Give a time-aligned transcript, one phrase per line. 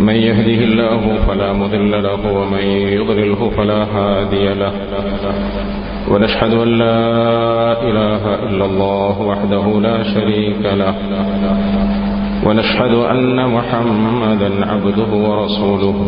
[0.00, 2.64] من يهده الله فلا مضل له ومن
[2.98, 4.72] يضلله فلا هادي له.
[6.10, 7.02] ونشهد أن لا
[7.88, 10.94] إله إلا الله وحده لا شريك له.
[12.46, 15.98] ونشهد أن محمدا عبده ورسوله.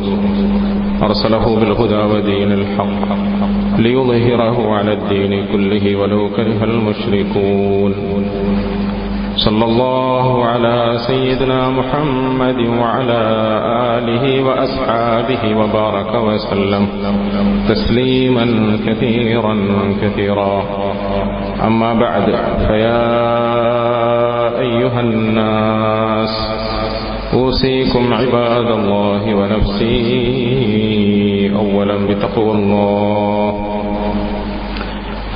[1.03, 3.03] أرسله بالهدى ودين الحق
[3.79, 7.93] ليظهره على الدين كله ولو كره المشركون.
[9.37, 13.23] صلى الله على سيدنا محمد وعلى
[13.99, 16.89] آله وأصحابه وبارك وسلم
[17.69, 18.47] تسليما
[18.87, 19.55] كثيرا
[20.03, 20.63] كثيرا.
[21.65, 22.27] أما بعد
[22.69, 23.09] فيا
[24.61, 26.35] أيها الناس
[27.35, 30.03] أوصيكم عباد الله ونفسي
[31.57, 33.53] أولا بتقوى الله.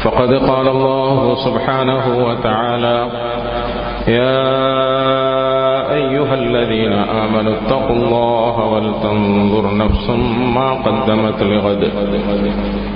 [0.05, 3.09] فقد قال الله سبحانه وتعالى
[4.08, 4.52] يا
[5.94, 10.10] أيها الذين آمنوا اتقوا الله ولتنظر نفس
[10.56, 11.84] ما قدمت لغد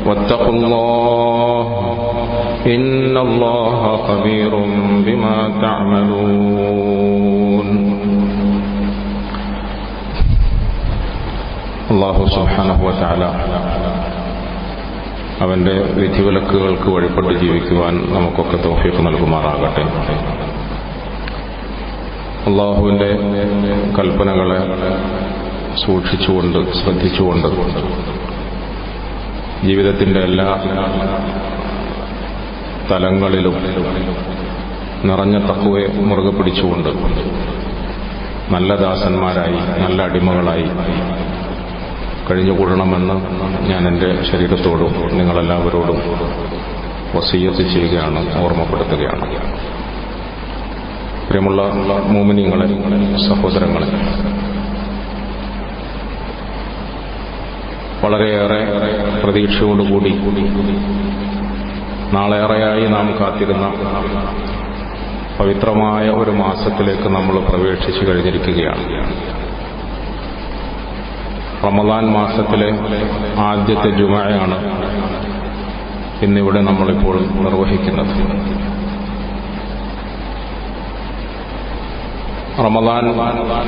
[0.05, 1.61] واتقوا الله
[2.65, 4.51] إن الله خبير
[5.05, 6.25] بما تعملون
[11.91, 13.29] الله سبحانه وتعالى
[15.43, 19.83] അവന്റെ വിധിവിലക്കുകൾക്ക് വഴിപ്പെട്ട് ജീവിക്കുവാൻ നമുക്കൊക്കെ തോഫീഫ് നൽകുമാറാകട്ടെ
[22.46, 23.08] അള്ളാഹുവിന്റെ
[23.98, 24.58] കൽപ്പനകളെ
[25.86, 27.48] സൂക്ഷിച്ചുകൊണ്ട് ശ്രദ്ധിച്ചുകൊണ്ട്
[29.66, 30.46] ജീവിതത്തിന്റെ എല്ലാ
[32.90, 33.56] തലങ്ങളിലും
[35.08, 36.88] നിറഞ്ഞ തക്കുവെ മുറുകെ പിടിച്ചുകൊണ്ട്
[38.52, 40.66] നല്ല ദാസന്മാരായി നല്ല അടിമകളായി
[42.30, 43.16] കഴിഞ്ഞുകൂടണമെന്ന്
[43.70, 46.00] ഞാൻ എന്റെ ശരീരത്തോടും നിങ്ങളെല്ലാവരോടും
[47.16, 49.26] വസീയത്ത് ചെയ്യുകയാണ് ഓർമ്മപ്പെടുത്തുകയാണ്.
[51.30, 51.62] പ്രിയമുള്ള
[52.06, 52.66] മോമിനിയങ്ങളെ
[53.28, 53.86] സഹോദരങ്ങളെ.
[58.04, 58.66] വളരെയേറെ
[59.24, 60.08] പ്രതീക്ഷയോടുകൂടി
[62.12, 63.72] നാളേറെയായി നാം കാത്തിരുന്ന
[65.38, 68.84] പവിത്രമായ ഒരു മാസത്തിലേക്ക് നമ്മൾ പ്രവേശിച്ചു കഴിഞ്ഞിരിക്കുകയാണ്.
[71.64, 72.78] റമദാൻ മാസത്തിലെ
[73.40, 74.58] ആദ്യത്തെ ജുമയാണ്
[76.24, 78.59] ഇന്നിവിടെ നമ്മളിപ്പോൾ നിർവഹിക്കുന്നത്.
[82.64, 83.04] റമദാൻ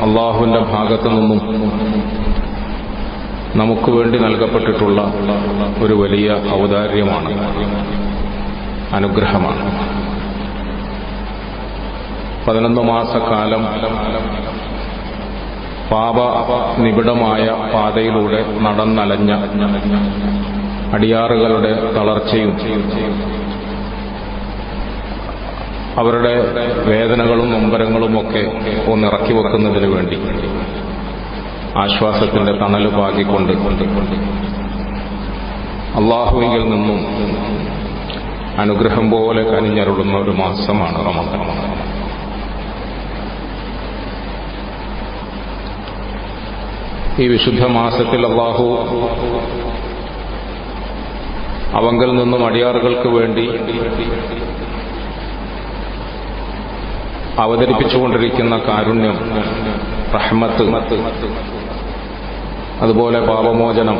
[0.04, 1.41] അള്ളാഹുവിന്റെ ഭാഗത്തു നിന്നും
[3.56, 5.00] നമുക്ക് വേണ്ടി നൽകപ്പെട്ടിട്ടുള്ള
[5.82, 6.28] ഒരു വലിയ
[6.62, 7.31] ഔദാര്യമാണ്
[8.94, 9.64] അനുഗ്രഹമാണ്.
[12.47, 13.62] പതിനൊന്ന് മാസക്കാലം
[15.92, 16.19] പാപ
[16.81, 17.44] നിബിഡമായ
[17.75, 19.32] പാതയിലൂടെ നടന്നലഞ്ഞ
[20.92, 22.52] അടിയാറുകളുടെ തളർച്ചയും
[25.98, 26.41] അവരുടെ
[26.86, 28.53] വേദനകളും നൊമ്പരങ്ങളും ഒക്കെ
[28.91, 30.19] ഒന്നിറക്കി വെക്കുന്നതിന് വേണ്ടി.
[31.78, 33.53] ആശ്വാസത്തിന്റെ തണൽ പാകിക്കൊണ്ട്.
[35.98, 37.06] അള്ളാഹുവിൽ നിന്നും
[38.60, 41.82] അനുഗ്രഹം പോലെ കനിഞ്ഞരുളുന്ന ഒരു മാസമാണ് റമദാൻ.
[47.19, 48.64] ഈ വിശുദ്ധ മാസത്തിൽ അള്ളാഹു
[51.75, 53.50] അവങ്കൽ നിന്നും അടിയാറുകൾക്ക് വേണ്ടി
[57.38, 59.19] അവതരിപ്പിച്ചുകൊണ്ടിരിക്കുന്ന കാരുണ്യം
[60.15, 60.62] റഹ്മത്ത്
[62.81, 63.97] അതുപോലെ പാപമോചനം.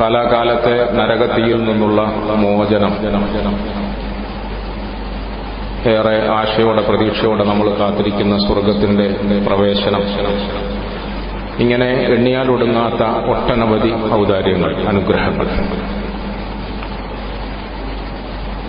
[0.00, 2.02] കാലാകാലത്തെ നരകത്തിയിൽ നിന്നുള്ള
[2.34, 2.92] മോചനം.
[5.90, 9.14] ഏറെ ആശയോടെ പ്രതീക്ഷയോടെ നമ്മൾ കാത്തിരിക്കുന്ന സ്വർഗത്തിന്റെ
[9.46, 10.02] പ്രവേശനം.
[11.58, 15.46] ഇങ്ങനെ എണ്ണിയാലൊടുങ്ങാത്ത ഒട്ടനവധി ഔദാര്യങ്ങൾ അനുഗ്രഹങ്ങൾ.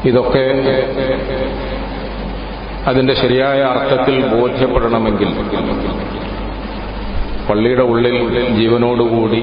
[0.05, 0.45] ഇതൊക്കെ
[2.87, 5.29] അതിന്റെ ശരിയായ അർത്ഥത്തിൽ ബോധ്യപ്പെടണമെങ്കിൽ
[7.49, 8.17] പള്ളിയുടെ ഉള്ളിൽ
[8.55, 9.39] ജീവനോടുകൂടി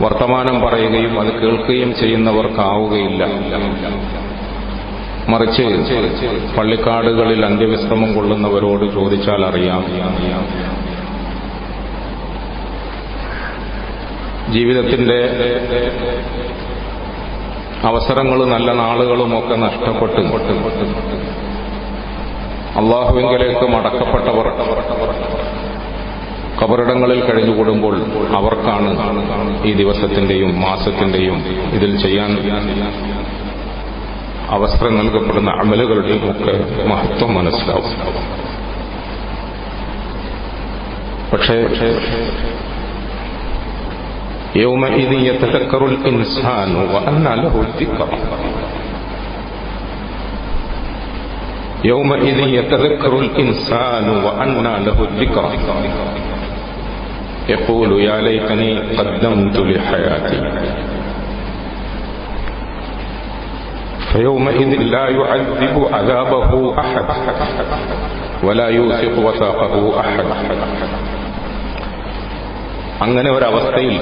[0.00, 3.24] വർത്തമാനം പറയുകയും അത് കേൾക്കുകയും ചെയ്യുന്നവർക്കാവുകയില്ല.
[5.28, 5.66] മറിച്ച്
[6.58, 9.84] പള്ളിക്കാടുകളിൽ അന്ത്യവിശ്രമം കൊള്ളുന്നവരോട് ചോദിച്ചാൽ അറിയാം.
[14.52, 15.20] ജീവിതത്തിന്റെ
[17.88, 20.20] അവസരങ്ങളും നല്ല നാളുകളും ഒക്കെ നഷ്ടപ്പെട്ട്.
[22.80, 24.46] അള്ളാഹുവിങ്കലേക്ക് മടക്കപ്പെട്ടവർ
[26.60, 27.94] കബറിടങ്ങളിൽ കഴിഞ്ഞുകൂടുമ്പോൾ
[28.36, 28.90] അവർക്കാണ്
[29.66, 31.38] ഈ ദിവസത്തിന്റെയും മാസത്തിന്റെയും
[31.72, 32.30] ഇതിൽ ചെയ്യാൻ
[34.50, 36.54] അവസരം നൽകപ്പെടുന്ന അമലുകളുടെയും ഒക്കെ
[36.84, 37.90] മഹത്വം മനസ്സിലാവും.
[41.32, 41.56] പക്ഷേ
[44.54, 48.08] يومئذ يتذكر الإنسان وأنى له الذكر
[51.84, 55.50] يومئذ يتذكر الإنسان وأنى له الذكر
[57.48, 60.40] يقول يا ليتني قدمت لحياتي.
[64.12, 67.04] فيومئذ لا يعذب عذابه أحد
[68.42, 70.24] ولا يوثق وثاقه أحد.
[73.02, 74.00] അങ്ങനെ ഒരവസ്ഥയിൽ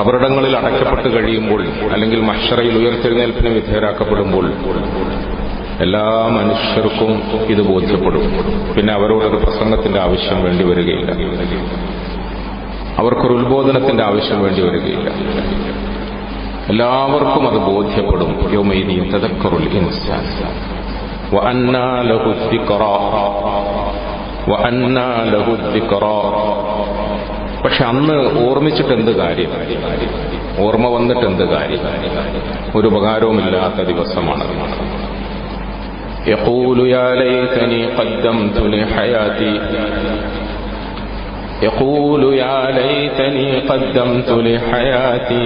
[0.00, 4.52] കബറിടങ്ങളിൽ അടയ്ക്കപ്പെട്ട് കഴിയുമ്പോൾ അല്ലെങ്കിൽ മഷറയിൽ ഉയർത്തെഴുന്നേൽപ്പിന് വിധേയരാക്കപ്പെടുമ്പോൾ
[5.80, 8.22] എല്ലാ മനുഷ്യർക്കും ഇത് ബോധ്യപ്പെടും.
[8.76, 11.12] പിന്നെ അവരോടൊരു പ്രസംഗത്തിന്റെ ആവശ്യം വേണ്ടി വരികയില്ല.
[12.98, 15.10] അവർക്കൊരു ഉത്ബോധനത്തിന്റെ ആവശ്യം വേണ്ടി വരികയില്ല.
[16.68, 18.50] എല്ലാവർക്കും അത് ബോധ്യപ്പെടും.
[18.52, 20.24] യോമൈനിയും തദക്കറുൽ ഇൻസാൻ.
[27.63, 29.51] പക്ഷെ അന്ന് ഓർമ്മിച്ചിട്ട് എന്ത് കാര്യം
[30.65, 31.83] ഓർമ്മ വന്നിട്ട് എന്ത് കാര്യം
[32.75, 34.47] ഒരു ഉപകാരവുമില്ലാത്ത ദിവസമാണ്
[36.27, 39.53] يقول يا ليتني قدمت لحياتي
[41.61, 45.45] يقول يا ليتني قدمت لحياتي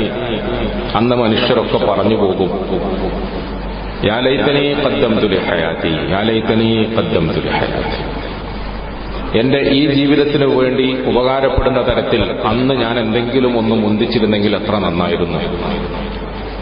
[0.98, 2.50] അന്ന് മനുഷ്യരൊക്കെ പറഞ്ഞു പോകും
[4.04, 8.00] യാ ലൈതനി ഖദ്ദംതു ലിഹയാതി യാ ലൈതനി ഖദ്ദംതു ലിഹയാതി
[9.39, 15.39] എന്റെ ഈ ജീവിതത്തിന് വേണ്ടി ഉപകാരപ്പെടുന്ന തരത്തിൽ അന്ന് ഞാൻ എന്തെങ്കിലും ഒന്ന് മുന്തിച്ചിരുന്നെങ്കിൽ എത്ര നന്നായിരുന്നു.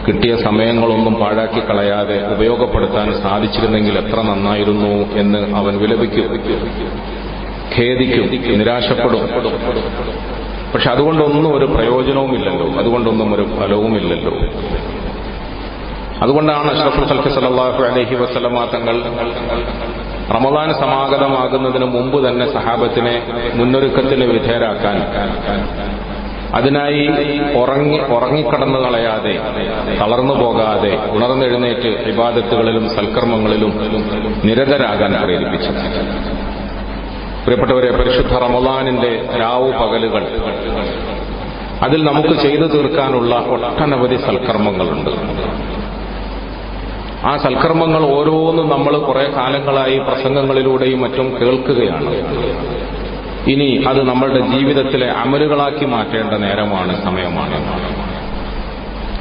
[0.06, 6.28] കിട്ടിയ സമയങ്ങളൊന്നും പാഴാക്കി കളയാതെ ഉപയോഗപ്പെടുത്താൻ സാധിച്ചിരുന്നെങ്കിൽ എത്ര നന്നായിരുന്നു എന്ന് അവൻ വിലപിക്കും.
[7.78, 9.22] ഖേദിക്കും നിരാശപ്പെടും.
[10.74, 14.32] പക്ഷെ അതുകൊണ്ടൊന്നും ഒരു പ്രയോജനവുമില്ലല്ലോ അതുകൊണ്ടൊന്നും ഒരു ഫലവുമില്ലല്ലോ
[16.22, 18.96] അതുകൊണ്ടാണ് അഷ്റഫുൽ സൽഫി സല്ലല്ലാഹു അലഹി വസ്ലമാ തങ്ങൾ
[20.34, 23.14] റമദാൻ സമാഗതമാകുന്നതിന് മുമ്പ് തന്നെ സഹാബത്തിനെ
[23.54, 24.96] മുന്നൊരുക്കത്തിന് വിധേയരാക്കാൻ.
[26.54, 27.04] അതിനായി
[27.54, 29.34] ഉറങ്ങി ഉറങ്ങിക്കടന്നു കളയാതെ
[30.00, 33.72] തളർന്നു പോകാതെ ഉണർന്നെഴുന്നേറ്റ് വിവാദത്തുകളിലും സൽക്കർമ്മങ്ങളിലും
[34.44, 35.72] നിരതരാകാൻ പ്രേരിപ്പിച്ചു
[37.44, 40.22] പ്രിയപ്പെട്ടവരെ പരിശുദ്ധ റമദാനിന്റെ രാവു പകലുകൾ.
[41.82, 45.12] അതിൽ നമുക്ക് ചെയ്തു തീർക്കാനുള്ള ഒട്ടനവധി സൽക്കർമ്മങ്ങളുണ്ട്.
[47.24, 52.14] ആ സൽക്കർമ്മങ്ങൾ ഓരോന്നും നമ്മൾ കുറെ കാലങ്ങളായി പ്രസംഗങ്ങളിലൂടെയും മറ്റും കേൾക്കുകയാണ്.
[53.50, 57.64] ഇനി അത് നമ്മളുടെ ജീവിതത്തിലെ അമലുകളാക്കി മാറ്റേണ്ട നേരമാണ് സമയമാണ്.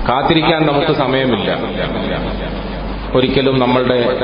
[0.10, 1.60] കാത്തിരിക്കാൻ നമുക്ക് സമയമില്ല.
[3.14, 4.20] ഒരിക്കലും നമ്മളുടെ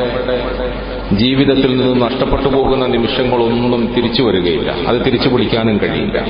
[1.12, 4.72] ജീവിതത്തിൽ നിന്ന് നഷ്ടപ്പെട്ടു പോകുന്ന നിമിഷങ്ങളൊന്നും തിരിച്ചു വരികയില്ല.
[4.72, 6.26] അത് തിരിച്ചു പിടിക്കാനും കഴിയില്ല.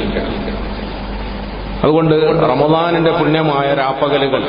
[1.84, 2.16] അതുകൊണ്ട്
[2.50, 4.44] റമദാനിന്റെ പുണ്യമായ രാപ്പകലുകൾ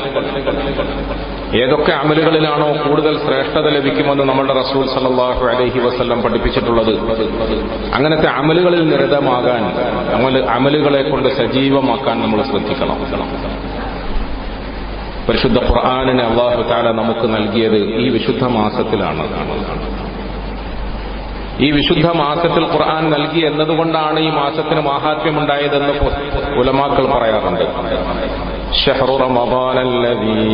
[1.54, 6.92] ഏതൊക്കെ അമലുകളിലാണോ കൂടുതൽ ശ്രേഷ്ഠത ലഭിക്കുമെന്ന് നമ്മുടെ റസൂൽ സല്ലാഹു അലഹി വസ്ല്ലം പഠിപ്പിച്ചിട്ടുള്ളത്.
[7.94, 9.64] അങ്ങനത്തെ അമലുകളിൽ നിരതമാകാൻ
[10.14, 12.98] അമൽ അമലുകളെ കൊണ്ട് സജീവമാക്കാൻ നമ്മൾ ശ്രദ്ധിക്കണം.
[15.28, 20.03] പരിശുദ്ധ ഖുർആാനിനെ അള്ളാഹു താല നമുക്ക് നൽകിയത് ഈ വിശുദ്ധ മാസത്തിലാണ്.
[21.59, 25.95] ഈ വിശുദ്ധ മാസത്തിൽ ഖുർആൻ നൽകി എന്നതുകൊണ്ടാണ് ഈ മാസത്തിന് മാഹാത്മ്യമുണ്ടായതെന്ന്
[26.61, 27.65] ഉലമാക്കൾ പറയാറുണ്ട്
[28.75, 30.47] شهر رمضان الذي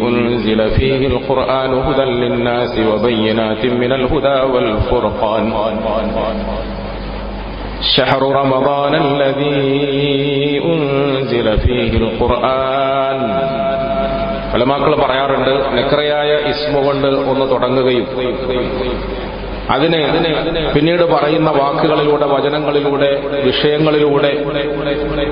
[0.00, 5.44] أنزل فيه القرآن هدى للناس وبينات من الهدى والفرقان
[7.94, 9.60] شهر رمضان الذي
[10.66, 13.20] أنزل فيه القرآن
[14.52, 18.06] ഫലമാക്കൾ പറയാറുണ്ട് നെക്രയായ ഇസ്മ കൊണ്ട് ഒന്ന് തുടങ്ങുകയും
[19.69, 19.97] അതിന്
[20.73, 24.45] പിന്നീട് പറയുന്ന വാക്കുകളിലൂടെ വചനങ്ങളിലൂടെ വിഷയങ്ങളിലൂടെ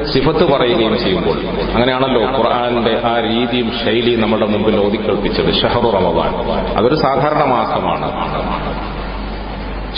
[0.03, 1.38] സിഫത്ത് പറയുകയും ചെയ്യുമ്പോൾ
[1.73, 6.35] അങ്ങനെയാണല്ലോ ഖുർആാന്റെ ആ രീതിയും ശൈലിയും നമ്മുടെ മുമ്പിൽ ഓതിക്കൽപ്പിച്ചത് ഷഹറു റമദാൻ.
[6.77, 8.11] അതൊരു സാധാരണ മാസമാണ്.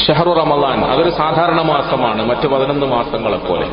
[0.07, 3.65] ഷഹറു റമദാൻ അതൊരു സാധാരണ മാസമാണ് മറ്റു പതിനൊന്ന് മാസങ്ങളെ പോലെ.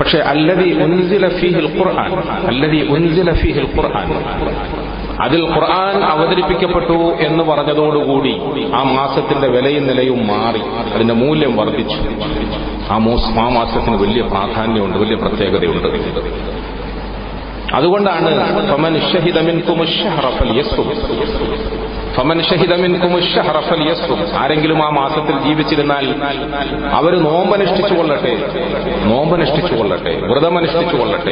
[0.00, 4.28] പക്ഷെ അല്ലതി ഉൻസില ഫീഹിൽ ഖുർആൻ അല്ലതി ഉൻസില ഫീഹിൽ ഖുർആൻ
[5.20, 8.40] അതിൽ ഖുർആൻ അവതരിപ്പിക്കപ്പെട്ടു എന്ന് പറഞ്ഞതോടുകൂടി
[8.74, 10.60] ആ മാസത്തിന്റെ വിലയും നിലയും മാറി
[10.94, 11.98] അതിന്റെ മൂല്യം വർദ്ധിച്ചു.
[12.92, 12.98] ആ
[13.40, 15.88] ആ മാസത്തിന് വലിയ പ്രാധാന്യമുണ്ട് വലിയ പ്രത്യേകതയുണ്ട്.
[17.74, 18.30] അതുകൊണ്ടാണ്
[24.38, 26.14] ആരെങ്കിലും ആ മാസത്തിൽ ജീവിച്ചിരുന്നാൽ
[26.92, 28.34] അവർ നോമ്പനുഷ്ഠിച്ചു കൊള്ളട്ടെ
[29.04, 31.30] നോമ്പനുഷ്ഠിച്ചു കൊള്ളട്ടെ വ്രതമനുഷ്ഠിച്ചു കൊള്ളട്ടെ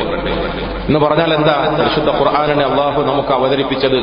[0.86, 1.76] എന്ന് പറഞ്ഞാൽ എന്താ?
[1.80, 3.98] പരിശുദ്ധ ഖുർആാനിനെ അള്ളാഹു നമുക്ക് അവതരിപ്പിച്ചത്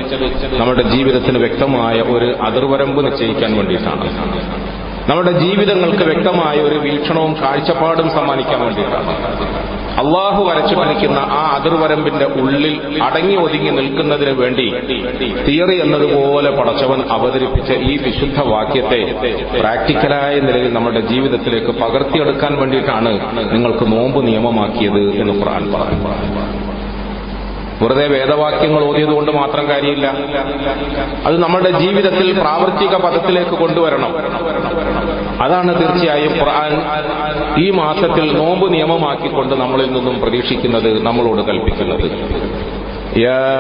[0.59, 4.07] നമ്മുടെ ജീവിതത്തിന് വ്യക്തമായ ഒരു അതിർവരമ്പ് നിശ്ചയിക്കാൻ വേണ്ടിയിട്ടാണ്.
[5.09, 9.09] നമ്മുടെ ജീവിതങ്ങൾക്ക് വ്യക്തമായ ഒരു വീക്ഷണവും കാഴ്ചപ്പാടും സമ്മാനിക്കാൻ വേണ്ടിയിട്ടാണ്.
[10.01, 12.75] അള്ളാഹു വരച്ചിട്ടിരിക്കുന്ന ആ അതിർവരമ്പിന്റെ ഉള്ളിൽ
[13.07, 14.65] അടങ്ങി ഒതുങ്ങി നിൽക്കുന്നതിന് വേണ്ടി
[15.47, 19.01] തിയറി എന്നതുപോലെ പടച്ചവൻ അവതരിപ്പിച്ച ഈ വിശുദ്ധ വാക്യത്തെ
[19.59, 23.13] പ്രാക്ടിക്കലായ നിലയിൽ നമ്മുടെ ജീവിതത്തിലേക്ക് പകർത്തിയെടുക്കാൻ വേണ്ടിയിട്ടാണ്
[23.53, 25.99] നിങ്ങൾക്ക് നോമ്പ് നിയമമാക്കിയത് എന്ന് ഖുർആൻ പറഞ്ഞു
[27.81, 30.07] വെറുതെ വേദവാക്യങ്ങൾ ഓതിയതുകൊണ്ട് മാത്രം കാര്യമില്ല.
[31.25, 34.11] അത് നമ്മുടെ ജീവിതത്തിൽ പ്രാവർത്തിക പദത്തിലേക്ക് കൊണ്ടുവരണം.
[35.44, 36.72] അതാണ് തീർച്ചയായും ഖുർആൻ
[37.64, 42.06] ഈ മാസത്തിൽ നോമ്പ് നിയമമാക്കിക്കൊണ്ട് നമ്മളിൽ നിന്നും പ്രതീക്ഷിക്കുന്നത് നമ്മളോട് കൽപ്പിക്കുന്നത്
[43.26, 43.54] يا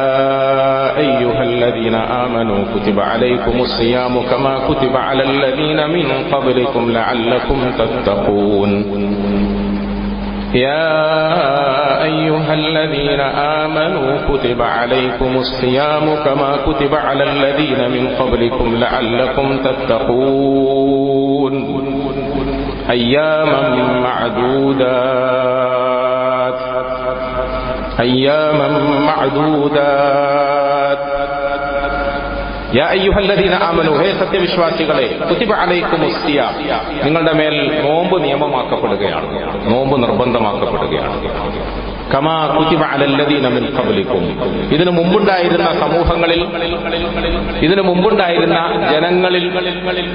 [0.98, 8.70] أيها الذين آمنوا كتب عليكم الصيام كما كتب على الذين من قبلكم لعلكم تتقون
[10.56, 10.94] يا
[12.04, 13.20] أيها الذين
[13.60, 21.01] آمنوا كتب عليكم الصيام كما كتب على الذين من قبلكم لعلكم تتقون
[22.90, 23.60] أياما
[25.28, 26.58] معدودات
[28.00, 28.68] أياما
[29.08, 31.02] معدودات
[32.76, 36.54] യാ അയ്യുഹല്ലദീന ആമനു ഹേ സത്യവിശ്വാസികളെ കുതിബ അലൈക്കും ഉസ്തിയാം
[37.04, 39.28] നിങ്ങളുടെ മേൽ നോമ്പ് നിയമമാക്കപ്പെടുകയാണ്
[39.70, 41.14] നോമ്പ് നിർബന്ധമാക്കപ്പെടുകയാണ്
[42.11, 42.35] കമാ
[42.93, 43.63] അലല്ലദീന മിൻ
[44.71, 46.41] ഇതിനു മുമ്പുണ്ടായിരുന്ന സമൂഹങ്ങളിൽ
[47.61, 48.57] ഇതിനു മുമ്പുണ്ടായിരുന്ന
[48.91, 49.45] ജനങ്ങളിൽ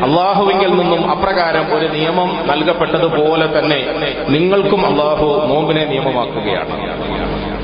[0.03, 3.81] അള്ളാഹുവിങ്കിൽ നിന്നും അപ്രകാരം ഒരു നിയമം നൽകപ്പെട്ടതുപോലെ തന്നെ
[4.29, 6.75] നിങ്ങൾക്കും അള്ളാഹു നോമ്പിനെ നിയമമാക്കുകയാണ്.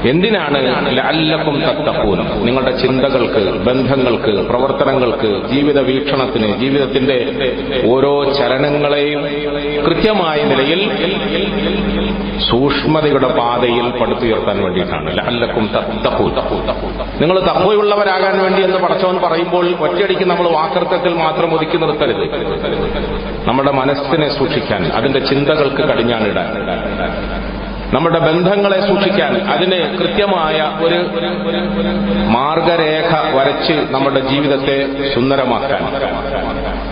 [0.09, 0.59] എന്തിനാണ്
[1.00, 7.19] അല്ലക്കും തത്തപ്പൂൻ നിങ്ങളുടെ ചിന്തകൾക്ക് ബന്ധങ്ങൾക്ക് പ്രവർത്തനങ്ങൾക്ക് ജീവിത വീക്ഷണത്തിന് ജീവിതത്തിന്റെ
[7.87, 9.23] ഓരോ ചലനങ്ങളെയും
[9.85, 10.81] കൃത്യമായ നിലയിൽ
[12.41, 15.17] സൂക്ഷ്മതയുടെ പാതയിൽ പടുത്തുയർത്താൻ വേണ്ടിയിട്ടാണ്.
[15.17, 16.29] തത്തപ്പൂ
[17.21, 22.45] നിങ്ങൾ തപ്പുള്ളവരാകാൻ വേണ്ടി എന്ന് പടച്ചവൻ പറയുമ്പോൾ ഒറ്റയടിക്ക് നമ്മൾ വാക്കർത്ഥത്തിൽ മാത്രം ഒതുക്കി നിർത്തരുത്.
[23.49, 26.47] നമ്മുടെ മനസ്സിനെ സൂക്ഷിക്കാൻ അതിന്റെ ചിന്തകൾക്ക് കടിഞ്ഞാണിടാൻ.
[27.95, 31.05] നമ്മുടെ ബന്ധങ്ങളെ സൂക്ഷിക്കാൻ അതിന് കൃത്യമായ ഒരു
[32.26, 35.85] മാർഗരേഖ വരച്ച് നമ്മുടെ ജീവിതത്തെ സുന്ദരമാക്കാൻ.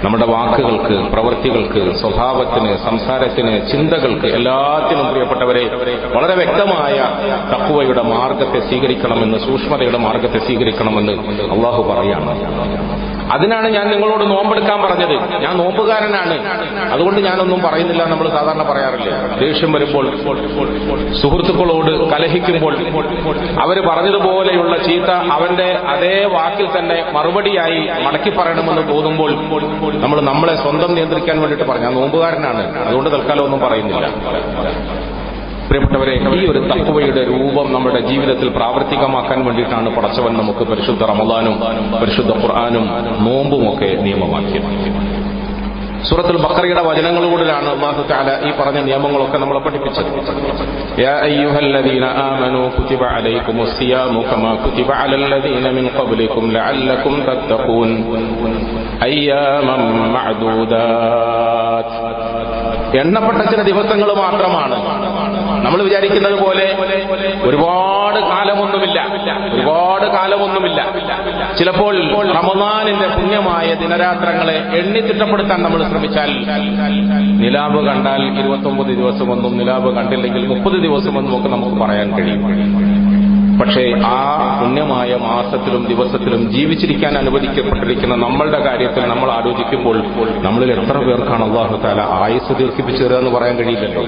[0.04, 5.64] നമ്മുടെ വാക്കുകൾക്ക് പ്രവൃത്തികൾക്ക് സ്വഭാവത്തിന് സംസാരത്തിന് ചിന്തകൾക്ക് എല്ലാത്തിനും പ്രിയപ്പെട്ടവരെ
[6.16, 6.96] വളരെ വ്യക്തമായ
[7.52, 11.12] തക്കുവയുടെ മാർഗത്തെ സ്വീകരിക്കണമെന്ന് സൂക്ഷ്മതയുടെ മാർഗത്തെ സ്വീകരിക്കണമെന്ന്
[11.56, 12.34] അള്ളാഹു പറയാണ്.
[13.32, 15.14] അതിനാണ് ഞാൻ നിങ്ങളോട് നോമ്പെടുക്കാൻ പറഞ്ഞത്.
[15.42, 16.36] ഞാൻ നോമ്പുകാരനാണ്.
[16.92, 19.10] അതുകൊണ്ട് ഞാനൊന്നും പറയുന്നില്ല നമ്മൾ സാധാരണ പറയാറില്ല?
[19.40, 20.04] ദേഷ്യം വരുമ്പോൾ
[21.22, 22.74] സുഹൃത്തുക്കളോട് കലഹിക്കുമ്പോൾ
[23.62, 29.32] അവർ പറഞ്ഞതുപോലെയുള്ള ചീത്ത അവന്റെ അതേ വാക്കിൽ തന്നെ മറുപടിയായി മടക്കി പറയണമെന്ന് തോന്നുമ്പോൾ
[30.04, 31.90] നമ്മൾ നമ്മളെ സ്വന്തം നിയന്ത്രിക്കാൻ വേണ്ടിയിട്ട് പറഞ്ഞു.
[32.00, 32.62] നോമ്പുകാരനാണ്.
[32.88, 34.06] അതുകൊണ്ട് തൽക്കാലം ഒന്നും പറയുന്നില്ല.
[35.71, 41.55] പ്രിയപ്പെട്ടവരെ ഈ ഒരു തക്കുവയുടെ രൂപം നമ്മുടെ ജീവിതത്തിൽ പ്രാവർത്തികമാക്കാൻ വേണ്ടിയിട്ടാണ് പടച്ചവൻ നമുക്ക് പരിശുദ്ധ റമദാനും
[41.95, 42.85] പരിശുദ്ധ ഖുർആാനും
[43.25, 44.69] നോമ്പുമൊക്കെ നിയമമാക്കിയത്
[46.07, 50.11] സൂറത്തുൽ ബക്കറയുടെ വചനങ്ങളിലൂടെയാണ് അള്ളാഹു താല ഈ പറഞ്ഞ നിയമങ്ങളൊക്കെ നമ്മളെ പഠിപ്പിച്ചത്
[50.99, 57.89] يا أيها الذين آمنوا كتب عليكم الصيام كما كتب على الذين من قبلكم لعلكم تتقون
[59.03, 59.75] أياما
[60.15, 61.91] معدودات
[62.97, 64.75] എണ്ണപ്പെട്ട ചില ദിവസങ്ങൾ മാത്രമാണ്
[65.62, 66.66] നമ്മൾ വിചാരിക്കുന്നത് പോലെ
[67.42, 69.06] ഒരുപാട് കാലമൊന്നുമില്ല.
[69.52, 70.80] ഒരുപാട് കാലമൊന്നുമില്ല.
[71.58, 71.94] ചിലപ്പോൾ
[72.32, 76.30] റമദാനിന്റെ പുണ്യമായ ദിനരാത്രങ്ങളെ എണ്ണി തിട്ടപ്പെടുത്താൻ നമ്മൾ ശ്രമിച്ചാൽ
[77.40, 83.01] നിലാവ് കണ്ടാൽ ഇരുപത്തൊമ്പത് ദിവസമൊന്നും നിലാവ് കണ്ടില്ലെങ്കിൽ മുപ്പത് ദിവസമൊന്നും ഒക്കെ നമുക്ക് പറയാൻ കഴിയും.
[83.60, 90.02] പക്ഷേ ആ പുണ്യമായ മാസത്തിലും ദിവസത്തിലും ജീവിച്ചിരിക്കാൻ അനുവദിക്കപ്പെട്ടിരിക്കുന്ന നമ്മളുടെ കാര്യത്തിൽ നമ്മൾ ആലോചിക്കുമ്പോൾ
[90.42, 94.02] നമ്മളിൽ എത്ര പേർക്കാണ് അള്ളാഹു താല ആയുസ് ദീർഘിപ്പിച്ചു തരിക എന്ന് പറയാൻ കഴിയില്ലല്ലോ.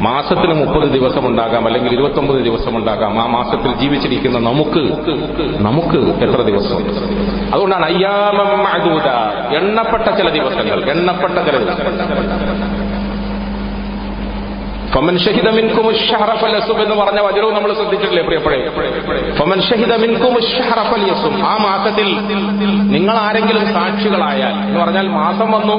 [0.00, 3.22] മാസത്തിൽ മുപ്പത് ദിവസമുണ്ടാകാം അല്ലെങ്കിൽ ഇരുപത്തൊമ്പത് ദിവസമുണ്ടാകാം.
[3.22, 4.82] ആ മാസത്തിൽ ജീവിച്ചിരിക്കുന്ന നമുക്ക്
[5.62, 6.80] നമുക്ക് എത്ര ദിവസം?
[7.54, 8.60] അതുകൊണ്ടാണ് അയ്യാമം
[9.56, 12.79] എണ്ണപ്പെട്ട ചില ദിവസങ്ങൾ എണ്ണപ്പെട്ട ചില ദിവസങ്ങൾ.
[14.94, 18.58] ഫമൻ ഷഹിദ മിൻകും ഷഹറഫൽ യസുബ് എന്ന് പറഞ്ഞ വചനവും നമ്മൾ ശ്രദ്ധിച്ചിട്ടില്ലേ പ്രിയപ്പോഴേ
[19.38, 22.08] ഫമൻ ഷഹിദ മിൻകും ഷഹറഫൽ യസും ആ മാസത്തിൽ
[22.96, 25.76] നിങ്ങൾ ആരെങ്കിലും സാക്ഷികളായാൽ എന്ന് പറഞ്ഞാൽ മാസം വന്നു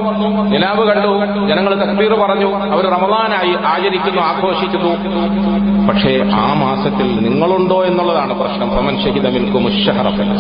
[0.50, 1.12] നിലാവ് കണ്ടു
[1.50, 4.94] ജനങ്ങൾ തക്ബീർ പറഞ്ഞു അവർ റമദാനായി ആചരിക്കുന്നു ആഘോഷിക്കുന്നു.
[5.88, 8.70] പക്ഷേ ആ മാസത്തിൽ നിങ്ങളുണ്ടോ എന്നുള്ളതാണ് പ്രശ്നം.
[8.78, 10.32] ഫമൻ ഷഹിദ മിൻകും ഷഹറഫൽ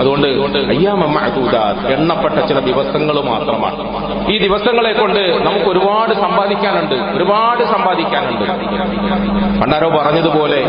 [0.00, 0.28] അതുകൊണ്ട്
[1.92, 4.28] എണ്ണപ്പെട്ട ചില ദിവസങ്ങൾ മാത്രമാണ്.
[4.30, 6.94] ഈ ദിവസങ്ങളെ കൊണ്ട് നമുക്ക് ഒരുപാട് സമ്പാദിക്കാനുണ്ട്.
[6.94, 8.50] ഒരുപാട് സമ്പാദിക്കാനുണ്ട്.
[9.60, 10.64] പണ്ടാരോ പറഞ്ഞതുപോലെ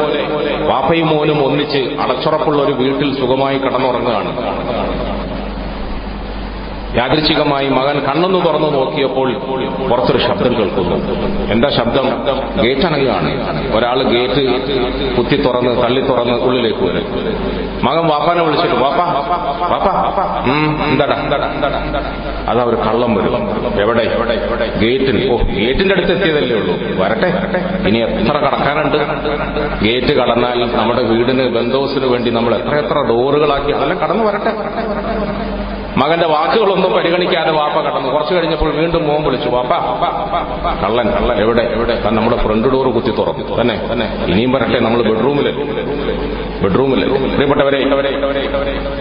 [0.68, 5.19] വാപ്പയും മോനും ഒന്നിച്ച് അടച്ചുറപ്പുള്ള ഒരു വീട്ടിൽ സുഖമായി കിടന്നുറങ്ങുകയാണ്.
[6.98, 9.30] യാദൃച്ഛികമായി മകൻ കണ്ണൊന്ന് തുറന്നു നോക്കിയപ്പോൾ
[9.90, 10.96] പുറത്തൊരു ശബ്ദം കേൾക്കുന്നു.
[11.54, 12.06] എന്താ ശബ്ദം?
[12.64, 13.32] ഗേറ്റ് അനങ്ങുകയാണ്
[13.78, 14.44] ഒരാൾ ഗേറ്റ്
[15.18, 17.06] കുത്തി തുറന്ന് തള്ളി തുറന്ന് ഉള്ളിലേക്ക് വരും.
[17.88, 19.06] മകൻ വാപ്പാനെ വിളിച്ചിട്ട് വാപ്പാ
[19.74, 19.94] വാപ്പാ
[20.90, 21.18] എന്താടാ?
[22.52, 23.36] അതാ ഒരു കള്ളം വരും.
[23.84, 24.04] എവിടെ?
[24.84, 26.74] ഗേറ്റിൽ ഓ ഗേറ്റിന്റെ അടുത്ത് എത്തിയതല്ലേ ഉള്ളൂ.
[27.02, 27.30] വരട്ടെ.
[27.90, 29.00] ഇനി എത്ര കടക്കാനുണ്ട്?
[29.86, 34.54] ഗേറ്റ് കടന്നാൽ നമ്മുടെ വീടിന് ബന്ധോസിന് വേണ്ടി നമ്മൾ എത്ര എത്ര ഡോറുകളാക്കി അതെല്ലാം കടന്നു വരട്ടെ.
[35.98, 38.10] മകന്റെ വാക്കുകളൊന്നും പരിഗണിക്കാതെ വാപ്പ കടന്നു.
[38.10, 39.72] കുറച്ചു കഴിഞ്ഞപ്പോൾ വീണ്ടും മോൻ വിളിച്ചു വാപ്പ
[40.86, 41.42] കള്ളൻ കള്ളൻ.
[41.42, 42.02] എവിടെ എവിടെ?
[42.10, 43.62] നമ്മുടെ ഫ്രണ്ട് ഡോർ കുത്തി തുറന്നു.
[43.62, 44.26] തന്നെ തന്നെ.
[44.28, 45.52] ഇനിയും പറയട്ടെ നമ്മൾ ബെഡ്റൂമിൽ
[46.64, 47.80] ബെഡ്റൂമിൽ പ്രിയപ്പെട്ടവരെ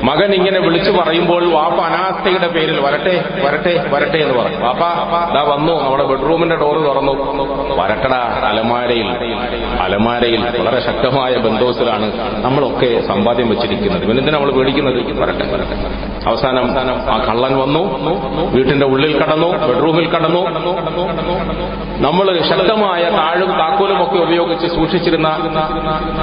[0.05, 4.59] മകൻ ഇങ്ങനെ വിളിച്ചു പറയുമ്പോൾ വാപ്പ അനാസ്ഥയുടെ പേരിൽ വരട്ടെ വരട്ടെ വരട്ടെ എന്ന് പറഞ്ഞു.
[4.59, 4.81] വാപ്പ
[5.35, 5.85] ദാ വന്നു.
[5.85, 7.13] നമ്മുടെ ബെഡ്റൂമിന്റെ ഡോർ തുറന്നു.
[7.83, 9.09] വരട്ടടാ അലമാരയിൽ
[9.81, 12.13] അലമാരയിൽ വളരെ ശക്തമായ ബന്ധോസിലാണ്
[12.45, 14.07] നമ്മളൊക്കെ സമ്പാദ്യം വെച്ചിരിക്കുന്നത്.
[14.07, 15.21] പിന്നെ നമ്മൾ പേടിക്കുന്നത്?
[15.21, 16.18] വരട്ടെ വരട്ടെ.
[16.27, 16.67] അവസാനം
[17.11, 17.83] ആ കള്ളൻ വന്നു
[18.55, 20.43] വീട്ടിന്റെ ഉള്ളിൽ കടന്നു ബെഡ്റൂമിൽ കടന്നു.
[22.07, 25.29] നമ്മൾ ശക്തമായ താഴും താക്കോലും ഒക്കെ ഉപയോഗിച്ച് സൂക്ഷിച്ചിരുന്ന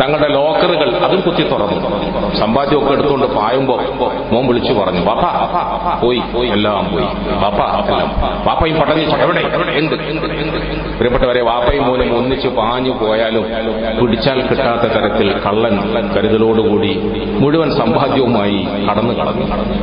[0.04, 2.36] തങ്ങളുടെ ലോക്കറുകൾ അതും കുത്തി തുറന്നു.
[2.36, 3.80] സമ്പാദ്യമൊക്കെ എടുത്തുകൊണ്ട് പായുമ്പോ
[4.32, 5.24] മോൻ വിളിച്ചു പറഞ്ഞു പാപ്പ
[6.06, 6.50] പോയി പോയി.
[6.50, 7.06] എല്ലാം പോയി.
[7.44, 7.62] പാപ്പ
[7.92, 8.10] എല്ലാം
[8.46, 9.42] പാപ്പയും പടഞ്ഞു എവിടെ?
[9.72, 9.96] എന്ത്?
[10.98, 13.46] പ്രിയപ്പെട്ടവരെ വാപ്പയും മോനും ഒന്നിച്ച് പാഞ്ഞു പോയാലും
[14.02, 15.75] പിടിച്ചാൽ കിട്ടാത്ത തരത്തിൽ കള്ളൻ
[16.16, 16.92] കരുതലോടുകൂടി
[17.40, 19.46] മുഴുവൻ സമ്പാദ്യവുമായി കടന്നു കടന്നു.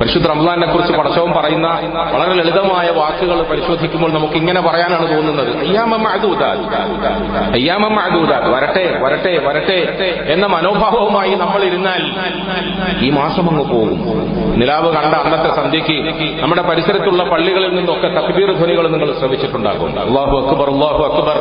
[0.00, 1.68] പരിശുദ്ധ റംസാനെ കുറിച്ച് പടച്ചവും പറയുന്ന
[2.12, 5.56] വളരെ ലളിതമായ വാക്കുകൾ പരിശോധിക്കുമ്പോൾ നമുക്ക് ഇങ്ങനെ പറയാനാണ് തോന്നുന്നത്.
[8.54, 12.02] വരട്ടെ വരട്ടെ വരട്ടെ എന്ന മനോഭാവവുമായി നമ്മൾ ഇരുന്നാൽ
[13.04, 14.26] ഈ മാസം അങ്ങ് പോകും.
[14.56, 21.04] നിലാവ് കണ്ട അന്നത്തെ സന്ധ്യയ്ക്ക് നമ്മുടെ പരിസരത്തുള്ള പള്ളികളിൽ നിന്നൊക്കെ തക്ബീർ ധ്വനികൾ നിങ്ങൾ ശ്രമിച്ചിട്ടുണ്ടാകും അള്ളാഹു അക്ബർ അള്ളാഹു
[21.04, 21.36] അക്ബർ.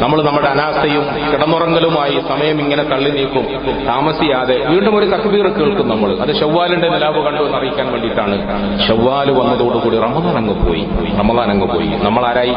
[0.00, 3.46] നമ്മൾ നമ്മുടെ അനാസ്ഥയും കിടന്നുറങ്ങലുമായി സമയം ഇങ്ങനെ തള്ളി നീക്കും
[3.86, 4.56] താമസിയാതെ.
[4.66, 6.16] വീണ്ടും ഒരു തക്ബീർ കേൾക്കും നമ്മൾ.
[6.16, 8.36] അത് ഷവ്വാലിന്റെ നിലാവ് കണ്ടു എന്ന് അറിയിക്കാൻ വേണ്ടിയിട്ടാണ്.
[8.88, 10.88] ഷവ്വാൽ വന്നതോടുകൂടി റമദാൻ അങ്ങ് പോയി.
[11.18, 11.86] റമദാൻ അങ്ങ് പോയി.
[11.86, 12.54] നമ്മൾ ആരായി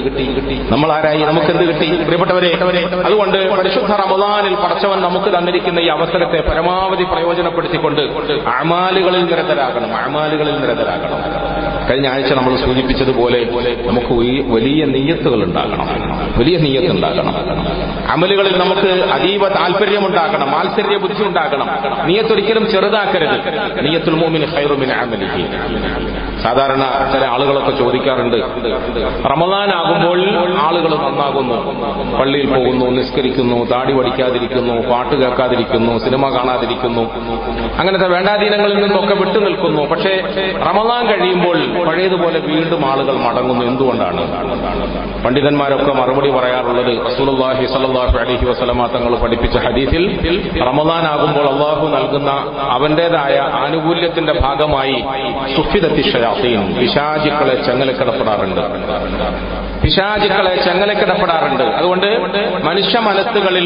[0.69, 2.03] നമ്മൾ ആരായി നമുക്ക് എന്ത് കിട്ടി?
[2.03, 2.57] പ്രിയപ്പെട്ടവരെ
[3.05, 8.01] അതുകൊണ്ട് പരിശുദ്ധ റമദാനിൽ പടച്ചവൻ നമുക്ക് തന്നിരിക്കുന്ന ഈ അവസരത്തെ പരമാവധി പ്രയോജനപ്പെടുത്തിക്കൊണ്ട്
[8.47, 9.95] അമാലുകളിൽ നിരതരാകണം.
[9.95, 11.64] അമാലുകളിൽ നിരതരാകണം.
[11.87, 13.39] കഴിഞ്ഞ ആഴ്ച നമ്മൾ സൂചിപ്പിച്ചതുപോലെ
[13.87, 14.13] നമുക്ക്
[14.53, 15.87] വലിയ നീയത്തുകൾ ഉണ്ടാകണം
[16.39, 17.35] വലിയ നീയത്ത് ഉണ്ടാകണം
[18.13, 21.67] അമലുകളിൽ നമുക്ക് അതീവ താല്പര്യമുണ്ടാകണം മാത്സര്യ ബുദ്ധി ഉണ്ടാകണം
[22.07, 23.37] നീയത്തൊരിക്കലും ചെറുതാക്കരുത്
[23.85, 25.43] നീയത്തുൽ മോമിന് ഹൈറുമിൻ അമലിക്ക്
[26.43, 28.37] സാധാരണ ചില ആളുകളൊക്കെ ചോദിക്കാറുണ്ട്
[29.31, 30.19] റമദാനാകുമ്പോൾ
[30.65, 31.57] ആളുകൾ നന്നാകുന്നു.
[32.19, 37.03] പള്ളിയിൽ പോകുന്നു നിസ്കരിക്കുന്നു താടി പഠിക്കാതിരിക്കുന്നു പാട്ട് കേൾക്കാതിരിക്കുന്നു സിനിമ കാണാതിരിക്കുന്നു.
[37.79, 40.13] അങ്ങനത്തെ വേണ്ടാധീനങ്ങളിൽ നിന്നൊക്കെ വിട്ടു നിൽക്കുന്നു പക്ഷേ
[40.67, 43.65] റമദാൻ കഴിയുമ്പോൾ പഴയതുപോലെ വീണ്ടും ആളുകൾ മടങ്ങുന്നു.
[43.65, 44.21] എന്തുകൊണ്ടാണ്?
[45.23, 50.03] പണ്ഡിതന്മാരൊക്കെ മറുപടി പറയാറുള്ളത് റസൂലുള്ളാഹി സലാഹു അലഹി വസല്ലമ തങ്ങൾ പഠിപ്പിച്ച ഹദീസിൽ
[50.61, 55.03] റമദാൻ ആകുമ്പോൾ അള്ളാഹു നൽകുന്ന അവന്റേതായ ആനുകൂല്യത്തിന്റെ ഭാഗമായി
[55.55, 58.61] സുഫിദത്തി ഷയാത്തീൻ പിശാചിക്കളെ ചെങ്ങലക്കിടപ്പെടാറുണ്ട്.
[59.85, 61.63] പിശാചുക്കളെ ചങ്ങലക്കിടപ്പെടാറുണ്ട്.
[61.79, 62.07] അതുകൊണ്ട്
[62.65, 63.65] മനുഷ്യ മനസ്സുകളിൽ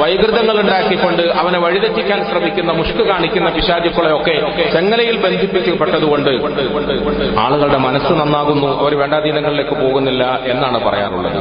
[0.00, 4.36] വൈകൃതങ്ങൾ ഉണ്ടാക്കിക്കൊണ്ട് അവനെ വഴിതെറ്റിക്കാൻ ശ്രമിക്കുന്ന മുഷ്ക് കാണിക്കുന്ന പിശാചുക്കളെയൊക്കെ
[4.74, 6.30] ചങ്ങലയിൽ ബന്ധിപ്പിക്കപ്പെട്ടതുകൊണ്ട്
[7.44, 11.38] ആളുകളുടെ മനസ്സ് നന്നാകുന്നു അവർ വേണ്ടാധീനങ്ങളിലേക്ക് പോകുന്നില്ല എന്നാണ് പറയാറുള്ളത്.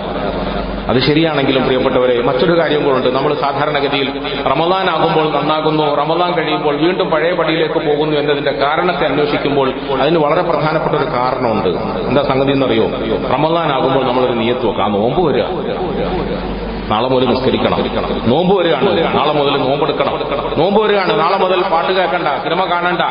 [0.89, 5.96] അത് ശരിയാണെങ്കിലും പ്രിയപ്പെട്ടവരെ മറ്റൊരു കാര്യം കൂടെ നമ്മൾ സാധാരണഗതിയിൽ റമദാൻ ആകുമ്പോൾ നന്നാകുന്നു.
[5.96, 11.69] റമദാൻ കഴിയുമ്പോൾ വീണ്ടും പഴയ പടിയിലേക്ക് പോകുന്നു എന്നതിന്റെ കാരണത്തെ അന്വേഷിക്കുമ്പോൾ അതിന് വളരെ പ്രധാനപ്പെട്ട ഒരു കാരണമുണ്ട്.
[12.08, 12.88] എന്താ സംഗതി എന്നറിയോ?
[13.34, 14.91] റമദാൻ ആകുമ്പോൾ നമ്മളൊരു നിയത്ത് വെക്കാം.
[14.91, 15.43] നോമ്പ് വരിക.
[16.89, 18.30] നാളെ മുതൽ നിസ്കരിക്കണം.
[18.30, 19.17] നോമ്പ് വരികയാണ്.
[19.17, 20.19] നാളെ മുതൽ നോമ്പെടുക്കണം.
[20.58, 21.19] നോമ്പ് വരികയാണ്.
[21.19, 23.02] നാളെ മുതൽ പാട്ട് കേൾക്കണ്ട സിനിമ കാണണ്ട.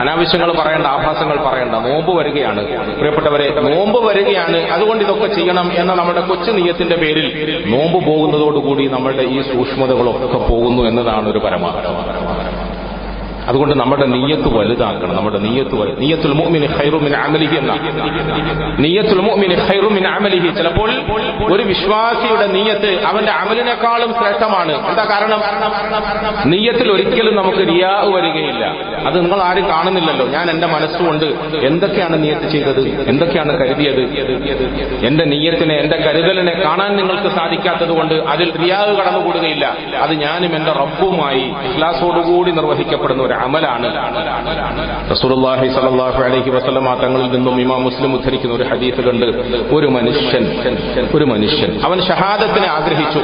[0.00, 1.74] അനാവശ്യങ്ങൾ പറയണ്ട ആഭാസങ്ങൾ പറയണ്ട.
[1.74, 2.66] നോമ്പ് വരികയാണ്.
[2.96, 4.56] പ്രിയപ്പെട്ടവരെ നോമ്പ് വരികയാണ്.
[4.56, 11.28] അതുകൊണ്ട് ഇതൊക്കെ ചെയ്യണം എന്ന നമ്മുടെ കൊച്ചു നീയത്തിന്റെ പേരിൽ നോമ്പ് പോകുന്നതോടുകൂടി നമ്മളുടെ ഈ സൂക്ഷ്മതകളൊക്കെ പോകുന്നു എന്നതാണ്
[11.28, 12.19] ഒരു പരമാവധി
[13.46, 15.16] അതുകൊണ്ട് നമ്മുടെ നീയത്ത് വലുതാക്കണം.
[15.16, 17.72] നമ്മുടെ നീയത്ത് നീയത്തുൽ മുഅ്മിനി ഖൈറുമിൻ അമലിഹി എന്ന.
[18.78, 20.48] നീയത്തുൽ മുഅ്മിനി ഖൈറുമിൻ അമലിഹി.
[20.48, 20.90] ചിലപ്പോൾ
[21.52, 24.88] ഒരു വിശ്വാസിയുടെ നീയത്ത് അവന്റെ അമലിനേക്കാളും ശ്രേഷ്ഠമാണ്.
[24.88, 25.40] എന്താ കാരണം?
[26.44, 28.64] നീയത്തിൽ ഒരിക്കലും നമുക്ക് റിയാ വരികയില്ല.
[29.06, 30.26] അത് നിങ്ങൾ ആരും കാണുന്നില്ലല്ലോ.
[30.26, 31.24] ഞാൻ എന്റെ മനസ്സുകൊണ്ട്
[31.62, 33.08] എന്തൊക്കെയാണ് നീയത്ത് ചെയ്തത്?
[33.08, 34.02] എന്തൊക്കെയാണ് കരുതിയത്?
[35.06, 39.76] എന്റെ നീയത്തിനെ എന്റെ കരുതലിനെ കാണാൻ നിങ്ങൾക്ക് സാധിക്കാത്തത് കൊണ്ട് അതിൽ റിയാവ് കടന്നുകൂടുകയില്ല.
[40.00, 43.88] അത് ഞാനും എന്റെ റബ്ബുമായി ഇഖ്ലാസോടുകൂടി നിർവഹിക്കപ്പെടുന്ന ഒരു അമലാണ്
[45.10, 49.26] റസൂലുള്ളാഹി സ്വല്ലല്ലാഹു അലൈഹി വസല്ലം തങ്ങളിൽ നിന്നും ഇമാം മുസ്ലിം ഉദ്ധരിക്കുന്ന ഒരു ഹദീസ് കണ്ട്
[49.74, 50.44] ഒരു മനുഷ്യൻ
[51.14, 53.20] ഒരു മനുഷ്യൻ അവൻ ഷഹാദത്തിനെ ആഗ്രഹിച്ചു.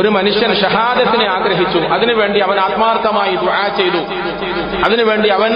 [0.00, 1.78] ഒരു മനുഷ്യൻ ഷഹാദത്തിനെ ആഗ്രഹിച്ചു.
[1.78, 4.00] അതിനുവേണ്ടി അവൻ ആത്മാർത്ഥമായി ദുആ ചെയ്തു.
[4.84, 5.50] അതിനുവേണ്ടി അവൻ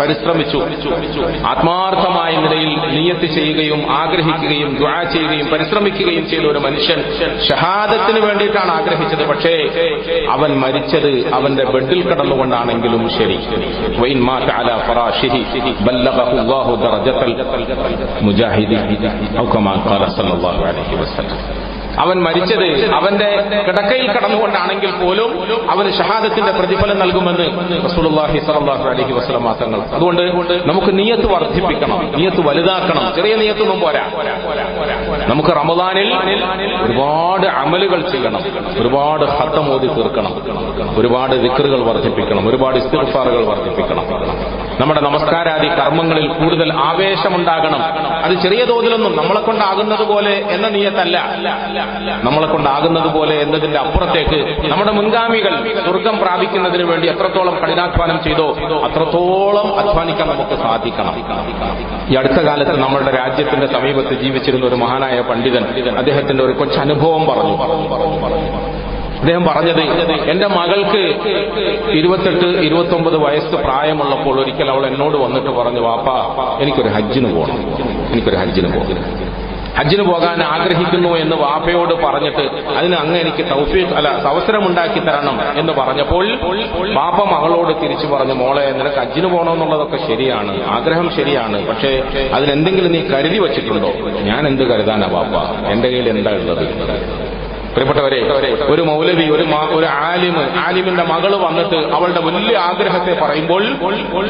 [0.00, 0.58] പരിശ്രമിച്ചു.
[1.46, 7.00] ആത്മാർത്ഥമായ നിലയിൽ നിയത്ത് ചെയ്യുകയും ആഗ്രഹിക്കുകയും ദുആ ചെയ്യുകയും പരിശ്രമിക്കുകയും ചെയ്ത ഒരു മനുഷ്യൻ
[7.50, 9.24] ഷഹാദത്തിന് വേണ്ടിയിട്ടാണ് ആഗ്രഹിച്ചത്.
[9.28, 9.54] പക്ഷേ
[10.30, 13.36] അവൻ മരിച്ചത് അവന്റെ ബെഡിൽ കിടന്നുകൊണ്ടാണെങ്കിലും ശരി.
[13.98, 15.40] വൈൻ മാത അലാ ഫറാശിഹി
[15.84, 17.32] ബല്ലഗഹു അല്ലാഹു ദറജത്തൽ
[18.22, 18.78] മുജാഹിദി
[19.38, 21.71] ഔ കമാ ഖാല സല്ലല്ലാഹു അലൈഹി വസല്ലം.
[21.98, 23.28] അവൻ മരിച്ചത് അവന്റെ
[23.66, 25.30] കിടക്കയിൽ കടന്നുകൊണ്ടാണെങ്കിൽ പോലും
[25.70, 27.46] അവന് ഷഹാദത്തിന്റെ പ്രതിഫലം നൽകുമെന്ന്
[27.84, 30.22] റസൂലുള്ളാഹി സ്വല്ലല്ലാഹു അലൈഹി വസല്ലം തങ്ങൾ അതുകൊണ്ട്
[30.66, 34.04] നമുക്ക് നിയത്ത് വർദ്ധിപ്പിക്കണം നിയത്ത് വലുതാക്കണം ചെറിയ നിയത്തൊന്നും പോരാ.
[35.28, 36.08] നമുക്ക് റമദാനിൽ
[36.84, 38.42] ഒരുപാട് അമലുകൾ ചെയ്യണം
[38.80, 40.32] ഒരുപാട് ഹത്തം ഓതി തീർക്കണം
[40.98, 44.04] ഒരുപാട് ദിക്റുകൾ വർദ്ധിപ്പിക്കണം ഒരുപാട് ഇസ്തിഗ്ഫാറുകൾ വർദ്ധിപ്പിക്കണം.
[44.80, 47.82] നമ്മുടെ നമസ്കാരാദി കർമ്മങ്ങളിൽ കൂടുതൽ ആവേശമുണ്ടാകണം.
[48.24, 51.16] അത് ചെറിയ തോതിലൊന്നും നമ്മളെ കൊണ്ടാകുന്നത് പോലെ എന്ന നീയത്തല്ല.
[52.24, 58.48] നമ്മളെ കൊണ്ടാകുന്നത് പോലെ എന്നതിന്റെ അപ്പുറത്തേക്ക് നമ്മുടെ മുൻഗാമികൾ സ്വർഗം പ്രാപിക്കുന്നതിന് വേണ്ടി എത്രത്തോളം കഠിനാധ്വാനം ചെയ്തോ
[58.84, 61.14] അത്രത്തോളം അധ്വാനിക്കാൻ നമുക്ക് സാധിക്കണം.
[62.10, 65.64] ഈ അടുത്ത കാലത്ത് നമ്മുടെ രാജ്യത്തിന്റെ സമീപത്ത് ജീവിച്ചിരുന്ന ഒരു മഹാനായ പണ്ഡിതൻ
[65.96, 67.56] അദ്ദേഹത്തിന്റെ ഒരു കൊച്ചനുഭവം പറഞ്ഞു.
[69.20, 69.80] അദ്ദേഹം പറഞ്ഞത്
[70.30, 71.02] എന്റെ മകൾക്ക്
[71.90, 76.08] ഇരുപത്തെട്ട് ഇരുപത്തൊമ്പത് വയസ്സ് പ്രായമുള്ളപ്പോൾ ഒരിക്കൽ അവൾ എന്നോട് വന്നിട്ട് പറഞ്ഞു വാപ്പ
[76.62, 77.60] എനിക്കൊരു ഹജ്ജിന് പോകണം
[78.12, 79.04] എനിക്കൊരു ഹജ്ജിന് പോകണം
[79.76, 83.42] ഹജ്ജിന് പോകാൻ ആഗ്രഹിക്കുന്നു എന്ന് വാപ്പയോട് പറഞ്ഞിട്ട് അതിന് അങ്ങ് എനിക്ക്
[83.96, 86.24] അല്ല അവസരമുണ്ടാക്കി തരണം എന്ന് പറഞ്ഞപ്പോൾ
[86.96, 91.92] വാപ്പ മകളോട് തിരിച്ചു പറഞ്ഞു മോളെ നിനക്ക് ഹജ്ജിന് പോകണമെന്നുള്ളതൊക്കെ ശരിയാണ് ആഗ്രഹം ശരിയാണ് പക്ഷേ
[92.34, 93.90] അതിനെന്തെങ്കിലും നീ കരുതി വച്ചിട്ടുണ്ടോ?
[94.22, 95.34] ഞാൻ എന്ത് കരുതാനാ വാപ്പ?
[95.72, 96.64] എന്റെ കയ്യിൽ എന്താ ഉള്ളത്?
[97.72, 98.18] പ്രിയപ്പെട്ടവരെ
[98.68, 103.62] ഒരു മൗലവി ഒരു ഒരു ആലിമ് ആലിമിന്റെ മകൾ വന്നിട്ട് അവളുടെ വലിയ ആഗ്രഹത്തെ പറയുമ്പോൾ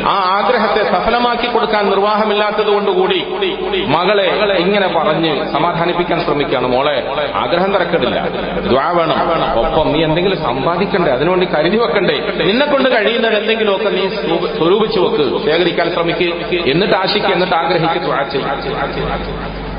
[0.08, 3.18] ആ ആഗ്രഹത്തെ സഫലമാക്കി കൊടുക്കാൻ നിർവാഹമില്ലാത്തത് കൊണ്ടുകൂടി
[3.86, 4.26] മകളെ
[4.56, 6.94] ഇങ്ങനെ പറഞ്ഞ് സമാധാനിപ്പിക്കാൻ ശ്രമിക്കുകയാണ് മോളെ.
[7.34, 8.18] ആഗ്രഹം തിരക്കടില്ല.
[8.66, 9.18] ദ്വാ വേണം.
[9.60, 11.12] ഒപ്പം നീ എന്തെങ്കിലും സമ്പാദിക്കണ്ടേ?
[11.12, 12.16] അതിനുവേണ്ടി കരുതി വെക്കണ്ടേ?
[12.44, 15.44] നിന്നെ കൊണ്ട് കഴിയുന്നത് എന്തെങ്കിലുമൊക്കെ നീ സ്വ- സ്വരൂപിച്ചു വെക്ക്.
[15.44, 16.32] ശേഖരിക്കാൻ ശ്രമിക്കുക
[16.66, 18.08] എന്നിട്ട് ആശിക്കുക എന്നിട്ട് ആഗ്രഹിക്കുക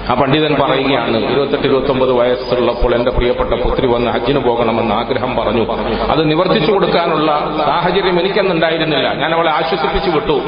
[0.10, 5.74] ആ പണ്ഡിതൻ പറയുകയാണ് ഇരുപത്തെട്ട് ഇരുപത്തൊമ്പത് വയസ്സുള്ളപ്പോൾ എന്റെ പ്രിയപ്പെട്ട പുത്രി വന്ന് ഹജ്ജിന് പോകണമെന്ന് ആഗ്രഹം പറഞ്ഞു.
[6.10, 9.14] അത് നിവർത്തിച്ചു കൊടുക്കാനുള്ള സാഹചര്യം എനിക്കെന്നുണ്ടായിരുന്നില്ല.
[9.14, 10.42] ഞാൻ അവളെ ആശ്വസിപ്പിച്ചു വിട്ടു.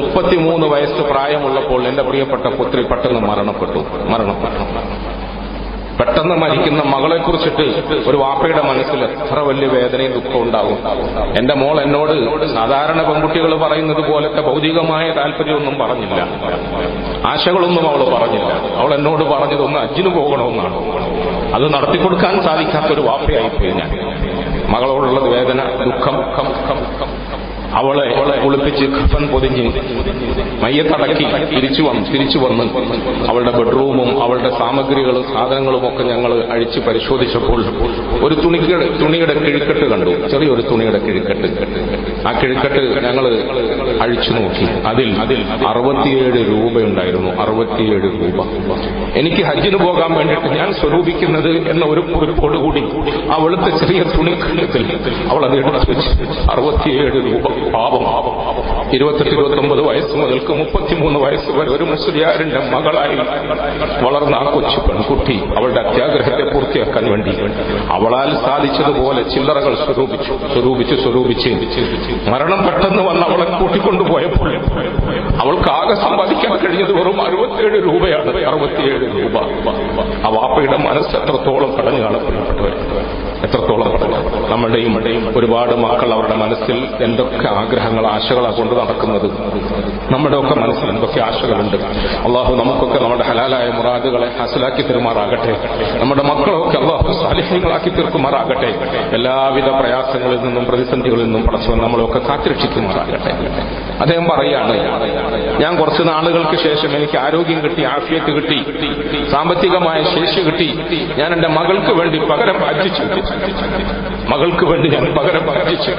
[0.00, 3.78] മുപ്പത്തിമൂന്ന് വയസ്സ് പ്രായമുള്ളപ്പോൾ എന്റെ പ്രിയപ്പെട്ട പുത്രി പെട്ടെന്ന് മരണപ്പെട്ടു.
[4.08, 5.09] മരണപ്പെട്ടു.
[6.00, 7.62] പെട്ടെന്ന് മരിക്കുന്ന മകളെ കുറിച്ചിട്ട്
[8.08, 10.78] ഒരു വാപ്പയുടെ മനസ്സിൽ എത്ര വലിയ വേദനയും ദുഃഖവും ഉണ്ടാകും.
[11.38, 16.28] എന്റെ മോൾ എന്നോട് സാധാരണ പെൺകുട്ടികൾ പറയുന്നത് പോലത്തെ ഭൗതികമായ താല്പര്യമൊന്നും പറഞ്ഞില്ല.
[17.26, 18.76] ആശകളൊന്നും അവൾ പറഞ്ഞില്ല.
[18.76, 20.76] അവൾ എന്നോട് പറഞ്ഞത് ഒന്ന് അജ്ജിന് പോകണമെന്നാണ്.
[21.54, 23.90] അത് നടത്തിക്കൊടുക്കാൻ വാപ്പയായി വാപ്പയായിപ്പോയി ഞാൻ.
[24.72, 27.19] മകളോടുള്ള വേദന ദുഃഖം.
[27.72, 29.72] അവളെ കുളിപ്പിച്ച് കഫൻ പൊതിഞ്ഞ്
[30.62, 32.64] മയ്യത്തടക്കി തിരിച്ചു വന്നു തിരിച്ചു വന്ന്
[33.28, 37.64] അവളുടെ ബെഡ്റൂമും അവളുടെ സാമഗ്രികളും സാധനങ്ങളും ഒക്കെ ഞങ്ങൾ അഴിച്ച് പരിശോധിച്ചപ്പോൾ
[38.24, 40.10] ഒരു തുണിക്ക് തുണിയുടെ കിഴിക്കെട്ട് കണ്ടു.
[40.28, 41.48] ചെറിയൊരു തുണിയുടെ കിഴിക്കെട്ട്.
[42.28, 43.24] ആ കിഴിക്കെട്ട് ഞങ്ങൾ
[44.02, 44.64] അഴിച്ചു നോക്കി.
[44.86, 47.30] അതിൽ അതിൽ അറുപത്തിയേഴ് രൂപയുണ്ടായിരുന്നു.
[47.42, 48.44] അറുപത്തിയേഴ് രൂപ.
[49.14, 52.80] എനിക്ക് ഹജ്ജിന് പോകാൻ വേണ്ടിയിട്ട് ഞാൻ സ്വരൂപിക്കുന്നത് എന്ന ഒരു കുറിപ്പോടുകൂടി
[53.40, 54.86] വെളുത്ത ചെറിയ തുണിക്കെട്ടത്തിൽ
[55.30, 56.10] അവൾ അത് എടുത്തു വെച്ച്
[56.50, 58.04] അറുപത്തിയേഴ് രൂപ പാപം.
[58.96, 63.16] ഇരുപത്തെട്ട് ഇരുപത്തൊമ്പത് വയസ്സ് മുതൽക്ക് മുപ്പത്തിമൂന്ന് വയസ്സ് വരെ ഒരു മുസ്ലിയാരന്റെ മകളായി
[64.04, 67.32] വളർന്ന ആ കൊച്ചു പെൺകുട്ടി അവളുടെ അത്യാഗ്രഹത്തെ പൂർത്തിയാക്കാൻ വേണ്ടി
[67.90, 71.50] അവളാൽ സാധിച്ചതുപോലെ ചില്ലറകൾ സ്വരൂപിച്ചു സ്വരൂപിച്ച് സ്വരൂപിച്ച്
[72.30, 74.50] മരണം പെട്ടെന്ന് വന്ന് അവളെ കൂട്ടിക്കൊണ്ടുപോയപ്പോൾ
[75.40, 78.30] അവൾക്ക് ആകെ സമ്പാദിക്കാൻ കഴിഞ്ഞത് വെറും അറുപത്തിയേഴ് രൂപയാണ്.
[78.44, 79.36] അറുപത്തിയേഴ് രൂപ.
[80.26, 82.72] ആ വാപ്പയുടെ മനസ്സ് എത്രത്തോളം കടഞ്ഞു കാണപ്പെട്ടവർ
[83.44, 84.94] എത്രത്തോളം കടഞ്ഞു നമ്മുടെയും
[85.38, 89.26] ഒരുപാട് മക്കൾ അവരുടെ മനസ്സിൽ എന്തൊക്കെ ആഗ്രഹങ്ങൾ ആശകളാണ് കൊണ്ട് നടക്കുന്നത്.
[90.12, 91.76] നമ്മുടെയൊക്കെ മനസ്സിൽ എന്തൊക്കെ ആശകളുണ്ട്.
[92.26, 95.54] അള്ളാഹു നമുക്കൊക്കെ നമ്മുടെ ഹലാലായ മുറാദുകളെ ഹസലാക്കി തീർമാറാകട്ടെ
[96.00, 98.70] നമ്മുടെ മക്കളൊക്കെ അള്ളാഹു സാലിഹ്യങ്ങളാക്കി തീർക്കുമാറാകട്ടെ.
[99.18, 103.32] എല്ലാവിധ പ്രയാസങ്ങളിൽ നിന്നും പ്രതിസന്ധികളിൽ നിന്നും പടച്ചവൻ നമ്മളൊക്കെ കാത്തിരക്ഷിക്കുമാറാകട്ടെ.
[104.00, 104.76] അദ്ദേഹം പറയാണ്
[105.62, 108.58] ഞാൻ കുറച്ച് നാളുകൾക്ക് ശേഷം എനിക്ക് ആരോഗ്യം കിട്ടി ആഫിയത്ത് കിട്ടി
[109.32, 110.68] സാമ്പത്തികമായ ശേഷി കിട്ടി.
[111.20, 113.04] ഞാൻ എന്റെ മകൾക്ക് വേണ്ടി പകരം ഹജ്ജിച്ചു
[114.32, 115.92] മകൾക്ക് വേണ്ടി ഞാൻ പകരം ഹജ്ജിച്ചു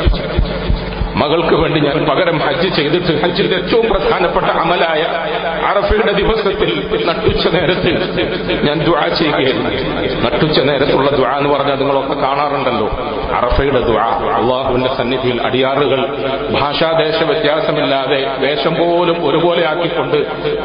[1.21, 5.01] മകൾക്ക് വേണ്ടി ഞാൻ പകരം ഹജ്ജ് ചെയ്തിട്ട് ഹജ്ജിന്റെ ഏറ്റവും പ്രധാനപ്പെട്ട അമലായ
[5.65, 6.71] അറഫയുടെ ദിവസത്തിൽ
[7.07, 7.95] നട്ടുച്ച നേരത്തിൽ
[8.63, 9.69] ഞാൻ ദുആ ചെയ്യുകയായിരുന്നു.
[10.25, 12.87] നട്ടുച്ച നേരത്തുള്ള ദുആ എന്ന് പറഞ്ഞാൽ നിങ്ങളൊക്കെ കാണാറുണ്ടല്ലോ.
[13.35, 14.05] അറഫയുടെ ദുആ
[14.39, 15.99] അള്ളാഹുവിന്റെ സന്നിധിയിൽ അടിയാറുകൾ.
[16.59, 20.17] ഭാഷാദേശ വ്യത്യാസമില്ലാതെ വേഷം പോലും ഒരുപോലെ ആക്കിക്കൊണ്ട്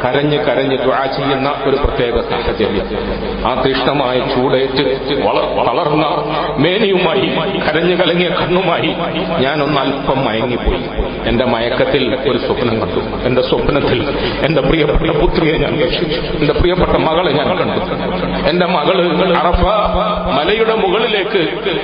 [0.03, 2.87] കരഞ്ഞ് കരഞ്ഞ് ദുആ ചെയ്യുന്ന ഒരു പ്രത്യേക സാഹചര്യം.
[3.47, 4.83] ആ തീഷ്ണമായ ചൂടേറ്റ്
[5.69, 6.05] വളർന്ന
[6.57, 7.27] മേനിയുമായി
[7.67, 8.91] കരഞ്ഞു കലങ്ങിയ കണ്ണുമായി
[9.39, 10.46] ഞാനൊന്ന് അല്പം മയങ്ങി.
[10.47, 10.83] മയങ്ങിപ്പോയി
[11.27, 13.01] എന്റെ മയക്കത്തിൽ ഒരു സ്വപ്നം കണ്ടു.
[13.25, 13.99] എന്റെ സ്വപ്നത്തിൽ
[14.45, 15.73] എന്റെ പ്രിയപ്പെട്ട പുത്രിയെ ഞാൻ
[16.39, 17.93] എന്റെ പ്രിയപ്പെട്ട മകളെ ഞാൻ കണ്ടു.
[18.49, 18.97] എന്റെ മകൾ
[19.37, 19.63] അറഫ
[20.37, 21.41] മലയുടെ മുകളിലേക്ക്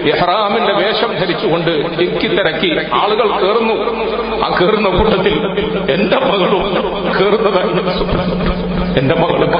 [0.10, 1.72] എഹ്റാമിന്റെ വേഷം ധരിച്ചുകൊണ്ട്
[2.04, 3.76] ഇക്കി തിരക്കി ആളുകൾ കയറുന്നു.
[4.44, 5.36] ആ കയറുന്ന കൂട്ടത്തിൽ
[5.92, 6.64] എന്റെ മകളും
[7.20, 7.84] കയറുന്നതായിരുന്നു.
[9.00, 9.52] എന്റെ മകളും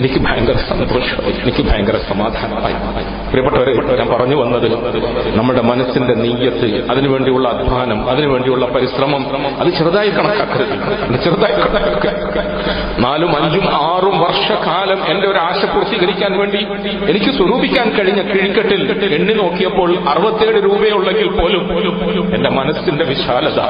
[0.00, 3.06] എനിക്ക് ഭയങ്കര സന്തോഷമായി എനിക്ക് ഭയങ്കര സമാധാനമായി.
[3.30, 4.66] പ്രിയപ്പെട്ടവരെ ഞാൻ പറഞ്ഞു വന്നത്
[5.38, 9.22] നമ്മുടെ മനസ്സിന്റെ നെയ്യത്ത് അതിനുവേണ്ടിയുള്ള അധ്വാനം അതിനുവേണ്ടിയുള്ള പരിശ്രമം
[9.60, 10.74] അത് ചെറുതായി കണക്കാക്കരുത്.
[11.24, 11.56] ചെറുതായി
[13.04, 16.60] നാലും അഞ്ചും ആറും വർഷക്കാലം എന്റെ ഒരു ആശ പൂർത്തീകരിക്കാൻ വേണ്ടി
[17.10, 18.82] എനിക്ക് സ്വരൂപിക്കാൻ കഴിഞ്ഞ കിഴിക്കെട്ടിൽ
[19.18, 21.64] എണ്ണി നോക്കിയപ്പോൾ അറുപത്തേഴ് രൂപയുള്ളെങ്കിൽ പോലും
[22.34, 23.60] എന്റെ മനസ്സിന്റെ വിശാലത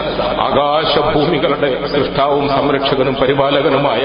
[0.49, 4.05] ആകാശഭൂമികളുടെ സൃഷ്ടാവും സംരക്ഷകനും പരിപാലകനുമായ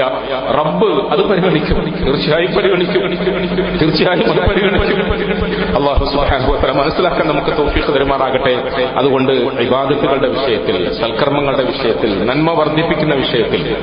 [0.58, 1.80] റബ്ബ് അത് പരിഗണിക്കും.
[2.14, 3.78] തീർച്ചയായും പരിഗണിക്കും.
[3.78, 5.76] തീർച്ചയായും അത് പരിഗണിക്കും.
[5.76, 8.54] അള്ളാഹു സുബാനുഭവത്തല മനസ്സിലാക്കാൻ നമുക്ക് തോഫീക്ക് തരുമാറാകട്ടെ.
[8.96, 13.76] അതുകൊണ്ട് വിവാദത്തുകളുടെ വിഷയത്തിൽ സൽക്കർമ്മങ്ങളുടെ വിഷയത്തിൽ നന്മ വർദ്ധിപ്പിക്കുന്ന വിഷയത്തിൽ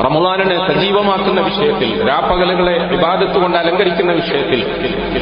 [0.00, 4.60] റമദാനിനെ സജീവമാക്കുന്ന വിഷയത്തിൽ രാപ്പകലുകളെ വിവാദത്ത് കൊണ്ട് അലങ്കരിക്കുന്ന വിഷയത്തിൽ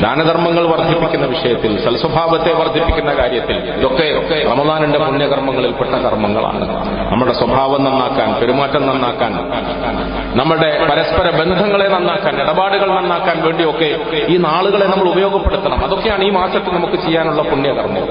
[0.02, 6.68] ദാനധർമ്മങ്ങൾ വർദ്ധിപ്പിക്കുന്ന വിഷയത്തിൽ സൽസ്വഭാവത്തെ വർദ്ധിപ്പിക്കുന്ന കാര്യത്തിൽ ഇതൊക്കെ റമദാനിന്റെ പുണ്യകർമ്മങ്ങളിൽപ്പെട്ട കർമ്മങ്ങളാണ്.
[7.12, 9.32] നമ്മുടെ സ്വഭാവം നന്നാക്കാൻ പെരുമാറ്റം നന്നാക്കാൻ
[10.38, 15.85] നമ്മുടെ പരസ്പര ബന്ധങ്ങളെ നന്നാക്കാൻ ഇടപാടുകൾ നന്നാക്കാൻ വേണ്ടിയൊക്കെ ഈ നാളുകളെ നമ്മൾ ഉപയോഗപ്പെടുത്തണം.
[15.85, 18.06] അതൊക്കെയാണ് ഈ മാസത്തിൽ നമുക്ക് ചെയ്യാനുള്ള പുണ്യകർമ്മം.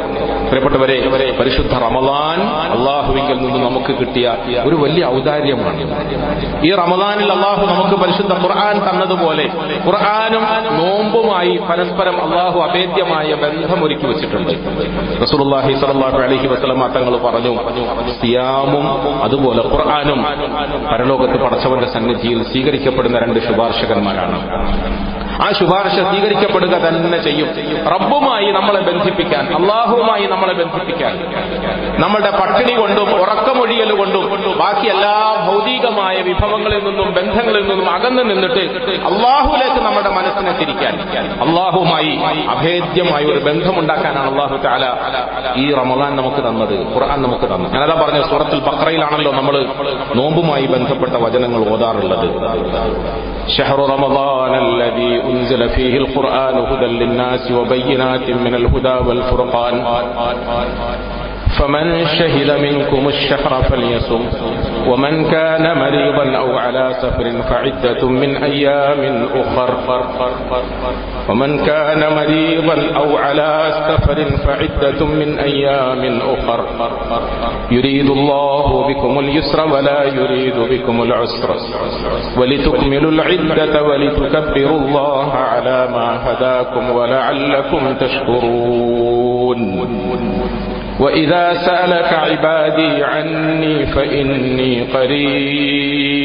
[0.47, 2.39] പ്രിയപ്പെട്ടവരെ പരിശുദ്ധ റമദാൻ
[2.78, 6.51] അള്ളാഹുവിൽ നിന്ന് നമുക്ക് കിട്ടിയ ഒരു വലിയ ഔദാര്യമാണ്.
[6.68, 9.46] ഈ റമദാനിൽ അള്ളാഹു നമുക്ക് പരിശുദ്ധ ഖുർആൻ തന്നതുപോലെ
[9.88, 10.44] ഖുർആാനും
[10.80, 14.54] നോമ്പുമായി പരസ്പരം അള്ളാഹു അഭേദ്യമായ ബന്ധമൊരുക്കി വെച്ചിട്ടുണ്ട്.
[15.24, 17.54] റസൂലുള്ളാഹി സ്വല്ലല്ലാഹു അലൈഹി വസല്ലമ തങ്ങൾ പറഞ്ഞു
[18.22, 18.86] സിയാമും
[19.28, 20.22] അതുപോലെ ഖുർആാനും
[20.92, 24.40] പരലോകത്ത് പടച്ചവന്റെ സന്നിധിയിൽ സ്വീകരിക്കപ്പെടുന്ന രണ്ട് ശുപാർശകന്മാരാണ്.
[25.45, 27.47] ആ ശുപാർശ സ്വീകരിക്കപ്പെടുക തന്നെ ചെയ്യും.
[27.93, 31.13] റബ്ബുമായി നമ്മളെ ബന്ധിപ്പിക്കാൻ അള്ളാഹുമായി നമ്മളെ ബന്ധിപ്പിക്കാൻ
[32.04, 34.25] നമ്മളുടെ പട്ടിണി കൊണ്ടും ഉറക്കമൊഴിയൽ കൊണ്ടും
[34.62, 35.13] ബാക്കി എല്ലാ
[35.47, 38.63] ഭൗതികമായ വിഭവങ്ങളിൽ നിന്നും ബന്ധങ്ങളിൽ നിന്നും അകന്നു നിന്നിട്ട്
[39.10, 40.95] അള്ളാഹുലേക്ക് നമ്മുടെ മനസ്സിനെ തിരിക്കാൻ
[41.45, 42.13] അള്ളാഹുമായി
[42.56, 44.86] അഭേദ്യമായ ഒരു ബന്ധമുണ്ടാക്കാനാണ് അള്ളാഹു താല
[45.56, 49.58] ഈ റമദാൻ നമുക്ക് തന്നത് ഖുർആൻ നമുക്ക് തന്നു ഞാനതാ പറഞ്ഞ സൂറത്തിൽ ബക്രയിലാണല്ലോ നമ്മൾ
[50.15, 52.27] നോമ്പുമായി ബന്ധപ്പെട്ട വചനങ്ങൾ ഓതാറുള്ളത്.
[53.56, 54.54] ഷഹറു റമദാൻ
[55.32, 59.76] أنزل فيه القرآن هدى للناس وبينات من الهدى والفرقان.
[61.52, 64.24] فمن شهد منكم الشهر فليصم
[64.88, 69.70] ومن كان مريضا أو على سفر فعدة من أيام أخر.
[71.30, 73.52] ومن كان مريضا أو على
[73.88, 76.60] سفر فعدة من أيام أخر.
[77.72, 81.50] يريد الله بكم اليسر ولا يريد بكم العسر.
[82.38, 89.62] ولتكملوا العدة ولتكبروا الله على ما هداكم ولعلكم تشكرون.
[91.02, 96.22] وإذا سألك عبادي عني فإني قريب.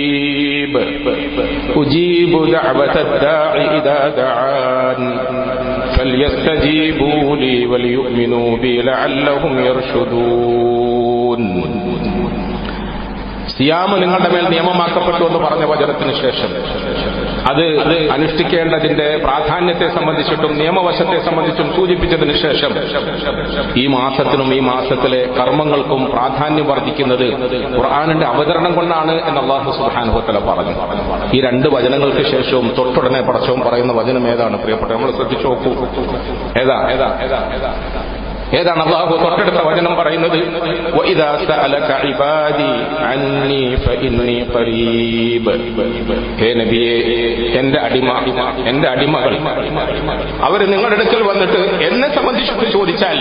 [1.77, 5.19] أجيب دعوة الداع إذا دعان.
[5.99, 11.47] فليستجيبوا لي وليؤمنوا بي لعلهم يرشدون.
[13.59, 16.49] സിയാമ് നിങ്ങളുടെ മേൽ നിയമമാക്കപ്പെട്ടു എന്ന് പറഞ്ഞ വചനത്തിന് ശേഷം.
[17.51, 22.75] അത് അനുഷ്ഠിക്കേണ്ടതിന്റെ പ്രാധാന്യത്തെ സംബന്ധിച്ചിട്ടും നിയമവശത്തെ സംബന്ധിച്ചും സൂചിപ്പിച്ചതിന് ശേഷം
[23.77, 27.35] ഈ മാസത്തിനും ഈ മാസത്തിലെ കർമ്മങ്ങൾക്കും പ്രാധാന്യം വർദ്ധിക്കുന്നത്
[27.77, 30.75] ഖുർആാനിന്റെ അവതരണം കൊണ്ടാണ് എന്ന് അള്ളാഹു സുബാനുഭവത്തില പറഞ്ഞു.
[31.35, 34.59] ഈ രണ്ട് വചനങ്ങൾക്ക് ശേഷവും തൊട്ടുടനെ പടച്ചവും പറയുന്ന വചനം ഏതാണ്?
[34.59, 35.71] പ്രിയപ്പെട്ട നമ്മൾ ശ്രദ്ധിച്ചു നോക്കൂ.
[36.63, 36.89] ഏതാ?
[36.91, 37.21] ഏതാ?
[37.23, 37.53] ഏതാ?
[37.55, 38.26] ഏതാ?
[38.55, 40.37] ഏതാണ് അള്ളാഹു തൊട്ടടുത്ത വചനം പറയുന്നത്?
[46.61, 46.95] നബിയെ
[47.59, 48.09] എന്റെ അടിമ
[48.69, 49.39] എന്റെ അടിമകൾ
[50.43, 53.19] അവർ നിങ്ങളുടെ അടുക്കൽ വന്നിട്ട് എന്നെ സംബന്ധിച്ചിട്ട് ചോദിച്ചാൽ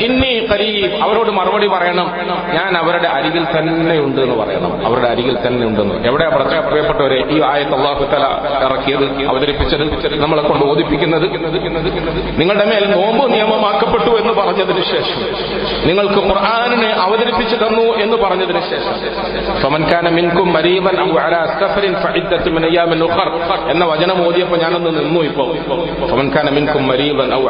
[0.00, 2.12] ഇന്നീ കരീബ് അവരോട് മറുപടി പറയണം.
[2.54, 4.86] ഞാൻ അവരുടെ അരികിൽ തന്നെ ഉണ്ട് എന്ന് പറയണം.
[4.86, 5.94] അവരുടെ അരികിൽ തന്നെ ഉണ്ടെന്ന്.
[6.06, 8.24] എവിടെ പ്രിയപ്പെട്ടവരെ ഈ ആയത്ത് അള്ളാഹു തല
[8.64, 11.26] ഇറക്കിയത് അവതരിപ്പിച്ചത് നമ്മളെ കൊണ്ട് ബോധിപ്പിക്കുന്നത്?
[12.40, 15.20] നിങ്ങളുടെ മേൽ നോമ്പ് നിയമമാക്കപ്പെട്ടു എന്ന് പറഞ്ഞു പറഞ്ഞതിന് ശേഷം.
[15.88, 20.14] നിങ്ങൾക്ക് ഖുർആാനിനെ അവതരിപ്പിച്ചു തന്നു എന്ന് പറഞ്ഞതിന് ശേഷം.
[20.14, 21.00] മിൻകും മരീബൻ
[23.70, 25.52] എന്ന വചനം ഓതിയപ്പോൾ ഞാനൊന്ന് നിന്നു ഇപ്പോ
[26.10, 27.48] ഫമൻകാന മിൻകും മരീബൻ ഔ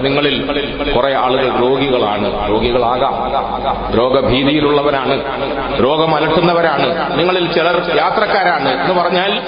[0.00, 2.50] നിങ്ങളിൽ കുറെ ആളുകൾ രോഗികളാണ്.
[2.50, 3.32] രോഗികളാകാം.
[3.98, 5.22] രോഗഭീതിയിലുള്ളവരാണ്.
[5.82, 9.40] രോഗം അലട്ടുന്നവരാണ് നിങ്ങളിൽ ചിലർ യാത്രക്കാരാണ് എന്ന് പറഞ്ഞാൽ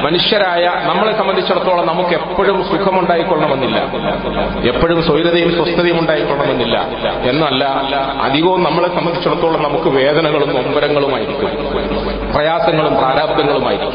[0.00, 3.78] മനുഷ്യരായ നമ്മളെ സംബന്ധിച്ചിടത്തോളം നമുക്ക് എപ്പോഴും സുഖമുണ്ടായിക്കൊള്ളണമെന്നില്ല.
[4.68, 6.76] എപ്പോഴും സ്വൈരതയും സ്വസ്ഥതയും ഉണ്ടായിക്കൊള്ളണമെന്നില്ല
[7.28, 7.64] എന്നല്ല
[8.22, 11.50] അധികവും നമ്മളെ സംബന്ധിച്ചിടത്തോളം നമുക്ക് വേദനകളും നൊമ്പരങ്ങളുമായിരിക്കും
[12.34, 13.92] പ്രയാസങ്ങളും പ്രാരാബ്ദങ്ങളുമായിരിക്കും.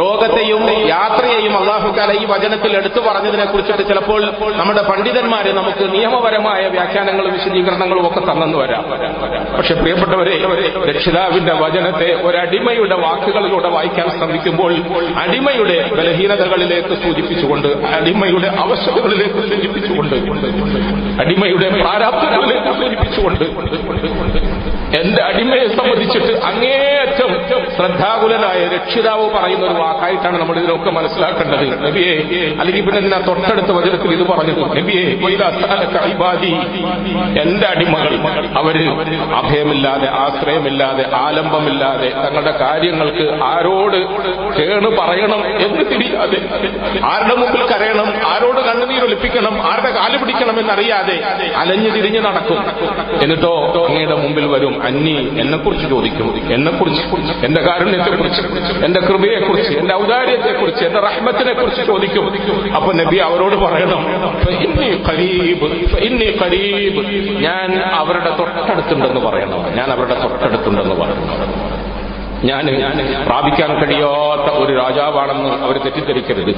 [0.00, 4.20] രോഗത്തെയും യാത്രയെയും അള്ളാഹുക്കാല ഈ വചനത്തിൽ എടുത്തു പറഞ്ഞതിനെ കുറിച്ചിട്ട് ചിലപ്പോൾ
[4.56, 8.84] നമ്മുടെ പണ്ഡിതന്മാര് നമുക്ക് നിയമപരമായ വ്യാഖ്യാനങ്ങളും വിശദീകരണങ്ങളും ഒക്കെ തന്നെന്ന് വരാം.
[9.56, 10.34] പക്ഷെ പ്രിയപ്പെട്ടവരെ
[10.92, 14.72] രക്ഷിതാവിന്റെ വചനത്തെ ഒരടിമയുടെ വാക്കുകളിലൂടെ വായിക്കാൻ ശ്രമിക്കുമ്പോൾ
[15.18, 20.16] അടിമയുടെ ബലഹീനതകളിലേക്ക് സൂചിപ്പിച്ചുകൊണ്ട് അടിമയുടെ അവസ്ഥകളിലേക്ക് സൂചിപ്പിച്ചുകൊണ്ട്
[21.22, 23.44] അടിമയുടെ പ്രാരാബ്ദങ്ങളിലേക്ക് സൂചിപ്പിച്ചുകൊണ്ട്
[25.00, 26.32] എന്റെ അടിമയെ സംബന്ധിച്ചിട്ട്
[27.24, 31.64] അങ്ങേയറ്റം ശ്രദ്ധാകുലനായ രക്ഷിതാവ് പറയുന്ന ഒരു വാക്കായിട്ടാണ് നമ്മൾ ഇതിനൊക്കെ മനസ്സിലാക്കേണ്ടത്.
[31.86, 32.14] നബിയെ
[32.60, 35.04] അല്ലെങ്കിൽ പിന്നെ ഇതിനാ തൊട്ടടുത്ത വചനത്തിൽ ഇത് പറഞ്ഞു നബിയെ
[37.42, 38.14] എന്റെ അടിമകൾ.
[38.60, 38.76] അവർ
[39.40, 43.98] അഭയമില്ലാതെ ആശ്രയമില്ലാതെ ആലംബമില്ലാതെ തങ്ങളുടെ കാര്യങ്ങൾക്ക് ആരോട്
[44.58, 46.38] കേണ് പറയണം എന്ന് തിരിയാതെ
[47.12, 51.16] ആരുടെ മുമ്പിൽ കരയണം ആരോട് കണ്ണുനീരൊലിപ്പിക്കണം ആരുടെ കാൽ പിടിക്കണം എന്നറിയാതെ
[51.62, 52.58] അലഞ്ഞു തിരിഞ്ഞ് നടക്കും.
[53.22, 53.52] എന്നിട്ടോ
[53.88, 57.04] അങ്ങയുടെ മുമ്പിൽ വരും അന്നി എന്നെക്കുറിച്ച് ചോദിക്കും എന്നെ കുറിച്ച്
[57.44, 58.42] എന്റെ കാരുണ്യത്തെക്കുറിച്ച്
[58.84, 62.26] എന്റെ കൃപയെക്കുറിച്ച് എന്റെ ഔദാര്യത്തെക്കുറിച്ച് എന്റെ റഹ്മത്തിനെ കുറിച്ച് ചോദിക്കും
[62.76, 64.02] അപ്പൊ നബി അവരോട് പറയണം
[64.60, 67.02] ഇന്നി ഖരീബ്, ഫഇന്നി ഖരീബ്."
[67.40, 71.26] ഞാൻ അവരുടെ തൊട്ടടുത്തുണ്ടെന്ന് പറയണം ഞാൻ അവരുടെ തൊട്ടടുത്തുണ്ടെന്ന് പറയണം
[72.48, 72.64] ഞാൻ
[73.26, 76.52] പ്രാപിക്കാൻ കഴിയാത്ത ഒരു രാജാവാണെന്ന് അവർ തെറ്റിദ്ധരിക്കരുത്.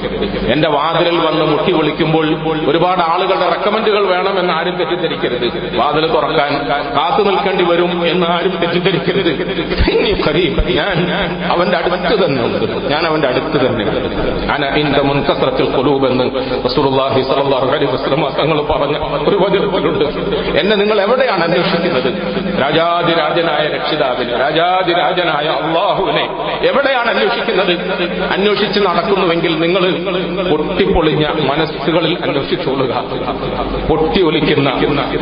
[0.53, 2.27] എന്റെ വാതിലിൽ വന്ന് മുട്ടി വിളിക്കുമ്പോൾ
[2.71, 5.47] ഒരുപാട് ആളുകളുടെ റെക്കമെൻഡുകൾ വേണമെന്ന് ആരും തെറ്റിദ്ധരിക്കരുത്.
[5.79, 6.51] വാതിൽ തുറക്കാൻ
[6.97, 9.31] കാത്തു നിൽക്കേണ്ടി വരും എന്ന് ആരും തെറ്റിദ്ധരിക്കരുത്.
[10.79, 10.97] ഞാൻ
[11.53, 12.43] അവന്റെ അടുത്ത് തന്നെ
[12.93, 13.85] ഞാൻ അവന്റെ അടുത്ത് തന്നെ
[14.49, 16.25] ഞാൻ അതിന്റെ മുൻകത്രത്തിൽ മുൻകസറത്തിൽ കൊലൂബെന്ന്
[16.67, 18.95] റസൂലുള്ളാഹി സ്വല്ലല്ലാഹു അലൈഹി വസല്ലം തങ്ങൾ പറഞ്ഞ
[19.29, 20.05] ഒരു വചനത്തിലുണ്ട്.
[20.61, 22.09] എന്നെ നിങ്ങൾ എവിടെയാണ് അന്വേഷിക്കുന്നത്?
[22.61, 26.23] രാജാതിരാജനായ രക്ഷിതാവിന് രാജാതിരാജനായ അള്ളാഹുവിനെ
[26.69, 27.71] എവിടെയാണ് അന്വേഷിക്കുന്നത്?
[28.35, 29.83] അന്വേഷിച്ച് നടക്കുന്നുവെങ്കിൽ നിങ്ങൾ
[30.51, 32.93] പൊട്ടിപ്പൊളിഞ്ഞ മനസ്സുകളിൽ അന്വേഷിച്ചോളുക
[33.89, 34.69] പൊട്ടി ഒലിക്കുന്ന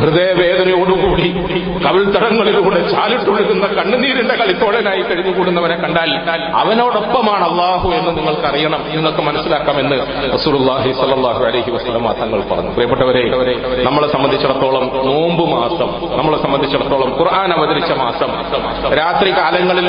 [0.02, 1.28] ഹൃദയവേദനയോടുകൂടി
[1.86, 6.10] കവിൾത്തടങ്ങളിലൂടെ ചാലിട്ടൊഴുകുന്ന കണ്ണുനീരിന്റെ കളിത്തോഴനായി കഴിഞ്ഞുകൂടുന്നവനെ കണ്ടാൽ
[6.62, 9.98] അവനോടൊപ്പമാണ് അള്ളാഹു എന്ന് നിങ്ങൾക്ക് അറിയണം നിങ്ങൾക്ക് മനസ്സിലാക്കാമെന്ന്
[10.36, 12.70] റസൂലുള്ളാഹി സ്വല്ലല്ലാഹു അലൈഹി വസല്ലം തങ്ങൾ പറഞ്ഞു.
[12.76, 13.22] പ്രിയപ്പെട്ടവരെ
[13.86, 15.88] നമ്മളെ സംബന്ധിച്ചിടത്തോളം നോമ്പ് മാസം
[16.18, 18.30] നമ്മളെ സംബന്ധിച്ചിടത്തോളം ഖുർആൻ അവതരിച്ച മാസം
[19.00, 19.86] രാത്രി കാലങ്ങളിൽ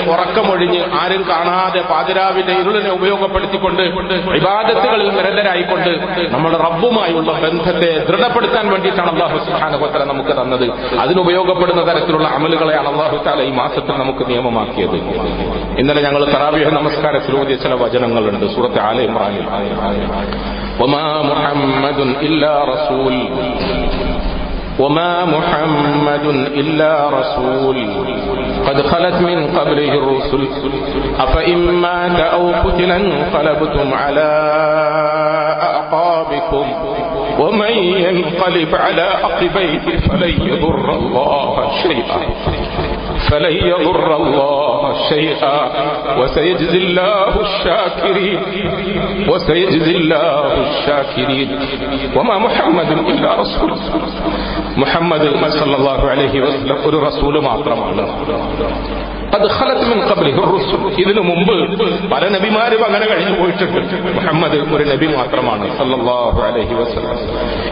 [0.53, 3.83] ഉറക്കമൊഴിഞ്ഞ് ആരും കാണാതെ പാതിരാവിന്റെ ഇരുളിനെ ഉപയോഗപ്പെടുത്തിക്കൊണ്ട്
[4.31, 5.91] വിവാദത്തുകളിൽ നിരന്തരായിക്കൊണ്ട്
[6.35, 10.67] നമ്മുടെ റബ്ബുമായുള്ള ബന്ധത്തെ ദൃഢപ്പെടുത്താൻ വേണ്ടിയിട്ടാണ് അള്ളാഹു സുഹാനുഭത്തല നമുക്ക് തന്നത്
[11.05, 14.97] അതിനുപയോഗപ്പെടുന്ന തരത്തിലുള്ള അമലുകളെയാണ് അള്ളാഹു താല ഈ മാസത്തിൽ നമുക്ക് നിയമമാക്കിയത്
[15.81, 19.47] ഇന്നലെ ഞങ്ങൾ തറാവിയ നമസ്കാരത്തിൽ ഓതിയ ചില വചനങ്ങളുണ്ട് സൂറത്ത് ആല ഇമ്രാനിൽ
[20.83, 23.15] وما محمد إلا رسول
[24.79, 27.79] وما محمد إلا رسول
[28.68, 30.48] قد خلت من قبله الرسل.
[31.20, 34.30] أفإن مات أو قتل انقلبتم على
[35.62, 36.66] أعقابكم
[37.40, 42.20] ومن ينقلب على عقبيه فلن يضر الله شيئا.
[43.29, 45.59] فلن يضر الله شيئا
[46.19, 48.39] وسيجزي الله الشاكرين
[49.29, 51.49] وسيجزي الله الشاكرين
[52.17, 53.71] وما محمد إلا رسول
[54.83, 55.29] മുഹമ്മദ്
[55.61, 58.03] സല്ലല്ലാഹു അലൈഹി വസല്ലം ഒരു റസൂല് മാത്രമാണ്
[59.36, 60.00] അത് ഖലത്ത് മിൻ
[61.02, 61.56] ഇതിനു മുമ്പ്
[62.12, 63.80] പല നബിമാരും അങ്ങനെ കഴിഞ്ഞു പോയിട്ടുണ്ട്.
[64.18, 67.18] മുഹമ്മദ് ഒരു നബി മാത്രമാണ് സല്ലല്ലാഹു അലൈഹി വസല്ലം.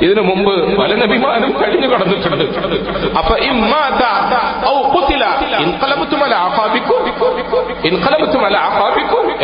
[0.06, 2.46] ഇതിനു മുമ്പ് പല നബിമാരും കഴിഞ്ഞു കടന്നിട്ടുണ്ട്.
[3.18, 4.04] അപ്പൊ ഇമ്മാത
[4.70, 4.76] ഔ
[5.64, 5.72] ഇൻ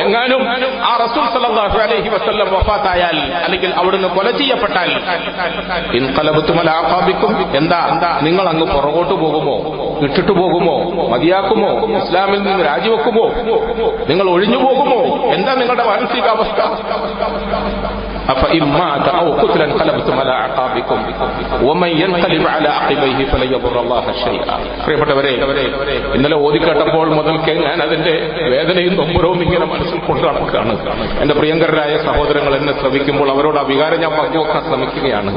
[0.01, 0.41] എങ്ങാനും
[0.83, 4.89] ആ റസൂൽ സല്ലല്ലാഹു അലൈഹി വസല്ലം വഫാത്തായാൽ അല്ലെങ്കിൽ അവിടുന്ന് കൊല ചെയ്യപ്പെട്ടാൽ
[5.93, 7.79] ഇൻഖലബതും അലാ അഖാബിക്കും എന്താ?
[8.21, 9.55] നിങ്ങൾ അങ്ങ് പുറകോട്ട് പോകുമോ?
[10.01, 10.75] ഇട്ടിട്ട് പോകുമോ?
[11.09, 11.71] മതിയാക്കുമോ?
[11.97, 13.25] ഇസ്ലാമിൽ നിന്ന് രാജിവെക്കുമോ?
[14.09, 14.99] നിങ്ങൾ ഒഴിഞ്ഞു പോകുമോ?
[15.33, 16.59] എന്താ നിങ്ങളുടെ മാനസികാവസ്ഥ?
[18.32, 20.98] അപ്പൊ ഇമ്മാത ഔ ഖുത്ല انقلبتم على اعقابكم
[21.62, 25.30] ومن ينقلب على عقبيه فلن يضر الله شيئا പ്രിയപ്പെട്ടവരെ
[26.16, 28.14] ഇന്നലെ ഓതിക്കേട്ടപ്പോൾ മുതൽക്ക് ഞാൻ അതിന്റെ
[28.52, 30.72] വേദനയും നൊമ്പരവും ഇങ്ങനെ മനസ്സിൽ കൊണ്ടു നടക്കുകയാണ്
[31.22, 35.30] എന്റെ പ്രിയങ്കരായ സഹോദരങ്ങൾ എന്നെ ശ്രമിക്കുമ്പോൾ അവരോട് ആ വികാരം ഞാൻ പങ്കുവെക്കാൻ ശ്രമിക്കുകയാണ്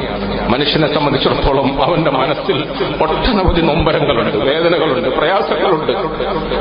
[0.54, 2.58] മനുഷ്യനെ സംബന്ധിച്ചിടത്തോളം അവന്റെ മനസ്സിൽ
[3.06, 5.92] ഒട്ടനവധി നൊമ്പരങ്ങളുണ്ട് വേദനകളുണ്ട് പ്രയാസങ്ങളുണ്ട്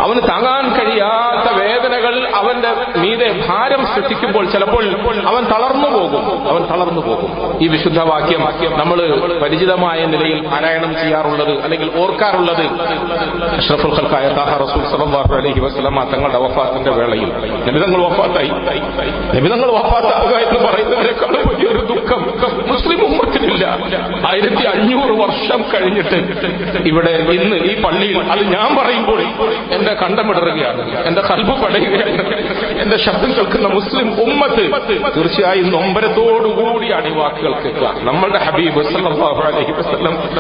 [0.05, 2.71] അവന് താങ്ങാൻ കഴിയാത്ത വേദനകൾ അവന്റെ
[3.03, 4.83] മീതെ ഭാരം സൃഷ്ടിക്കുമ്പോൾ ചിലപ്പോൾ
[5.31, 6.18] അവൻ തളർന്നു പോകും
[6.50, 7.30] അവൻ തളർന്നു പോകും.
[7.62, 8.42] ഈ വിശുദ്ധ വാക്യം
[8.78, 8.98] നമ്മൾ
[9.42, 12.64] പരിചിതമായ നിലയിൽ പാരായണം ചെയ്യാറുള്ളത് അല്ലെങ്കിൽ ഓർക്കാറുള്ളത്
[13.56, 17.30] അഷ്റഫുൽ ഖൽക്കായ താഹ റസൂൽ സല്ലല്ലാഹു അലൈഹി വസല്ലമ തങ്ങളുടെ വഫാത്തിന്റെ വേളയിൽ.
[17.68, 18.50] നബിതങ്ങൾ വഫാത്തായി.
[19.36, 22.20] നബിതങ്ങൾ വഫാത്താവുക എന്ന് പറയുന്നതിനേക്കാൾ വലിയൊരു ദുഃഖം
[22.66, 23.64] മുസ്ലിം ഉമ്മത്തിനില്ല.
[24.26, 26.18] ആയിരത്തി അഞ്ഞൂറ് വർഷം കഴിഞ്ഞിട്ട്
[26.88, 29.20] ഇവിടെ ഇന്ന് ഈ പള്ളിയിൽ അത് ഞാൻ പറയുമ്പോൾ
[29.74, 32.36] എന്റെ കണ്ടമിടറുകയാണ് എന്റെ കൽബ് പടയുകയാണ്
[32.80, 34.64] എന്റെ ശബ്ദം കേൾക്കുന്ന മുസ്ലിം ഉമ്മത്ത്
[35.16, 36.09] തീർച്ചയായും നൊമ്പരത്തോടുകൂടിയാണ്
[36.84, 37.94] ഈ അടിവാക്കുകൾ കേൾക്കുക.
[37.98, 38.78] നമ്മളുടെ ഹബീബ്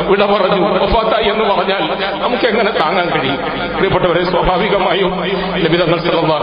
[0.08, 1.82] വിട പറഞ്ഞു വഫാത്തായി എന്ന് പറഞ്ഞാൽ
[2.22, 3.36] നമുക്ക് എങ്ങനെ താങ്ങാൻ കഴിയും?
[3.74, 6.00] പ്രിയപ്പെട്ടവരെ സ്വാഭാവികമായും ലഭിതങ്ങൾ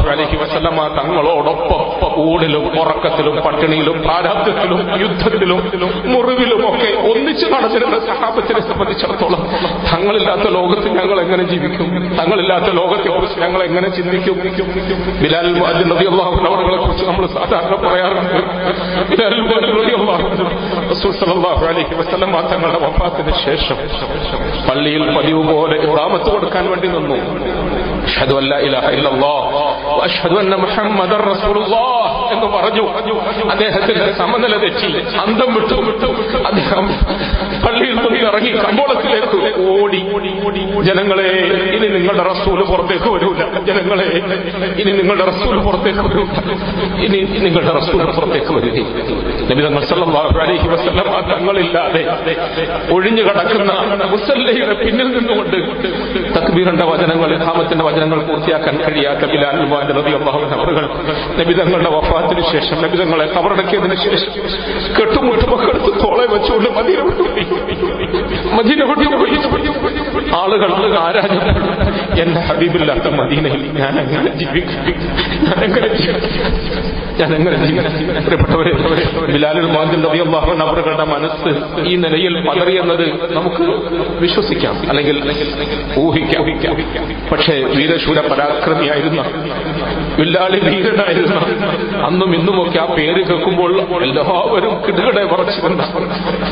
[0.09, 5.71] അലൈഹി വസല്ലമ തങ്ങളോടൊപ്പം ഊടിലും ഉറക്കത്തിലും പട്ടിണിയിലും പ്രാരാബ്ദത്തിലും യുദ്ധത്തിലും
[6.05, 9.47] മുറിവിലും ഒക്കെ ഒന്നിച്ച് നടന്നിരുന്ന സഹാബത്തിനെ സംബന്ധിച്ചിടത്തോളം
[9.93, 12.17] തങ്ങളില്ലാത്ത ലോകത്ത് ഞങ്ങൾ എങ്ങനെ ജീവിക്കും?
[12.17, 14.37] തങ്ങളില്ലാത്ത ലോകത്തെ കുറിച്ച് ഞങ്ങൾ എങ്ങനെ ചിന്തിക്കും?
[15.21, 19.16] ബിലാൽ അൻഹു കുറിച്ച് നമ്മൾ സാധാരണ പറയാറുണ്ട്.
[22.51, 23.77] തങ്ങളുടെ വഫാത്തിന് ശേഷം
[24.69, 27.17] പള്ളിയിൽ പതിവ് പോലെ ഇറാമത്ത് കൊടുക്കാൻ വേണ്ടി നിന്നു.
[28.07, 29.47] അഷ്ഹദു അല്ല ഇലാഹ ഇല്ലല്ലാഹ്
[29.99, 32.06] വഅഷ്ഹദു അന്ന മുഹമ്മദർ റസൂലുള്ളാഹ്.
[32.31, 32.83] എന്ന് പറഞ്ഞു.
[33.49, 35.17] അദ്ദേഹത്തിന്റെ സമനില തെറ്റി.
[35.17, 35.73] അന്തം വിട്ടു.
[35.73, 36.87] വിട്ടു അദ്ദേഹം
[37.65, 39.37] പള്ളിയിൽ നിന്ന് ഇറങ്ങി കമ്പോളത്തിലേക്ക്
[39.69, 39.97] ഓടി
[40.81, 41.27] ജനങ്ങളെ
[41.75, 43.37] ഇനി നിങ്ങളുടെ റസൂൽ പുറത്തേക്ക് വരൂല.
[43.65, 44.05] ജനങ്ങളെ
[44.81, 46.29] ഇനി നിങ്ങളുടെ റസൂൽ പുറത്തേക്ക് വരൂല.
[47.05, 48.51] ഇനി നിങ്ങളുടെ റസൂൽ പുറത്തേക്ക്
[51.47, 52.01] വരുകയില്ലാതെ
[52.93, 55.57] ഒഴിഞ്ഞു കിടക്കുന്ന മുസല്ലയുടെ പിന്നിൽ നിന്നുകൊണ്ട്
[56.35, 60.89] തക്ബീറിന്റെ വചനങ്ങൾ ഹാമത്തിന്റെ വചനങ്ങൾ പൂർത്തിയാക്കാൻ കഴിയാത്ത ബിലാൽ റളിയല്ലാഹു അൻഹു അവറുകൾ
[61.37, 64.31] നബി തങ്ങളുടെ വഫാത്തിന് ശേഷം ലഭിതങ്ങളെ കവറടക്കിയതിനു ശേഷം
[64.95, 67.01] കെട്ടും വീട്ടുമക്കെടുത്ത് തോളെ വെച്ചുകൊണ്ട് മദീന
[68.57, 68.81] മദീന
[70.37, 71.51] ആളുകൾ ആരാധന
[72.21, 74.81] എന്റെ ഹബീബില്ലാത്ത മദീനയിൽ ഞാൻ എങ്ങനെ ജീവിക്കും.
[80.61, 83.61] അവരുടെ മനസ്സ് ഈ നിലയിൽ പതറിയെന്നത് നമുക്ക്
[84.21, 84.89] വിശ്വസിക്കാം.
[84.89, 85.31] അല്ലെങ്കിൽ
[85.97, 86.75] ഊഹിക്കാം.
[87.31, 89.23] പക്ഷേ വീരശൂര പരാക്രമിയായിരുന്ന
[90.19, 91.35] വില്ലാളി വീരനായിരുന്ന
[92.05, 95.83] അന്നും ഇന്നുമൊക്കെ ആ പേര് കേൾക്കുമ്പോൾ എല്ലാവരും കിടുകടെ പറച്ചിരുന്ന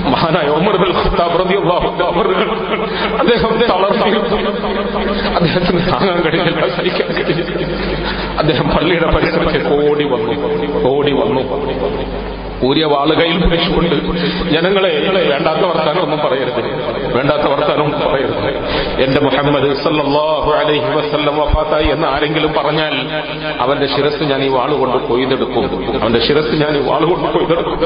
[0.10, 1.36] മഹാനായ ഒമർ ബിൽ ഖത്താബ്
[3.20, 3.56] അദ്ദേഹം
[5.56, 7.52] അദ്ദേഹത്തിന് താങ്ങാൻ കഴിഞ്ഞില്ല സഹിക്കാൻ കഴിഞ്ഞില്ല
[8.40, 10.34] അദ്ദേഹം പള്ളിയുടെ പരിസരത്തേക്ക് ഓടി വന്നു.
[10.90, 11.42] ഓടി വന്നു.
[12.66, 13.96] ഊരിയ വാളുകയിൽ പിടിച്ചുകൊണ്ട്
[14.50, 14.92] ജനങ്ങളെ
[15.32, 16.62] വേണ്ടാത്ത വർത്താനം ഒന്നും പറയരുത്.
[17.16, 18.48] വേണ്ടാത്ത വർത്താനം ഒന്നും പറയരുത്.
[19.04, 19.70] എന്റെ മുഹമ്മദ്
[20.54, 22.96] അലൈഹി വസല്ലം വഫാത്തായി എന്ന് ആരെങ്കിലും പറഞ്ഞാൽ
[23.60, 26.02] അവന്റെ ശിരസ് ഞാൻ ഈ വാളുകൊണ്ട് കൊയ്തെടുക്കും.
[26.02, 27.80] അവന്റെ ശിരസ് ഞാൻ ഈ വാളുകൊണ്ട് കൊയ്തെടുക്കും.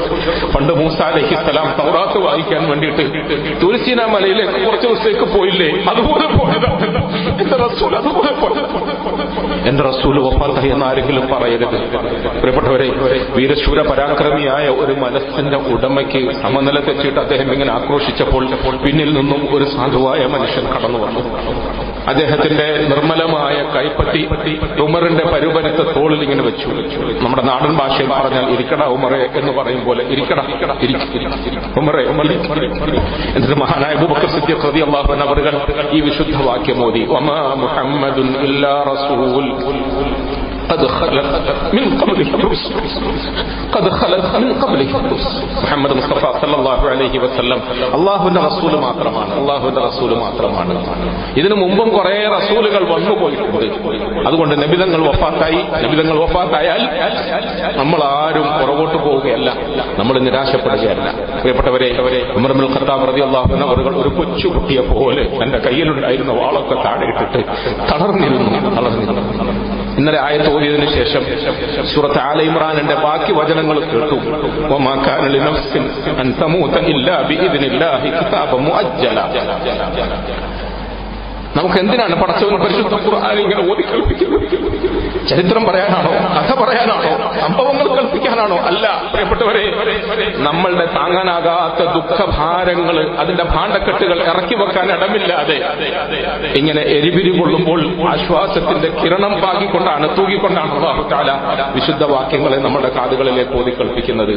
[0.55, 3.05] പണ്ട് മൂസ അലൈഹി സ്വലാം തൗറാത്ത് വായിക്കാൻ വേണ്ടിയിട്ട്
[3.63, 5.69] തുലസീന മലയിലെ കുറച്ച് ദിവസത്തേക്ക് പോയില്ലേ?
[5.89, 6.25] അതുപോലെ
[7.41, 8.27] എന്റെ റസൂൽ അതുപോലെ
[9.89, 11.77] റസൂൽ വഫാത്തായി എന്ന് ആരെങ്കിലും പറയരുത്.
[12.39, 12.87] പ്രിയപ്പെട്ടവരെ
[13.35, 18.43] വീരശൂര പരാക്രമിയായ ഒരു മനസ്സിന്റെ ഉടമയ്ക്ക് സമനില തെറ്റിയിട്ട് അദ്ദേഹം ഇങ്ങനെ ആക്രോശിച്ചപ്പോൾ
[18.85, 21.21] പിന്നിൽ നിന്നും ഒരു സാധുവായ മനുഷ്യൻ കടന്നു വന്നു.
[22.07, 24.21] അദ്ദേഹത്തിന്റെ നിർമ്മലമായ കൈപ്പത്തി
[24.81, 26.67] ഉമറിന്റെ പരുപരത്തെ തോളിൽ ഇങ്ങനെ വെച്ചു.
[27.23, 30.39] നമ്മുടെ നാടൻ ഭാഷയിൽ പറഞ്ഞാൽ ഇരിക്കട ഉമറെ എന്ന് പറയും പോലെ ഇരിക്കട
[31.81, 32.03] ഉമറെ
[33.35, 34.29] എന്നിട്ട് മഹാനായ ബുബക്കർ
[34.69, 35.55] റളിയല്ലാഹു അൻഹു അവറുകൾ
[35.91, 37.01] ഈ വിശുദ്ധ വാക്യം മോദി
[37.63, 39.45] മുഹമ്മദുൻ ഇല്ലാ റസൂൽ.
[40.69, 41.29] قد خلت
[41.75, 42.73] من قبل الرسل
[43.75, 47.25] قد خلت من قبلك الرسل മുഹമ്മദ് മുസ്തഫ സല്ലാഹു അലൈഹി ما
[47.95, 49.39] അള്ളാഹുവിന്റെ الله മാത്രമാണ്.
[49.39, 50.73] അള്ളാഹുവിന്റെ ما മാത്രമാണ്.
[51.39, 53.65] ഇതിനു മുമ്പും കുറെ റസൂലുകൾ വന്നു പോയിട്ടുണ്ട്.
[54.27, 55.87] അതുകൊണ്ട് നബിതങ്ങൾ വഫാത്തായി.
[55.87, 56.81] നബിതങ്ങൾ വഫാത്തായാൽ
[57.77, 59.53] നമ്മൾ ആരും പുറകോട്ട് പോവുകയല്ല.
[59.97, 61.11] നമ്മൾ നിരാശപ്പെടുകയല്ല.
[61.11, 63.55] പ്രിയപ്പെട്ടവരെ അമർമുൽ ഖത്താബ് റതി അള്ളാഹു
[63.99, 67.47] ഒരു കൊച്ചുകുട്ടിയെ പോലെ തന്റെ കയ്യിലുണ്ടായിരുന്ന വാളൊക്കെ താഴെ ഇട്ടിട്ട്
[67.91, 68.75] തളർന്നിരുന്നു.
[68.75, 69.88] തളർന്നിരുന്നു.
[69.99, 71.23] ഇന്നലെ ആയത്ത് ഓതിയതിനു ശേഷം
[71.93, 74.17] സൂറത്ത് ആല ഇമ്രാനിന്റെ ബാക്കി വചനങ്ങൾ കേട്ടു.
[81.55, 84.45] നമുക്ക് എന്തിനാണ് പടച്ചവൻ പരിശുദ്ധ ഖുർആൻ ഇങ്ങനെ ഓതി കൽപ്പിക്കുന്നത്
[85.29, 86.11] ചരിത്രം പറയാനാണോ?
[86.35, 87.09] കഥ പറയാനാണോ?
[87.41, 88.57] സംഭവങ്ങൾ കൽപ്പിക്കാനാണോ?
[88.69, 89.63] അല്ല പ്രിയപ്പെട്ടവരെ
[90.45, 95.57] നമ്മളുടെ താങ്ങാനാകാത്ത ദുഃഖഭാരങ്ങൾ അതിന്റെ ഭാണ്ഡക്കെട്ടുകൾ ഇറക്കി വെക്കാൻ ഇടമില്ലാതെ
[96.59, 97.81] ഇങ്ങനെ എരിപിരി കൊള്ളുമ്പോൾ
[98.13, 101.29] ആശ്വാസത്തിന്റെ കിരണം പാകിക്കൊണ്ടാണ് തൂകിക്കൊണ്ടാണ് അള്ളാഹു താല
[101.75, 104.33] വിശുദ്ധ വാക്യങ്ങളെ നമ്മുടെ കാതുകളിലേക്ക് ഓതി കൽപ്പിക്കുന്നത്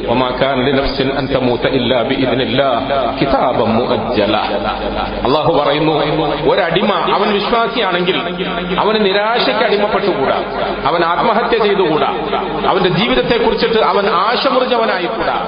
[5.22, 5.94] അള്ളാഹു പറയുന്നു
[6.50, 8.16] ഒരടിമ അവൻ വിശ്വാസിയാണെങ്കിൽ
[8.78, 10.42] അവന് നിരാശയ്ക്ക് അടിമപ്പെട്ടുകൂടാ.
[10.86, 12.14] അവൻ ആത്മഹത്യ ചെയ്തുകൂടാ.
[12.66, 15.46] അവന്റെ ജീവിതത്തെ കുറിച്ചിട്ട് അവൻ ആശമുറിഞ്ഞവനായിക്കൂടാ.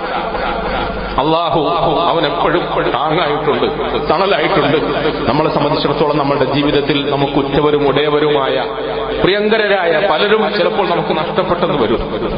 [1.19, 1.61] അള്ളാഹു
[2.01, 3.67] അവൻ എപ്പോഴും താങ്ങായിട്ടുണ്ട്
[4.11, 4.77] തണലായിട്ടുണ്ട്.
[5.31, 8.65] നമ്മളെ സംബന്ധിച്ചിടത്തോളം നമ്മുടെ ജീവിതത്തിൽ നമുക്ക് ഉറ്റവരും ഉടയവരുമായ
[9.23, 12.35] പ്രിയങ്കരരായ പലരും ചിലപ്പോൾ നമുക്ക് നഷ്ടപ്പെട്ടെന്ന് വരും.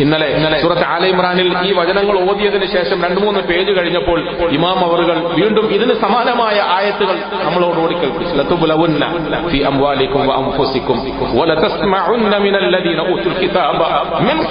[0.00, 5.66] ഇന്നലെ സൂറത്ത് ആല ഇമ്രാനിൽ ഈ വചനങ്ങൾ ഓതിയതിനു ശേഷം രണ്ടു മൂന്ന് പേജ് കഴിഞ്ഞപ്പോൾ ഇമാം അവറുകൾ വീണ്ടും
[5.66, 7.80] ഇതിന് സമാനമായ ആയത്തുകൾ നമ്മളോട്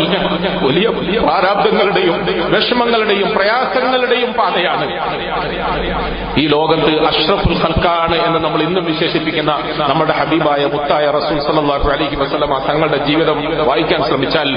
[0.67, 4.87] വലിയ പ്രാരാബ്ദങ്ങളുടെയും വിഷമങ്ങളുടെയും പ്രയാസങ്ങളുടെയും പാതയാണ്.
[6.41, 9.53] ഈ ലോകത്ത് അഷ്റഫുൽ ഖൽക്കാണ് എന്ന് നമ്മൾ ഇന്നും വിശേഷിപ്പിക്കുന്ന
[9.91, 13.39] നമ്മുടെ ഹബീബായ മുത്തായ റസൂൽ സല്ലല്ലാഹു അലഹി വസ്ലമ തങ്ങളുടെ ജീവിതം
[13.71, 14.49] വായിക്കാൻ ശ്രമിച്ചാൽ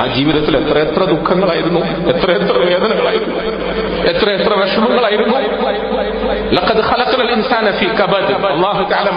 [0.00, 1.80] ആ ജീവിതത്തിൽ എത്ര എത്ര ദുഃഖങ്ങളായിരുന്നു
[2.12, 3.36] എത്ര എത്ര വേദനകളായിരുന്നു
[4.12, 5.36] എത്ര എത്ര വിഷമങ്ങളായിരുന്നു.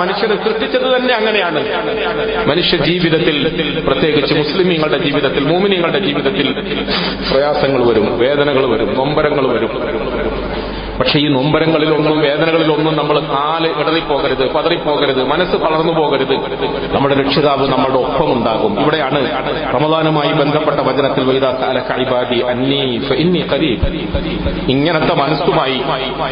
[0.02, 1.62] മനുഷ്യനെ സൃഷ്ടിച്ചത് തന്നെ അങ്ങനെയാണ്.
[2.52, 3.38] മനുഷ്യ ജീവിതത്തിൽ
[3.88, 6.48] പ്രത്യേകിച്ച് മുസ്ലിമീങ്ങളുടെ ജീവിതത്തിൽ മൂമിനീങ്ങളുടെ ജീവിതത്തിൽ
[7.32, 9.72] പ്രയാസങ്ങൾ വരും വേദനകൾ വരും നൊമ്പരങ്ങൾ വരും.
[11.00, 16.34] പക്ഷെ ഈ നൊമ്പരങ്ങളിലൊന്നും വേദനകളിലൊന്നും നമ്മൾ കാൽ ഇടറിപ്പോകരുത് പതറിപ്പോകരുത് മനസ്സ് വളർന്നു പോകരുത്.
[16.95, 18.74] നമ്മുടെ രക്ഷിതാവ് നമ്മുടെ ഒപ്പമുണ്ടാകും.
[18.82, 19.20] ഇവിടെയാണ്
[19.76, 21.24] റമദാനുമായി ബന്ധപ്പെട്ട വചനത്തിൽ
[24.70, 25.78] ഇങ്ങനത്തെ മനസ്സുമായി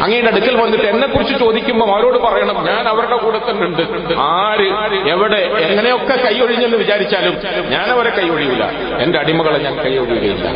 [0.02, 3.82] അങ്ങയുടെ അടുക്കൽ വന്നിട്ട് എന്നെ കുറിച്ച് ചോദിക്കുമ്പോൾ അവരോട് പറയണം ഞാൻ അവരുടെ കൂടെ തന്നെ ഉണ്ട്
[4.18, 4.66] ആര്
[5.10, 7.36] എവിടെ എങ്ങനെയൊക്കെ കൈയൊഴിഞ്ഞെന്ന് വിചാരിച്ചാലും
[7.70, 8.64] ഞാൻ അവരെ കൈയൊഴിയില്ല
[8.98, 10.46] എന്റെ അടിമകളെ ഞാൻ കൈയൊഴിയുകയില്ല.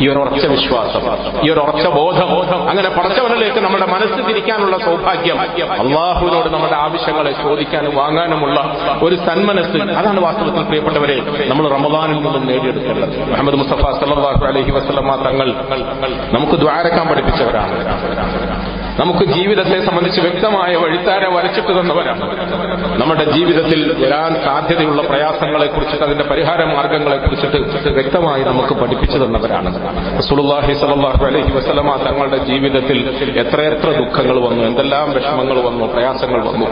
[0.00, 1.02] ഈ ഒരു ഉറച്ച വിശ്വാസം
[1.46, 2.28] ഈ ഒരു ഉറച്ച ബോധം
[2.70, 5.40] അങ്ങനെ പടച്ചവനിലേക്ക് നമ്മുടെ മനസ്സ് തിരിക്കാനുള്ള സൗഭാഗ്യം.
[5.40, 8.58] അള്ളാഹുവിനോട് നമ്മുടെ ആവശ്യങ്ങളെ ചോദിക്കാനും വാങ്ങാനുമുള്ള
[9.02, 11.16] ഒരു സന്മനസ് അതാണ് വാസ്തവത്തിൽ പ്രിയപ്പെട്ടവരെ
[11.48, 13.30] നമ്മൾ റമദാനിൽ നിന്നും നേടിയെടുക്കേണ്ടത്.
[13.30, 15.48] മുഹമ്മദ് മുസ്തഫ സല്ലാഹു അലഹി വസ്ലമ തങ്ങൾ
[16.32, 17.74] നമുക്ക് ദ്വാരക്കാൻ പഠിപ്പിച്ചവരാണ്.
[19.00, 22.24] നമുക്ക് ജീവിതത്തെ സംബന്ധിച്ച് വ്യക്തമായ വഴിത്താര വരച്ചിട്ട് തന്നവരാണ്
[23.00, 27.58] നമ്മുടെ ജീവിതത്തിൽ വരാൻ സാധ്യതയുള്ള പ്രയാസങ്ങളെ കുറിച്ചിട്ട് അതിന്റെ പരിഹാര മാർഗങ്ങളെ കുറിച്ചിട്ട്
[27.98, 29.72] വ്യക്തമായി നമുക്ക് പഠിപ്പിച്ചു തന്നവരാണ്
[30.28, 32.98] സുലുല്ലാഹി സലാഹു അലഹി വസ്ലമ തങ്ങളുടെ ജീവിതത്തിൽ
[33.44, 36.66] എത്രയെത്ര ദുഃഖങ്ങൾ വന്നു എന്തെല്ലാം വിഷമങ്ങൾ വന്നു പ്രയാസങ്ങൾ വന്നു.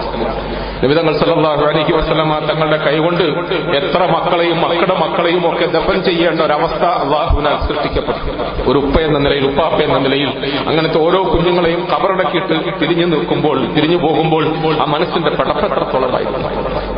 [0.82, 3.24] നിമിതങ്ങൾ സല്ലാഹു അലഹി വസ്ലമ തങ്ങളുടെ കൈകൊണ്ട്
[3.76, 8.30] എത്ര മക്കളെയും മക്കളുടെ മക്കളെയും ഒക്കെ ദഫൻ ചെയ്യേണ്ട ഒരവസ്ഥ അള്ളാഹുവിനാൽ സൃഷ്ടിക്കപ്പെട്ടു.
[8.70, 10.30] ഒരു ഉപ്പ എന്ന നിലയിൽ ഉപ്പാപ്പ എന്ന നിലയിൽ
[10.68, 14.44] അങ്ങനത്തെ ഓരോ കുഞ്ഞുങ്ങളെയും കബറടക്കിയിട്ട് തിരിഞ്ഞു നിൽക്കുമ്പോൾ തിരിഞ്ഞു പോകുമ്പോൾ
[14.82, 16.37] ആ മനസ്സിന്റെ പടപ്പെത്രത്തോളമായിരുന്നു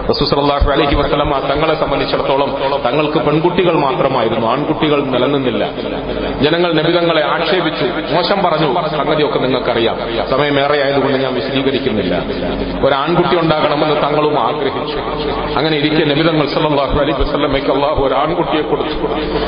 [0.09, 2.51] റസൂസലാഹു അലഹി വസ്ലമ തങ്ങളെ സംബന്ധിച്ചിടത്തോളം
[2.87, 5.65] തങ്ങൾക്ക് പെൺകുട്ടികൾ മാത്രമായിരുന്നു ആൺകുട്ടികൾ നിലനിന്നില്ല.
[6.43, 8.75] ജനങ്ങൾ നബിതങ്ങളെ ആക്ഷേപിച്ചു മോശം പറഞ്ഞു.
[8.89, 9.97] സംഗതിയൊക്കെ നിങ്ങൾക്കറിയാം.
[10.31, 12.15] സമയമേറെ ആയതുകൊണ്ട് ഞാൻ വിശദീകരിക്കുന്നില്ല.
[12.87, 14.99] ഒരു ആൺകുട്ടി ഉണ്ടാകണമെന്ന് തങ്ങളും ആഗ്രഹിച്ചു.
[15.59, 19.07] അങ്ങനെ ഇരിക്കെ നബിതങ്ങൾ സല്ലാഹു അലൈഹി വസ്ലമയ്ക്ക് അള്ളാഹു ഒരു ആൺകുട്ടിയെ കൊടുത്തു.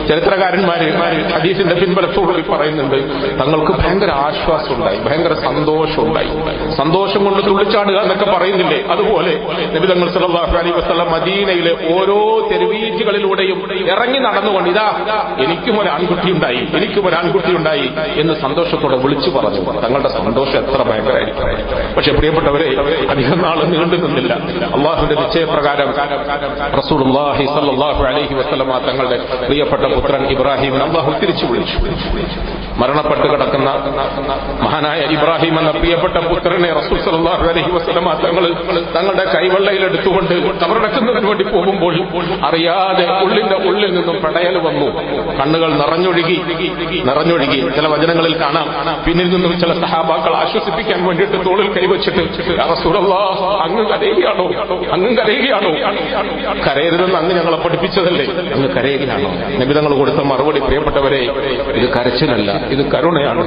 [0.08, 0.86] ചരിത്രകാരന്മാര്
[1.32, 2.98] ഹദീസിന്റെ പിൻബലത്തോടുകൂടി പറയുന്നുണ്ട്
[3.40, 6.30] തങ്ങൾക്ക് ഭയങ്കര ആശ്വാസം ഉണ്ടായി ഭയങ്കര സന്തോഷം ഉണ്ടായി
[6.76, 8.80] സന്തോഷം കൊണ്ട് തുള്ളിച്ചാടുക എന്നൊക്കെ പറയുന്നില്ലേ?
[8.90, 9.32] അതുപോലെ
[9.74, 10.08] നബിതങ്ങൾ
[10.42, 12.18] സല്ലാഹു അലൈ വസ്ലം മദീനയിലെ ഓരോ
[12.50, 13.58] തെരുവീറ്റുകളിലൂടെയും
[13.92, 14.86] ഇറങ്ങി നടന്നുകൊണ്ട് ഇതാ
[15.44, 17.86] എനിക്കും ഒരു ആൺകുട്ടി ഉണ്ടായി എനിക്കും ഒരു ആൺകുട്ടി ഉണ്ടായി
[18.20, 19.60] എന്ന് സന്തോഷത്തോടെ വിളിച്ചു പറഞ്ഞു.
[19.84, 21.44] തങ്ങളുടെ സന്തോഷം എത്ര ഭയങ്കരമായിരിക്കും.
[21.96, 22.68] പക്ഷെ പ്രിയപ്പെട്ടവരെ
[23.12, 24.32] അധികം നാൾ നീണ്ടു നിന്നില്ല.
[24.76, 25.90] അള്ളാഹുവിന്റെ നിശ്ചയപ്രകാരം
[26.80, 31.78] റസൂലുള്ളാഹി സല്ലല്ലാഹു അലൈഹി വസല്ലമ തങ്ങളുടെ പ്രിയപ്പെട്ട പുത്രൻ ഇബ്രാഹിം അള്ളാഹു തിരിച്ചു വിളിച്ചു.
[32.82, 33.70] മരണപ്പെട്ട് കിടക്കുന്ന
[34.66, 38.44] മഹാനായ ഇബ്രാഹിം എന്ന പ്രിയപ്പെട്ട പുത്രനെ റസൂൽ സല്ലല്ലാഹു അലൈഹി വസല്ലമ തങ്ങൾ
[38.96, 41.94] തങ്ങളുടെ കൈവെള്ളയിൽ എടുത്തുകൊണ്ട് കബറടക്കുന്നതിന് വേണ്ടി പോകുമ്പോൾ
[42.44, 44.86] അറിയാതെ ഉള്ളിന്റെ ഉള്ളിൽ നിന്നും പടയൽ വന്നു.
[45.40, 46.36] കണ്ണുകൾ നിറഞ്ഞൊഴുകി
[47.04, 47.60] നിറഞ്ഞൊഴുകി.
[47.76, 48.68] ചില വചനങ്ങളിൽ കാണാം.
[49.06, 52.22] പിന്നിൽ നിന്നും ചില സഹാബാക്കൾ ആശ്വസിപ്പിക്കാൻ വേണ്ടിയിട്ട് തോളിൽ കൈവച്ചിട്ട്
[52.58, 54.46] "യാ റസൂലല്ലാഹ്, അങ്ങ് കരയുകയാണോ?
[54.92, 55.70] അങ്ങ് കരയുകയാണോ?
[56.66, 58.26] കരയരുതെന്ന് അങ്ങ് ഞങ്ങളെ പഠിപ്പിച്ചതല്ലേ?
[58.54, 59.30] അങ്ങ് കരയുകയാണോ?
[59.58, 61.20] നിബിതങ്ങൾ കൊടുത്ത മറുപടി പ്രിയപ്പെട്ടവരെ
[61.72, 63.44] ഇത് കരച്ചിലല്ല ഇത് കരുണയാണ്.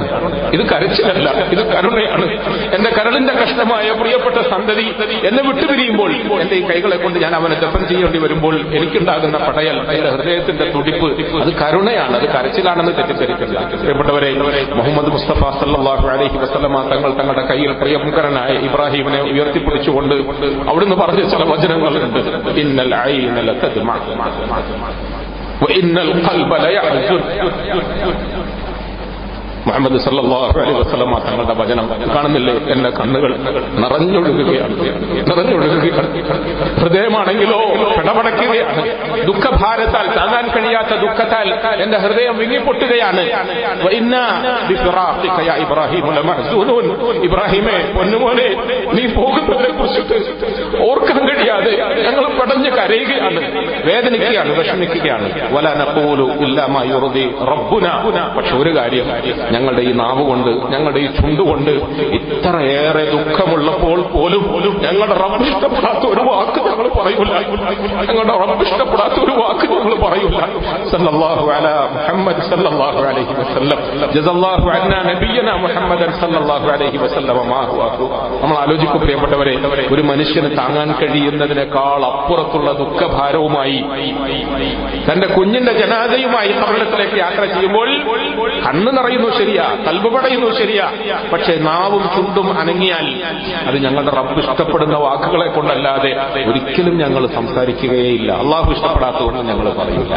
[0.52, 2.26] ഇത് കരച്ചിലല്ല ഇത് കരുണയാണ്.
[2.74, 4.86] എന്റെ കരളിന്റെ കഷ്ടമായ പ്രിയപ്പെട്ട സന്തതി
[5.26, 6.10] എന്നെ വിട്ടുപിരിയുമ്പോൾ
[6.40, 11.08] എന്റെ ഈ കൈകളെ കൊണ്ട് ഞാൻ അവനെ ജപം ചെയ്യേണ്ടി വരുമ്പോൾ എനിക്കുണ്ടാകുന്ന പടയൽ എന്റെ ഹൃദയത്തിന്റെ തുടിപ്പ്
[11.42, 14.30] അത് കരുണയാണ് അത് കരച്ചിലാണെന്ന് തെറ്റിദ്ധരിക്കില്ല പ്രിയപ്പെട്ടവരെ
[14.78, 20.14] മുഹമ്മദ് മുസ്തഫ സല്ലാഹു അലഹി വസ്ലമ തങ്ങൾ തങ്ങളുടെ കയ്യിൽ പ്രിയങ്കരനായ ഇബ്രാഹിമിനെ ഉയർത്തിപ്പിടിച്ചുകൊണ്ട്
[20.70, 22.20] അവിടുന്ന് പറഞ്ഞ ചില വചനങ്ങളുണ്ട്.
[22.62, 23.36] ഇന്നൽ ഐന
[29.66, 32.54] മുഹമ്മദ് സല്ലാഹു അലൈഹി വസ്ലമ തങ്ങളുടെ വചനം കാണുന്നില്ലേ?
[32.72, 33.30] എന്റെ കണ്ണുകൾ
[33.82, 34.76] നിറഞ്ഞൊഴുകുകയാണ്.
[35.30, 36.10] നിറഞ്ഞൊഴുകുകയാണ്.
[36.80, 37.60] ഹൃദയമാണെങ്കിലോ
[37.96, 38.82] പിടപടക്കുകയാണ്
[39.26, 41.48] ദുഃഖഭാരത്താൽ താങ്ങാൻ കഴിയാത്ത ദുഃഖത്താൽ
[41.82, 43.20] എന്റെ ഹൃദയം വിങ്ങിപ്പൊട്ടുകയാണ്.
[45.62, 46.04] ഇബ്രാഹിം
[47.24, 48.48] ഇബ്രാഹിമേ പൊന്നുമോനെ
[48.92, 50.16] നീ പോകുന്നതിനെ കുറിച്ചിട്ട്
[50.90, 51.72] ഓർക്കാൻ കഴിയാതെ
[52.06, 53.40] ഞങ്ങൾ പടഞ്ഞ് കരയുകയാണ്
[53.86, 55.26] വേദനിക്കുകയാണ് വിഷമിക്കുകയാണ്.
[55.54, 57.86] വല നഖൂലു ഇല്ലാ മാ യുർദി റബ്ബുന.
[58.36, 59.06] പക്ഷെ ഒരു കാര്യം
[59.56, 61.72] ഞങ്ങളുടെ ഈ നാവ് കൊണ്ട് ഞങ്ങളുടെ ഈ ചുണ്ടുകൊണ്ട്
[62.18, 64.42] ഇത്രയേറെ ദുഃഖമുള്ളപ്പോൾ പോലും
[64.84, 67.32] ഞങ്ങളുടെ റബ്ബ് ഇഷ്ടപ്പെടാത്ത ഒരു വാക്ക് ഞങ്ങൾ പറയൂല
[68.06, 70.40] ഞങ്ങളുടെ റബ്ബ് ഇഷ്ടപ്പെടാത്ത ഒരു വാക്ക് ഞങ്ങൾ പറയൂല
[70.92, 73.78] സല്ലല്ലാഹു അലാ മുഹമ്മദ് സല്ലല്ലാഹു അലൈഹി വസല്ലം.
[74.14, 77.38] ജസല്ലാഹു അന്നാ നബിയന മുഹമ്മദൻ സല്ലല്ലാഹു അലൈഹി വസല്ലം
[78.40, 79.54] നമ്മൾ ആലോചിക്കും പ്രിയപ്പെട്ടവരെ
[79.94, 83.78] ഒരു മനുഷ്യന് താങ്ങാൻ കഴിയുന്നതിനേക്കാൾ അപ്പുറത്തുള്ള ദുഃഖഭാരവുമായി
[85.08, 87.88] തന്റെ കുഞ്ഞിന്റെ ജനാതയുമായി സമരത്തിലേക്ക് യാത്ര ചെയ്യുമ്പോൾ
[88.66, 90.86] കണ്ണു നിറയുന്നു ശരിയാ കൽബ് പടയുന്നു ശരിയാ.
[91.32, 93.06] പക്ഷെ നാവും ചുണ്ടും അനങ്ങിയാൽ
[93.66, 96.12] അത് ഞങ്ങളുടെ റബ്ബ് ഇഷ്ടപ്പെടുന്ന വാക്കുകളെ കൊണ്ടല്ലാതെ
[96.48, 100.14] ഒരിക്കലും ഞങ്ങൾ സംസാരിക്കുകയേയില്ല അള്ളാഹു ഇഷ്ടപ്പെടാത്തതുകൊണ്ട് ഞങ്ങൾ പറയില്ല.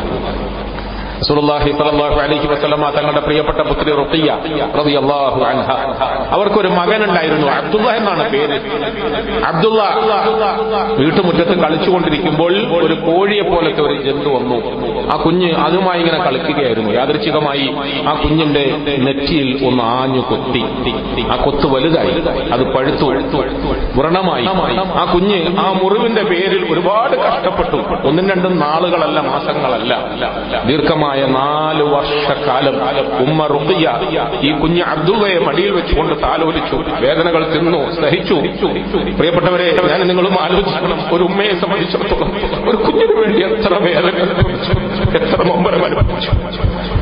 [1.19, 4.37] റസൂലുള്ളാഹി സലല്ലാഹു അലൈഹി വസല്ലമ തങ്ങളുടെ പ്രിയപ്പെട്ട പുത്രി റുഖിയ
[4.79, 5.71] റളിയല്ലാഹു അൻഹ.
[6.29, 8.59] അവർക്കൊരു മകൻ ഉണ്ടായിരുന്നു അബ്ദുള്ള എന്നാണ് പേര്.
[9.45, 9.83] അബ്ദുള്ള
[10.97, 14.55] വീട്ടുമുറ്റത്ത് കളിച്ചുകൊണ്ടിരിക്കുമ്പോൾ ഒരു കോഴിയെ പോലത്തെ ഒരു ജന്തു വന്നു.
[15.13, 16.91] ആ കുഞ്ഞ് അതുമായി ഇങ്ങനെ കളിക്കുകയായിരുന്നു.
[16.91, 17.75] യാദൃച്ഛികമായി
[18.07, 18.65] ആ കുഞ്ഞിന്റെ
[18.97, 20.63] നെറ്റിയിൽ ഒന്ന് ആഞ്ഞു കൊത്തി.
[21.29, 22.11] ആ കൊത്ത് വലുതായി
[22.51, 23.05] അത് പഴുത്തു.
[23.95, 24.45] വ്രണമായി.
[24.95, 28.07] ആ കുഞ്ഞ് ആ മുറിവിന്റെ പേരിൽ ഒരുപാട് കഷ്ടപ്പെട്ടു.
[28.07, 29.93] ഒന്നും രണ്ടും നാളുകളല്ല മാസങ്ങളല്ല.
[30.67, 32.75] ദീർഘമായ നാല് വർഷക്കാലം
[33.25, 33.87] ഉമ്മ റുഖിയ
[34.47, 38.37] ഈ കുഞ്ഞ് അബ്ദുള്ളയെ മടിയിൽ വെച്ചുകൊണ്ട് താലോലിച്ചു വേദനകൾ തിന്നു സഹിച്ചു.
[39.17, 42.31] പ്രിയപ്പെട്ടവരെ ഞാൻ നിങ്ങളും ആലോചിക്കണം ഒരു ഉമ്മയെ സംബന്ധിച്ചിടത്തോളം
[42.69, 44.07] ഒരു കുഞ്ഞിനു വേണ്ടി എത്ര വേദന
[45.19, 46.31] എത്ര നൊമ്പരം അനുഭവിച്ചു.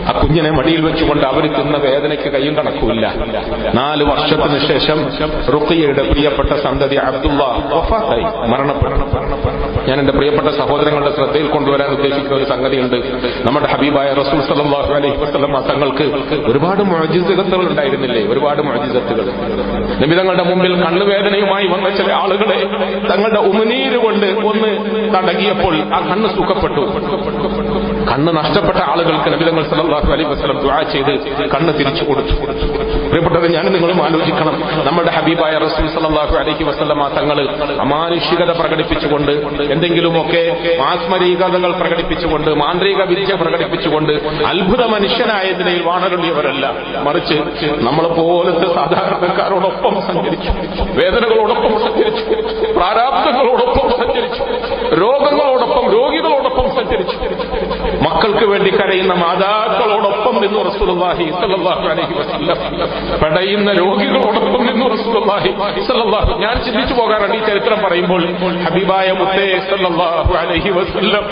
[0.07, 3.05] ആ കുഞ്ഞിനെ മടിയിൽ വെച്ചുകൊണ്ട് അവർ തിന്ന വേദനയ്ക്ക് കയ്യും കണക്കുമില്ല.
[3.79, 4.99] നാല് വർഷത്തിന് ശേഷം
[5.55, 7.41] റുക്കിയയുടെ പ്രിയപ്പെട്ട സന്തതി അബ്ദുള്ള
[8.51, 9.05] മരണപ്പെട്ടു.
[9.87, 12.97] ഞാൻ എന്റെ പ്രിയപ്പെട്ട സഹോദരങ്ങളുടെ ശ്രദ്ധയിൽ കൊണ്ടുവരാൻ ഉദ്ദേശിക്കുന്ന ഒരു സംഗതിയുണ്ട്.
[13.47, 16.05] നമ്മുടെ ഹബീബായ റസൂൽ സല്ലല്ലാഹു അലൈഹി വസല്ലം തങ്ങൾക്ക്
[16.51, 18.23] ഒരുപാട് മുഅജിസത്തുകൾ ഉണ്ടായിരുന്നില്ലേ?
[18.33, 19.25] ഒരുപാട് മുഅജിസത്തുകൾ
[20.03, 22.59] നിമിതങ്ങളുടെ മുമ്പിൽ കണ്ണുവേദനയുമായി വന്ന ചില ആളുകളെ
[23.11, 24.71] തങ്ങളുടെ ഉമനീര് കൊണ്ട് ഒന്ന്
[25.15, 26.83] തടങ്ങിയപ്പോൾ ആ കണ്ണ് സുഖപ്പെട്ടു.
[28.09, 31.13] കണ്ണ് നഷ്ടപ്പെട്ട ആളുകൾക്ക് നബിതങ്ങൾ സല്ലല്ലാഹു അലൈ വസ്ലം ദുആ ചെയ്ത്
[31.53, 32.35] കണ്ണ് തിരിച്ചു കൊടുത്തു.
[33.09, 34.55] പ്രിയപ്പെട്ടത് ഞാൻ നിങ്ങളും ആലോചിക്കണം.
[34.85, 37.37] നമ്മുടെ ഹബീബായ റസൂൽ സല്ലല്ലാഹു അലൈഹി വസല്ലമ തങ്ങൾ
[37.81, 39.31] അമാനുഷികത പ്രകടിപ്പിച്ചുകൊണ്ട്
[39.73, 40.43] എന്തെങ്കിലുമൊക്കെ
[40.91, 44.13] ആത്മരീകതകൾ പ്രകടിപ്പിച്ചുകൊണ്ട് മാന്ത്രിക വിദ്യ പ്രകടിപ്പിച്ചുകൊണ്ട്
[44.51, 46.65] അത്ഭുത മനുഷ്യനായ നിലയിൽ വാണരുളിയവരല്ല
[47.07, 47.37] മറിച്ച്
[47.87, 50.51] നമ്മളെ പോലത്തെ സാധാരണക്കാരോടൊപ്പം സഞ്ചരിച്ചു.
[51.01, 52.25] വേദനകളോടൊപ്പം സഞ്ചരിച്ചു.
[52.71, 54.43] പ്രാരാബ്ദങ്ങളോടൊപ്പം സഞ്ചരിച്ചു.
[55.03, 57.17] രോഗങ്ങളോടൊപ്പം രോഗികളോടൊപ്പം സഞ്ചരിച്ചു.
[58.05, 61.25] മക്കൾക്ക് വേണ്ടി കരയുന്ന മാതാക്കളോടൊപ്പം നിന്ന് റസൂലുള്ളാഹി
[61.91, 62.57] അലൈഹി വസല്ലം.
[63.21, 65.51] പടയുന്ന രോഗികളോടൊപ്പം നിന്ന് റസൂലുള്ളാഹി
[66.43, 68.21] ഞാൻ ചിന്തിച്ചു പോകാറുണ്ട് ഈ ചരിത്രം പറയുമ്പോൾ.
[68.65, 69.47] ഹബീബായ മുത്തേ
[70.43, 71.23] അലൈഹി വസല്ലം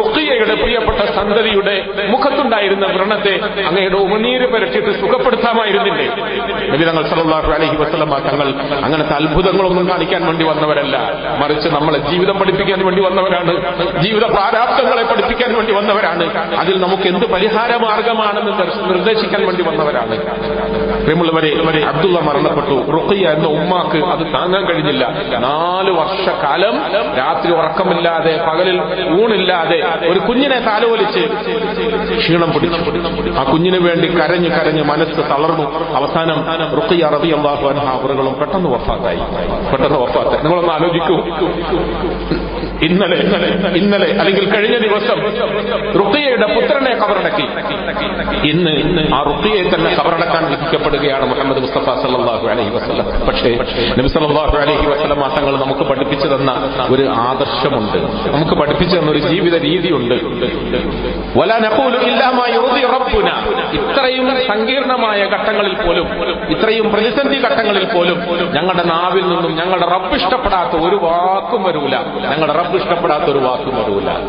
[0.00, 1.76] റുഖിയയുടെ പ്രിയപ്പെട്ട സന്തതിയുടെ
[2.08, 3.34] മുഖത്തുണ്ടായിരുന്ന വ്രണത്തെ
[3.68, 6.06] അങ്ങയുടെ ഉമനീര് പരക്ഷിട്ട് സുഖപ്പെടുത്താമായിരുന്നില്ലേ?
[6.72, 8.48] നബി തങ്ങൾ സല്ലല്ലാഹു അലൈഹി വസല്ലം തങ്ങൾ
[8.84, 10.96] അങ്ങനത്തെ അത്ഭുതങ്ങളൊന്നും കാണിക്കാൻ വേണ്ടി വന്നവരല്ല.
[11.42, 13.52] മറിച്ച് നമ്മളെ ജീവിതം പഠിപ്പിക്കാൻ വേണ്ടി വന്നവരാണ്.
[14.04, 16.56] ജീവിത പ്രാരാബ്ദങ്ങളെ പഠിപ്പിക്കാൻ വേണ്ടി വന്നവരാണ്.
[16.56, 18.52] അതിൽ നമുക്ക് എന്ത് പരിഹാര മാർഗമാണെന്ന്
[18.90, 20.16] നിർദ്ദേശിക്കാൻ വേണ്ടി വന്നവരാണ്.
[21.02, 22.90] പ്രിയമുള്ളവരെ അബ്ദുള്ള മരണപ്പെട്ടു.
[22.90, 25.08] റുഖിയ എന്ന ഉമ്മാക്ക് അത് താങ്ങാൻ കഴിഞ്ഞില്ല.
[25.38, 26.76] നാല് വർഷക്കാലം
[27.18, 28.80] രാത്രി ഉറക്കമില്ലാതെ പകലിൽ
[29.22, 31.28] ഊണില്ലാതെ ഒരു കുഞ്ഞിനെ താലോലിച്ച്
[32.18, 33.40] ക്ഷീണം പിടിച്ചു.
[33.40, 35.94] ആ കുഞ്ഞിനു വേണ്ടി കരഞ്ഞു കരഞ്ഞ് മനസ്സ് തളർന്നു.
[35.94, 39.18] അവസാനം റുഖിയ റബി അള്ളാഹു അൻഹാവറുകളും പെട്ടെന്ന് വഫാത്തായി.
[39.72, 40.42] പെട്ടെന്ന് വഫാത്തായി.
[40.42, 41.16] നിങ്ങളൊന്ന് ആലോചിക്കൂ.
[42.82, 43.16] ഇന്നലെ
[43.78, 45.18] ഇന്നലെ അല്ലെങ്കിൽ കഴിഞ്ഞ ദിവസം
[45.98, 47.46] റുക്കിയയുടെ പുത്രനെ കബറടക്കി.
[48.48, 53.50] ഇന്ന് ആ റുക്കിയെ തന്നെ കബറടക്കാൻ വിധിക്കപ്പെടുകയാണ് മുഹമ്മദ് മുസ്തഫ സല്ലാഹു അലഹി വസ്ലം പക്ഷേ
[53.98, 54.08] നബി
[54.56, 56.50] അലൈഹി വസല്ലം തങ്ങൾ നമുക്ക് പഠിപ്പിച്ചു തന്ന
[56.90, 57.98] ഒരു ആദർശമുണ്ട്.
[58.34, 60.14] നമുക്ക് പഠിപ്പിച്ചു തന്ന ഒരു ജീവിത രീതിയുണ്ട്.
[63.78, 66.06] ഇത്രയും സങ്കീർണമായ ഘട്ടങ്ങളിൽ പോലും
[66.50, 68.18] ഇത്രയും പ്രതിസന്ധി ഘട്ടങ്ങളിൽ പോലും
[68.54, 71.96] ഞങ്ങളുടെ നാവിൽ നിന്നും ഞങ്ങളുടെ റബ്ബ് ഇഷ്ടപ്പെടാത്ത ഒരു വാക്കും വരൂല.
[72.30, 73.74] ഞങ്ങളുടെ റബ്ബ് ഇഷ്ടപ്പെടാത്ത ഒരു വാക്കും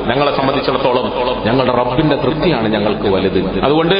[0.07, 1.07] ഞങ്ങളെ സംബന്ധിച്ചിടത്തോളം
[1.45, 3.39] ഞങ്ങളുടെ റബ്ബിന്റെ തൃപ്തിയാണ് ഞങ്ങൾക്ക് വലുത്.
[3.63, 3.95] അതുകൊണ്ട്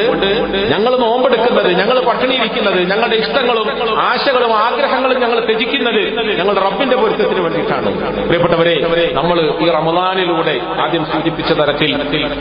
[0.71, 3.67] ഞങ്ങൾ നോമ്പെടുക്കുന്നത് ഞങ്ങൾ പട്ടിണിയിരിക്കുന്നത് ഞങ്ങളുടെ ഇഷ്ടങ്ങളും
[3.99, 6.01] ആശകളും ആഗ്രഹങ്ങളും ഞങ്ങൾ ത്യജിക്കുന്നത്
[6.39, 7.89] ഞങ്ങളുടെ റബ്ബിന്റെ പൊരുത്തത്തിന് വേണ്ടിയിട്ടാണ്.
[8.23, 8.75] പ്രിയപ്പെട്ടവരെ
[9.13, 11.91] നമ്മൾ ഈ റമദാനിലൂടെ ആദ്യം സൂചിപ്പിച്ച തരത്തിൽ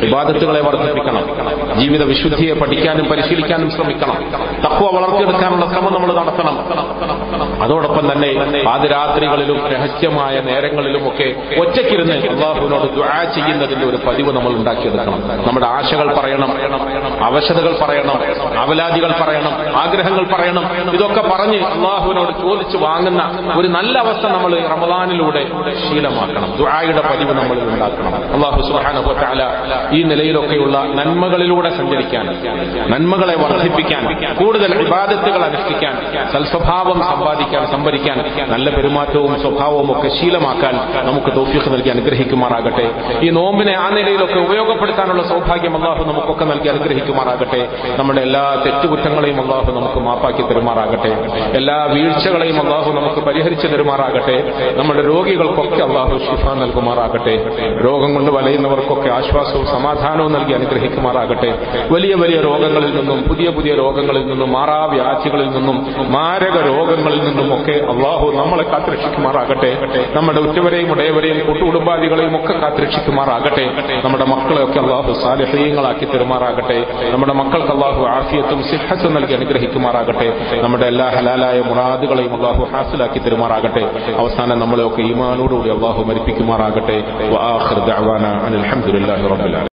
[0.01, 1.25] വിവാദത്തുകളെ വർദ്ധിപ്പിക്കണം.
[1.81, 4.17] ജീവിത വിശുദ്ധിയെ പഠിക്കാനും പരിശീലിക്കാനും ശ്രമിക്കണം.
[4.65, 6.57] തക്കുവ വളർത്തിയെടുക്കാനുള്ള ശ്രമം നമ്മൾ നടത്തണം.
[7.63, 8.31] അതോടൊപ്പം തന്നെ
[8.67, 11.29] പാതിരാത്രികളിലും രഹസ്യമായ നേരങ്ങളിലും നേരങ്ങളിലുമൊക്കെ
[11.85, 15.19] ഒറ്റയ്ക്കിരുന്ന് അള്ളാഹുവിനോട് ദുആ ചെയ്യുന്നതിന്റെ ഒരു പതിവ് നമ്മൾ ഉണ്ടാക്കിയെടുക്കണം.
[15.47, 16.51] നമ്മുടെ ആശകൾ പറയണം
[17.29, 18.17] അവശതകൾ പറയണം
[18.63, 20.65] അവലാദികൾ പറയണം ആഗ്രഹങ്ങൾ പറയണം.
[20.97, 23.23] ഇതൊക്കെ പറഞ്ഞ് അള്ളാഹുവിനോട് ചോദിച്ചു വാങ്ങുന്ന
[23.61, 25.43] ഒരു നല്ല അവസ്ഥ നമ്മൾ റമദാനിലൂടെ
[25.85, 26.49] ശീലമാക്കണം.
[26.61, 28.15] ദുആയുടെ പതിവ് നമ്മൾ ഉണ്ടാക്കണം.
[28.37, 28.61] അള്ളാഹു
[29.11, 29.43] വതആല
[29.97, 32.25] ഈ നിലയിലൊക്കെയുള്ള നന്മകളിലൂടെ സഞ്ചരിക്കാൻ
[32.93, 34.03] നന്മകളെ വർദ്ധിപ്പിക്കാൻ
[34.41, 35.95] കൂടുതൽ വിവാദത്തുകൾ അനുഷ്ഠിക്കാൻ
[36.35, 38.19] സൽസ്വഭാവം സമ്പാദിക്കാൻ സംഭരിക്കാൻ
[38.53, 40.75] നല്ല പെരുമാറ്റവും സ്വഭാവവും ഒക്കെ ശീലമാക്കാൻ
[41.09, 42.87] നമുക്ക് തോഫീഖ് നൽകി അനുഗ്രഹിക്കുമാറാകട്ടെ.
[43.23, 47.69] ഈ നോമ്പിനെ ആ നിലയിലൊക്കെ ഉപയോഗപ്പെടുത്താനുള്ള സൗഭാഗ്യം അള്ളാഹു നമുക്കൊക്കെ നൽകി അനുഗ്രഹിക്കുമാറാകട്ടെ.
[47.97, 51.11] നമ്മുടെ എല്ലാ തെറ്റുകുറ്റങ്ങളെയും അള്ളാഹു നമുക്ക് മാപ്പാക്കി തരുമാറാകട്ടെ.
[51.57, 54.37] എല്ലാ വീഴ്ചകളെയും അള്ളാഹു നമുക്ക് പരിഹരിച്ചു തരുമാറാകട്ടെ.
[54.77, 57.35] നമ്മുടെ രോഗികൾക്കൊക്കെ അള്ളാഹു ശുഭ നൽകുമാറാകട്ടെ.
[57.85, 61.51] രോഗം കൊണ്ട് വലയുന്നവർക്കൊക്കെ ആശ്വാസവും സമാധാനവും നൽകി അനുഗ്രഹിക്കുമാറാകട്ടെ.
[61.91, 65.77] വലിയ വലിയ രോഗങ്ങളിൽ നിന്നും പുതിയ പുതിയ രോഗങ്ങളിൽ നിന്നും മാറാവ്യാധികളിൽ നിന്നും
[66.13, 69.71] മാരക രോഗങ്ങളിൽ നിന്നും ഒക്കെ അള്ളാഹു നമ്മളെ കാത്തുരക്ഷിക്കുമാറാകട്ടെ.
[70.13, 73.65] നമ്മുടെ ഉറ്റവരെയും ഉടയവരെയും കുടുംബാദികളെയും ഒക്കെ കാത്തിരക്ഷിക്കുമാറാകട്ടെ.
[74.05, 76.79] നമ്മുടെ മക്കളെയൊക്കെ അള്ളാഹു സാലഹീയങ്ങളാക്കി തരുമാറാകട്ടെ.
[77.11, 80.29] നമ്മുടെ മക്കൾക്ക് അള്ളാഹു ആഫിയത്തും സിഹസും നൽകി അനുഗ്രഹിക്കുമാറാകട്ടെ.
[80.63, 83.85] നമ്മുടെ എല്ലാ ഹലാലായ മുറാദുകളെയും അള്ളാഹു ഹാസിലാക്കി തരുമാറാകട്ടെ.
[84.19, 86.99] അവസാനം നമ്മളെയൊക്കെ ഈമാനോടുകൂടി അള്ളാഹു മരിപ്പിക്കുമാറാകട്ടെ.
[88.49, 89.74] അലഹമുല്ലാ റബ്ബുലാ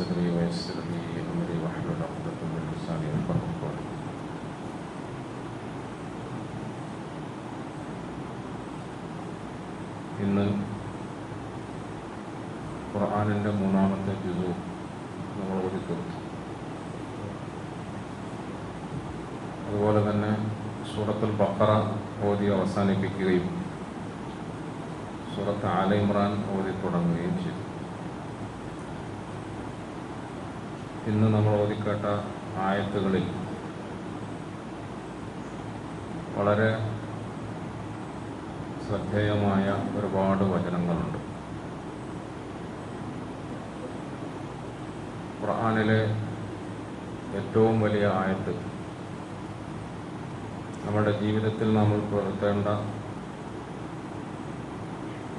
[0.00, 3.84] صدري ويسر لي أمري واحلل عقدة من لساني يفقهوا قولي
[10.24, 10.44] ഇന്ന്
[12.90, 14.50] ഖുർആാനിൻ്റെ മൂന്നാമത്തെ ജുസു
[15.36, 16.20] നമ്മൾ ഓടി തീർത്തു
[19.66, 20.32] അതുപോലെ തന്നെ
[20.92, 21.70] സൂറത്തുൽ ബക്കറ
[22.28, 23.46] ഓതി അവസാനിപ്പിക്കുകയും
[25.34, 27.59] സൂറത്ത് ആല ഇമ്രാൻ ഓതി തുടങ്ങുകയും ചെയ്തു
[31.09, 32.05] ഇന്ന് നമ്മൾ ഓതിക്കേട്ട
[32.63, 33.23] ആയത്തുകളിൽ
[36.35, 36.67] വളരെ
[38.83, 39.65] ശ്രദ്ധേയമായ
[39.97, 41.17] ഒരുപാട് വചനങ്ങളുണ്ട്.
[45.39, 46.01] ഖുർആാനിലെ
[47.39, 48.53] ഏറ്റവും വലിയ ആയത്ത്
[50.85, 52.67] നമ്മുടെ ജീവിതത്തിൽ നമ്മൾ പുലർത്തേണ്ട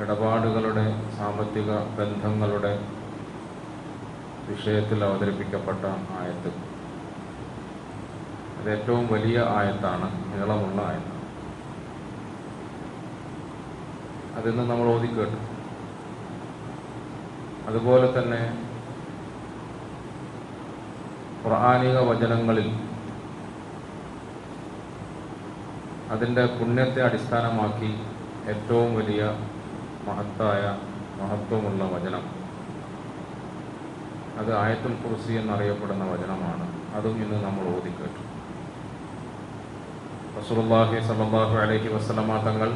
[0.03, 0.87] ഇടപാടുകളുടെ
[1.19, 3.02] സാമ്പത്തിക ബന്ധങ്ങളുടെ
[4.53, 5.83] വിഷയത്തിൽ അവതരിപ്പിക്കപ്പെട്ട
[6.21, 6.51] ആയത്ത്.
[8.57, 11.11] അത് ഏറ്റവും വലിയ ആയത്താണ് നീളമുള്ള ആയത്ത്
[14.39, 15.39] അതിന്ന് നമ്മൾ ഓതിക്കേട്ടു
[17.67, 18.43] അതുപോലെ തന്നെ
[21.43, 22.69] ഖുർആാനിക വചനങ്ങളിൽ
[26.13, 27.91] അതിന്റെ പുണ്യത്തെ അടിസ്ഥാനമാക്കി
[28.53, 29.23] ഏറ്റവും വലിയ
[30.07, 30.63] മഹത്തായ
[31.21, 32.25] മഹത്വമുള്ള വചനം
[34.43, 36.67] അത് ആയത്തുൽ കുർസി എന്നറിയപ്പെടുന്ന വചനമാണ്.
[36.97, 38.23] അതും ഇന്ന് നമ്മൾ ഓതിക്കേട്ടു.
[40.39, 42.71] റസൂലുള്ളാഹി സല്ലല്ലാഹു അലൈഹി വസല്ലമ തങ്ങൾ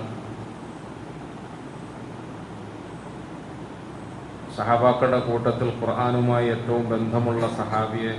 [4.56, 8.12] സഹാബാക്കളുടെ കൂട്ടത്തിൽ ഖുർആാനുമായി ഏറ്റവും ബന്ധമുള്ള സഹാബിയെ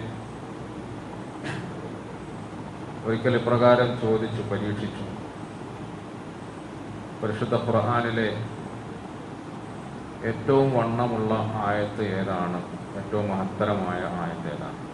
[3.06, 5.06] ഒരിക്കൽ ഇപ്രകാരം ചോദിച്ചു പരീക്ഷിച്ചു.
[7.22, 8.28] പരിശുദ്ധ ഖുർആാനിലെ
[10.26, 11.34] ഏറ്റവും വണ്ണമുള്ള
[11.65, 12.57] ആയത്ത് ഏതാണ്?
[12.97, 14.88] ഏറ്റവും മഹത്തരമായ ആയത്ത് ഏതാണ്?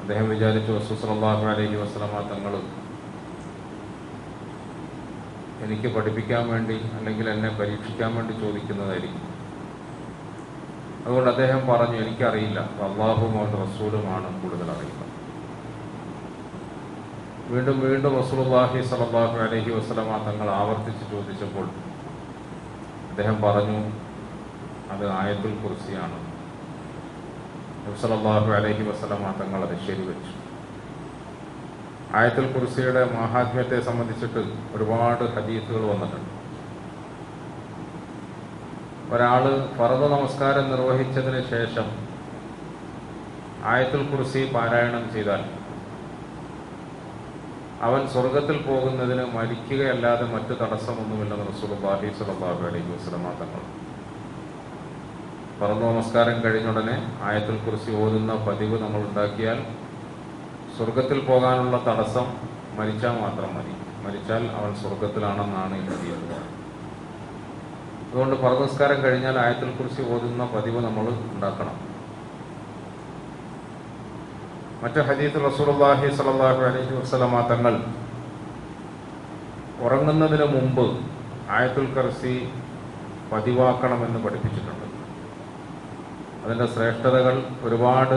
[0.00, 2.62] അദ്ദേഹം വിചാരിച്ചു വസ്തുസലാഹു അലൈഹി വസ്ലമ തങ്ങൾ
[5.64, 9.32] എനിക്ക് പഠിപ്പിക്കാൻ വേണ്ടി അല്ലെങ്കിൽ എന്നെ പരീക്ഷിക്കാൻ വേണ്ടി ചോദിക്കുന്നതായിരിക്കും.
[11.06, 12.60] അതുകൊണ്ട് അദ്ദേഹം പറഞ്ഞു എനിക്കറിയില്ല.
[12.60, 15.12] അള്ളാഹും അവന്റെ റസൂലുമാണ് കൂടുതൽ അറിയുന്നത്.
[17.48, 21.91] വീണ്ടും വീണ്ടും റസൂലുള്ളാഹി സലാഹു അലഹി വസല്ലമ തങ്ങൾ ആവർത്തിച്ച് ചോദിച്ചപ്പോൾ
[23.12, 23.80] അദ്ദേഹം പറഞ്ഞു
[24.92, 26.18] അത് ആയത്തുൽ കുർസിയാണ്.
[28.02, 30.32] സല്ലല്ലാഹു അലഹി വസ്ലമ തങ്ങൾ അത് ശരിവെച്ചു
[32.18, 34.42] ആയത്തുൽ കുർസിയുടെ മഹാത്മ്യത്തെ സംബന്ധിച്ചിട്ട്
[34.76, 36.30] ഒരുപാട് ഹദീസുകൾ വന്നിട്ടുണ്ട്.
[39.14, 39.44] ഒരാൾ
[39.76, 41.88] ഫറദ നമസ്കാരം നിർവഹിച്ചതിന് ശേഷം
[43.72, 45.42] ആയത്തുൽ കുർസി പാരായണം ചെയ്താൽ
[47.86, 53.62] അവൻ സ്വർഗത്തിൽ പോകുന്നതിന് മരിക്കുകയല്ലാതെ മറ്റു തടസ്സമൊന്നുമില്ലെന്ന് റസൂലുള്ളാഹി സ്വല്ലല്ലാഹു അലൈഹി വസല്ലമ തങ്ങൾ
[55.60, 56.94] പറന്നു നമസ്കാരം കഴിഞ്ഞ ഉടനെ
[57.28, 59.58] ആയത്തിൽ കുറിച്ച് ഓതുന്ന പതിവ് നമ്മൾ ഉണ്ടാക്കിയാൽ
[60.76, 62.26] സ്വർഗത്തിൽ പോകാനുള്ള തടസ്സം
[62.78, 63.74] മരിച്ചാൽ മാത്രം മതി.
[64.04, 66.48] മരിച്ചാൽ അവൻ സ്വർഗത്തിലാണെന്നാണ് എഴുതിയത് അതുകൊണ്ട്
[68.06, 71.04] അതുകൊണ്ട് പറനമസ്കാരം കഴിഞ്ഞാൽ ആയത്തിൽ കുറിച്ച് ഓതുന്ന പതിവ് നമ്മൾ
[71.34, 71.76] ഉണ്ടാക്കണം.
[74.82, 77.74] മറ്റു ഹദീത്ത് റസൂലുള്ളാഹി സ്വല്ലല്ലാഹു അലൈഹി വസല്ലമ തങ്ങൾ
[79.86, 80.86] ഉറങ്ങുന്നതിന് മുമ്പ്
[81.56, 82.34] ആയത്തുൽ കർസി
[83.30, 84.86] പതിവാക്കണമെന്ന് പഠിപ്പിച്ചിട്ടുണ്ട്.
[86.44, 88.16] അതിന്റെ ശ്രേഷ്ഠതകൾ ഒരുപാട്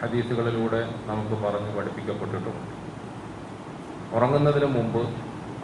[0.00, 2.64] ഹദീസുകളിലൂടെ നമുക്ക് പറഞ്ഞ് പഠിപ്പിക്കപ്പെട്ടിട്ടുണ്ട്.
[4.16, 5.02] ഉറങ്ങുന്നതിന് മുമ്പ്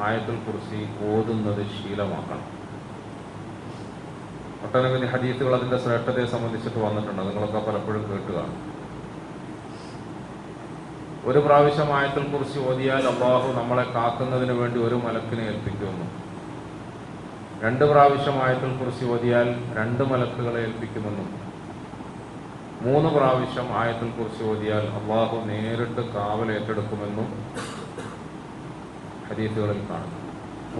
[0.06, 2.46] ആയത്തുൽ കുർസി ഓതുന്നത് ശീലമാക്കണം.
[4.66, 7.22] ഒട്ടനവധി ഹദീസുകൾ അതിന്റെ ശ്രേഷ്ഠതയെ സംബന്ധിച്ചിട്ട് വന്നിട്ടുണ്ട്.
[7.30, 8.54] നിങ്ങളൊക്കെ പലപ്പോഴും കേട്ടുകയാണ്
[11.26, 16.06] ഒരു പ്രാവശ്യം ആയത്തിൽ കുറിച്ച് ഓതിയാൽ അള്ളാഹു നമ്മളെ കാക്കുന്നതിന് വേണ്ടി ഒരു മലക്കിനെ ഏൽപ്പിക്കുന്നു.
[17.62, 21.28] രണ്ട് പ്രാവശ്യം ആയത്തിൽ കുറിച്ച് ഓതിയാൽ രണ്ട് മലക്കുകളെ ഏൽപ്പിക്കുമെന്നും
[22.82, 27.28] മൂന്ന് പ്രാവശ്യം ആയത്തിൽ കുറിച്ച് ഓതിയാൽ അള്ളാഹു നേരിട്ട് കാവൽ ഏറ്റെടുക്കുമെന്നും
[29.28, 30.20] ഹദീസുകളിൽ കാണുന്നു.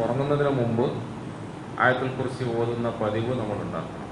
[0.05, 0.87] ഉറങ്ങുന്നതിന് മുമ്പ്
[1.81, 4.11] ആയത്തിൽ കുറിച്ച് ഓതുന്ന പതിവ് നമ്മൾ ഉണ്ടാക്കണം.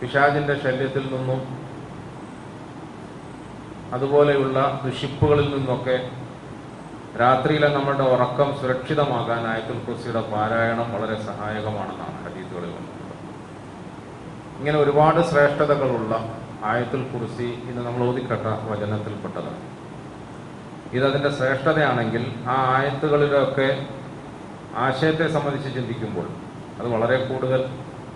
[0.00, 1.65] പിശാജിന്റെ ശല്യത്തിൽ നിന്നും
[3.94, 6.10] അതുപോലെയുള്ള ദുഷിപ്പുകളിൽ നിന്നൊക്കെ
[7.20, 13.14] രാത്രിയിലെ നമ്മുടെ ഉറക്കം സുരക്ഷിതമാകാൻ ആയത്തുൽ കുർസിയുടെ പാരായണം വളരെ സഹായകമാണെന്നാണ് ഹദീസുകളിൽ വന്നിട്ടുള്ളത്.
[14.58, 16.12] ഇങ്ങനെ ഒരുപാട് ശ്രേഷ്ഠതകളുള്ള
[16.64, 19.62] ആയത്തുൽ കുർസി ഇന്ന് നമ്മൾ ഓതിക്കട്ട വചനത്തിൽപ്പെട്ടതാണ്.
[20.92, 23.68] ഇതതിന്റെ ശ്രേഷ്ഠതയാണെങ്കിൽ ആ ആയത്തുകളിലൊക്കെ
[24.76, 26.26] ആശയത്തെ സംബന്ധിച്ച് ചിന്തിക്കുമ്പോൾ
[26.78, 27.60] അത് വളരെ കൂടുതൽ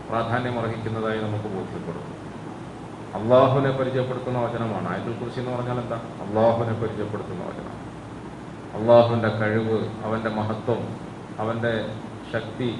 [0.08, 2.19] പ്രാധാന്യം അർഹിക്കുന്നതായി നമുക്ക് ബോധ്യപ്പെടും
[3.14, 4.96] അള്ളാഹുവിനെ പരിചയപ്പെടുത്തുന്ന വചനമാണ്.
[4.96, 5.96] ആയത്തിൽ കുറിച്ച് എന്ന് പറഞ്ഞാൽ എന്താ?
[5.96, 7.90] അള്ളാഹുവിനെ പരിചയപ്പെടുത്തുന്ന വചനം.
[8.80, 10.96] അള്ളാഹുവിന്റെ കഴിവ് അവന്റെ മഹത്വം
[11.38, 11.88] അവന്റെ
[12.32, 12.78] ശക്തി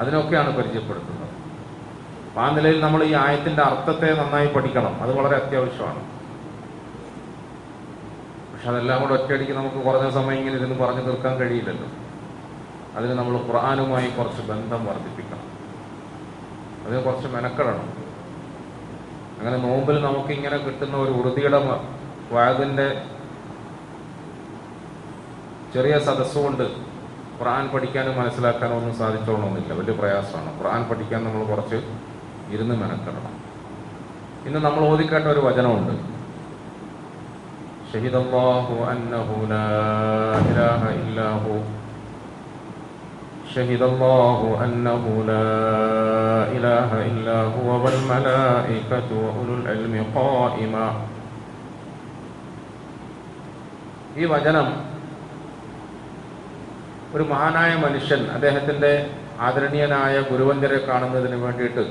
[0.00, 1.26] അതിനൊക്കെയാണ് പരിചയപ്പെടുത്തുന്നത്.
[2.38, 5.02] ആ നിലയിൽ നമ്മൾ ഈ ആയത്തിന്റെ അർത്ഥത്തെ നന്നായി പഠിക്കണം.
[5.02, 6.16] അത് വളരെ അത്യാവശ്യമാണ്.
[8.52, 11.88] പക്ഷെ അതെല്ലാം കൂടെ ഒറ്റയടിക്ക് നമുക്ക് കുറഞ്ഞ സമയം ഇങ്ങനെ ഇതിന് പറഞ്ഞു തീർക്കാൻ കഴിയില്ലല്ലോ.
[12.96, 15.56] അതിന് നമ്മൾ ഖുർആാനുമായി കുറച്ച് ബന്ധം വർദ്ധിപ്പിക്കണം.
[16.86, 17.95] അതിന് കുറച്ച് മെനക്കെടണം.
[19.38, 21.80] അങ്ങനെ നോമ്പിൽ നമുക്ക് ഇങ്ങനെ കിട്ടുന്ന ഒരു ഉറുതിയുടെ
[22.32, 23.02] വായതിന്റെ
[25.74, 26.62] ചെറിയ സദസ്സുകൊണ്ട്
[27.38, 29.72] ഖുർആൻ പഠിക്കാനും മനസ്സിലാക്കാനും ഒന്നും സാധിച്ചോളണമെന്നില്ല.
[29.72, 30.58] വലിയ പ്രയാസമാണ്.
[30.58, 31.76] ഖുർആൻ പഠിക്കാൻ നമ്മൾ കുറച്ച്
[32.50, 33.34] ഇരുന്ന് മെനക്കെടണം.
[34.46, 36.16] ഇന്ന് നമ്മൾ ഓദിക്കേണ്ട ഒരു വചനമുണ്ട്.
[37.92, 39.66] ഷഹിദല്ലാഹു അന്നഹു ലാ
[40.50, 41.52] ഇലാഹ ഇല്ലാഹു
[43.55, 45.49] شهد الله أنه لا
[46.47, 50.87] إله إلا هو والملائكة وأولو العلم قائما
[54.13, 54.67] ഈ വചനം
[57.13, 58.91] ഒരു മഹാനായ മനുഷ്യൻ അദ്ദേഹത്തിൻ്റെ
[59.39, 61.83] ആദരണീയനായ ഗുരുവന്ദരെ കാണുന്നതിന് വേണ്ടിയിട്ട്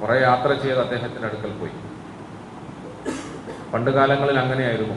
[0.00, 1.74] കുറെ യാത്ര ചെയ്ത് അദ്ദേഹത്തിൻ്റെ അടുക്കൽ പോയി
[3.72, 4.96] പണ്ട് കാലങ്ങളിൽ അങ്ങനെയായിരുന്നു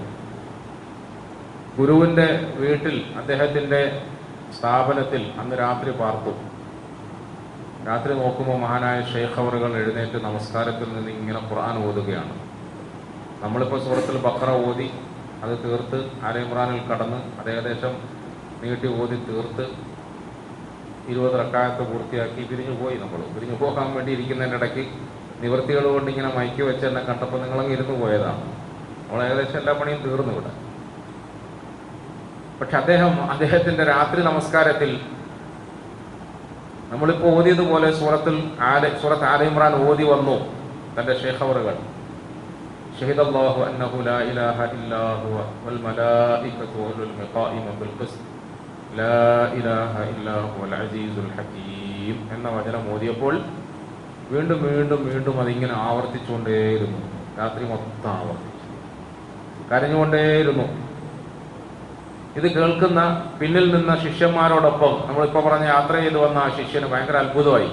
[1.78, 2.28] ഗുരുവിൻ്റെ
[2.60, 3.82] വീട്ടിൽ അദ്ദേഹത്തിൻ്റെ
[4.57, 6.33] സ്ഥാപനത്തിൽ അന്ന് രാത്രി പാർത്തു.
[7.89, 12.35] രാത്രി നോക്കുമ്പോൾ മഹാനായ ഷെയ്ഖ് അവറുകൾ എഴുന്നേറ്റ് നമസ്കാരത്തിൽ നിന്ന് ഇങ്ങനെ ഖുർആൻ ഓതുകയാണ്.
[13.43, 14.89] നമ്മളിപ്പോൾ സുഹൃത്തിൽ ബക്ര ഓതി
[15.45, 17.95] അത് തീർത്ത് ആലയിമ്രാനിൽ കടന്ന് അത് ഏകദേശം
[18.63, 19.65] നീട്ടി ഓതി തീർത്ത്
[21.13, 23.21] ഇരുപത് റക്കായത്ത് പൂർത്തിയാക്കി പിരിഞ്ഞു പോയി നമ്മൾ.
[23.35, 24.85] പിരിഞ്ഞു പോകാൻ വേണ്ടി ഇരിക്കുന്നതിന്റെ ഇടയ്ക്ക്
[25.43, 28.45] നിവൃത്തികൾ കൊണ്ട് ഇങ്ങനെ മയക്കി വെച്ച് എന്നെ കണ്ടപ്പോൾ നിങ്ങളങ്ങ് ഇരുന്ന് പോയതാണ്.
[29.07, 30.53] നമ്മൾ ഏകദേശം എല്ലാ പണിയും തീർന്നു ഇവിടെ.
[32.64, 34.92] പക്ഷെ അദ്ദേഹം അദ്ദേഹത്തിന്റെ രാത്രി നമസ്കാരത്തിൽ
[36.92, 38.36] നമ്മളിപ്പോ ഓതിയതുപോലെ സൂറത്തിൽ
[38.70, 40.38] ആല സൂറത്ത് ആല ഇമ്രാൻ ഓതി വന്നു
[40.98, 41.78] തന്റെ ഷേഖവറുകൾ
[43.00, 48.22] شهد الله أنه لا إله إلا هو والملائكة وأولو القائم بالقسط
[48.94, 53.34] لا إله إلا هو العزيز الحكيم എന്ന വചനം ഓതിയപ്പോൾ
[54.32, 57.00] വീണ്ടും വീണ്ടും വീണ്ടും അതിങ്ങനെ ആവർത്തിച്ചുകൊണ്ടേയിരുന്നു
[57.40, 58.68] രാത്രി മൊത്തം ആവർത്തിച്ചു
[59.70, 60.66] കരഞ്ഞുകൊണ്ടേയിരുന്നു
[62.37, 63.01] ഇത് കേൾക്കുന്ന
[63.41, 67.69] പിന്നിൽ നിന്ന ശിഷ്യന്മാരോടൊപ്പം നമ്മളിപ്പോൾ പറഞ്ഞ യാത്ര ചെയ്ത് വന്ന ആ ശിഷ്യന് ഭയങ്കര അത്ഭുതമായി.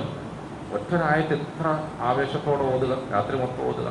[0.74, 3.88] ഒറ്റരായിട്ട് ഇത്ര ആവേശത്തോടെ ഓതുക രാത്രി മൊത്തം ഓതുക.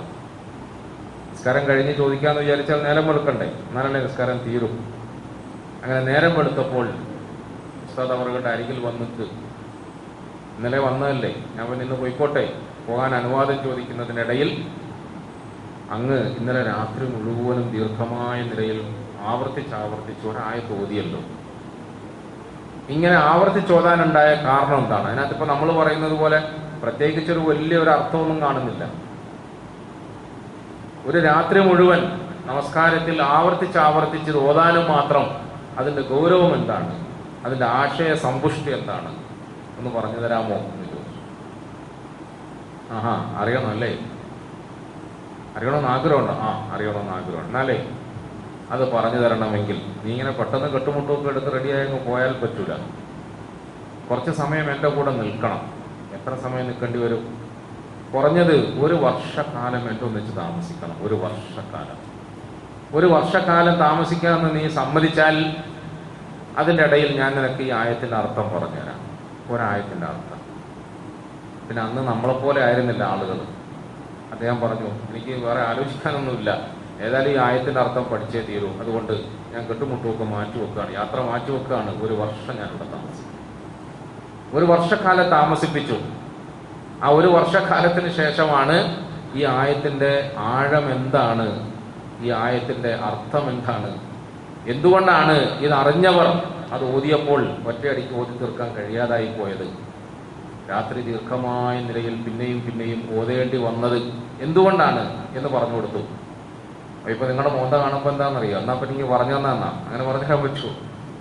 [1.31, 3.45] നിസ്കാരം കഴിഞ്ഞ് ചോദിക്കാന്ന് വിചാരിച്ചാൽ നേരം വെളുക്കണ്ടേ?
[3.45, 4.73] എന്നാലല്ലേ നിസ്കാരം തീരും.
[5.83, 6.87] അങ്ങനെ നേരം വെളുത്തപ്പോൾ
[7.87, 9.23] ഉസ്താദ് അവരുടെ അരികിൽ വന്നിട്ട്
[10.57, 11.35] ഇന്നലെ വന്നതല്ലേ?
[11.57, 12.55] ഞാൻ പിന്നെ ഇന്ന് പോയിക്കോട്ടെ.
[12.87, 14.51] പോകാൻ അനുവാദം ചോദിക്കുന്നതിനിടയിൽ
[15.91, 18.81] അങ്ങ് ഇന്നലെ രാത്രി മുഴുവനും ദീർഘമായ നിലയിൽ
[19.21, 21.21] ആവർത്തിച്ച് ആവർത്തിച്ച് ഒരായത്ത് ഓതിയല്ലോ
[22.89, 25.09] ഇങ്ങനെ ആവർത്തിച്ചോതാനുണ്ടായ കാരണം എന്താണ്?
[25.09, 26.53] അതിനകത്ത് ഇപ്പൊ നമ്മൾ പറയുന്നത് പോലെ
[26.83, 28.93] പ്രത്യേകിച്ച് ഒരു വലിയൊരു അർത്ഥമൊന്നും കാണുന്നില്ല.
[31.07, 35.25] ഒരു രാത്രി മുഴുവൻ നമസ്കാരത്തിൽ ആവർത്തിച്ച് ആവർത്തിച്ച് ഓതാനും മാത്രം
[35.79, 37.07] അതിന്റെ ഗൗരവം എന്താണ്?
[37.45, 39.17] അതിന്റെ ആശയ സമ്പുഷ്ടി എന്താണ്?
[39.79, 40.55] ഒന്ന് പറഞ്ഞു തരാമോ?
[40.55, 40.91] എന്ന്
[42.91, 43.99] ആഹാ അറിയണമല്ലേ
[45.57, 46.33] അറിയണമെന്ന് ആഗ്രഹമുണ്ടോ.
[46.33, 47.47] ആ അറിയണമെന്ന് ആഗ്രഹമുണ്ട്.
[47.47, 47.89] എന്നാലേ
[48.71, 52.77] അത് പറഞ്ഞു തരണമെങ്കിൽ നീ ഇങ്ങനെ പെട്ടെന്ന് കെട്ടുമുട്ടൊക്കെ എടുത്ത് റെഡിയായി പോയാൽ പറ്റൂല.
[54.11, 55.73] കുറച്ച് സമയം എന്റെ കൂടെ നിൽക്കണം.
[56.13, 57.51] എത്ര സമയം നിൽക്കേണ്ടി വരും?
[58.15, 60.97] കുറഞ്ഞത് ഒരു വർഷക്കാലം എന്റെ ഒന്നിച്ച് താമസിക്കണം.
[61.03, 62.11] ഒരു വർഷക്കാലം.
[62.99, 65.57] ഒരു വർഷക്കാലം താമസിക്കാമെന്ന് നീ സമ്മതിച്ചാൽ
[66.57, 69.01] അതിന്റെ ഇടയിൽ ഞാൻ നിനക്ക് ഈ ആയത്തിന്റെ അർത്ഥം പറഞ്ഞുതരാം.
[69.55, 70.41] ഒരായത്തിന്റെ അർത്ഥം.
[71.69, 73.41] പിന്നെ അന്ന് നമ്മളെപ്പോലെ ആയിരുന്നില്ല ആളുകൾ.
[74.33, 76.80] അദ്ദേഹം പറഞ്ഞു എനിക്ക് വേറെ ആലോചിക്കാനൊന്നുമില്ല.
[77.01, 78.69] ഏതായാലും ഈ ആയത്തിന്റെ അർത്ഥം പഠിച്ചേ തീരൂ.
[78.69, 79.13] അതുകൊണ്ട്
[79.53, 80.95] ഞാൻ കെട്ടുമുട്ടുമൊക്കെ മാറ്റി വെക്കുകയാണ്.
[80.95, 82.03] യാത്ര മാറ്റി വെക്കുകയാണ്.
[82.03, 83.41] ഒരു വർഷം ഞാൻ ഇവിടെ താമസിക്കും
[84.59, 85.97] ഒരു വർഷക്കാലം താമസിപ്പിച്ചു.
[87.03, 91.73] ആ ഒരു വർഷക്കാലത്തിന് ശേഷമാണ് ഈ ആയത്തിന്റെ ആഴം എന്താണ്?
[92.23, 93.99] ഈ ആയത്തിന്റെ അർത്ഥം എന്താണ്?
[94.69, 96.27] എന്തുകൊണ്ടാണ് ഇത് അറിഞ്ഞവർ
[96.73, 99.91] അത് ഓതിയപ്പോൾ ഒറ്റയടിക്ക് ഓതി തീർക്കാൻ കഴിയാതായി പോയത്?
[100.71, 104.03] രാത്രി ദീർഘമായ നിലയിൽ പിന്നെയും പിന്നെയും ഓതേണ്ടി വന്നത്
[104.41, 106.20] എന്തുകൊണ്ടാണ് എന്ന് പറഞ്ഞു കൊടുത്തു.
[107.09, 110.69] ഇപ്പൊ നിങ്ങളുടെ മോന്ത കാണുമ്പോൾ എന്താണെന്നറിയോ എന്നാ എനിക്ക് പറഞ്ഞു തന്നാ അങ്ങനെ പറഞ്ഞാൽ പറ്റൂ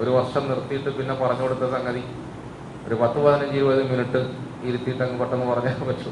[0.01, 2.03] ഒരു വർഷം നിർത്തിയിട്ട് പിന്നെ പറഞ്ഞു കൊടുത്ത സംഗതി.
[2.87, 4.19] ഒരു പത്ത് പതിനഞ്ച് ഇരുപത് മിനിറ്റ്
[4.63, 6.11] ഇരുത്തിയിട്ട് അങ്ങ് പെട്ടെന്ന് പറഞ്ഞാൽ പറ്റൂ.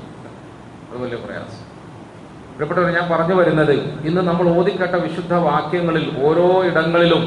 [0.90, 1.64] അത് വലിയ പ്രയാസം.
[2.56, 3.74] പ്രിയപ്പെട്ടവർ ഞാൻ പറഞ്ഞു വരുന്നത്
[4.08, 7.24] ഇന്ന് നമ്മൾ ഓതിക്കേട്ട വിശുദ്ധ വാക്യങ്ങളിൽ ഓരോ ഇടങ്ങളിലും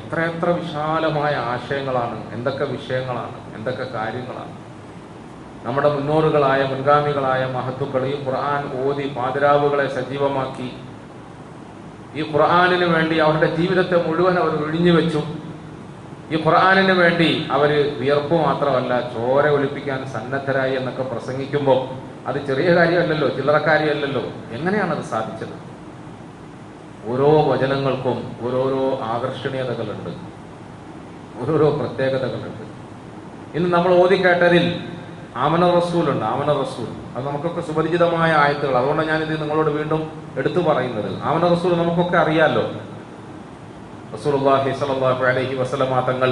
[0.00, 4.52] എത്രയെത്ര വിശാലമായ ആശയങ്ങളാണ് എന്തൊക്കെ വിഷയങ്ങളാണ് എന്തൊക്കെ കാര്യങ്ങളാണ്.
[5.64, 10.68] നമ്മുടെ മുന്നോറുകളായ മുൻഗാമികളായ മഹത്തുക്കൾ ഈ ഖുർആൻ ഓതി പാതിരാവുകളെ സജീവമാക്കി
[12.14, 15.22] ഈ ഖുർആാനിന് വേണ്ടി അവരുടെ ജീവിതത്തെ മുഴുവൻ അവർ ഒഴിഞ്ഞു വെച്ചു.
[16.30, 21.80] ഈ ഖുർആാനിന് വേണ്ടി അവർ വിയർപ്പ് മാത്രമല്ല ചോര ഒളിപ്പിക്കാൻ സന്നദ്ധരായി എന്നൊക്കെ പ്രസംഗിക്കുമ്പോൾ
[22.28, 25.54] അത് ചെറിയ കാര്യമല്ലല്ലോ ചില്ലറക്കാര്യമല്ലല്ലോ എങ്ങനെയാണ് അത് സാധിച്ചത്?
[27.10, 30.10] ഓരോ വചനങ്ങൾക്കും ഓരോരോ ആകർഷണീയതകളുണ്ട്.
[31.40, 32.64] ഓരോരോ പ്രത്യേകതകളുണ്ട്.
[33.56, 34.84] ഇന്ന് നമ്മൾ ഓതിക്കേട്ടതിൽ
[35.36, 38.74] ആമന റസൂലുണ്ട് ആമന റസൂൽ അത് നമുക്കൊക്കെ സുപരിചിതമായ ആയത്തുകൾ.
[38.80, 40.02] അതുകൊണ്ട് ഞാനിത് നിങ്ങളോട് വീണ്ടും
[40.36, 41.10] എടുത്തു പറയുന്നത്.
[41.28, 42.64] അവന റസൂൽ നമുക്കൊക്കെ അറിയാലോ?
[44.14, 45.54] റസൂലുള്ളാഹി സ്വല്ലല്ലാഹു അലൈഹി
[46.10, 46.30] തങ്ങൾ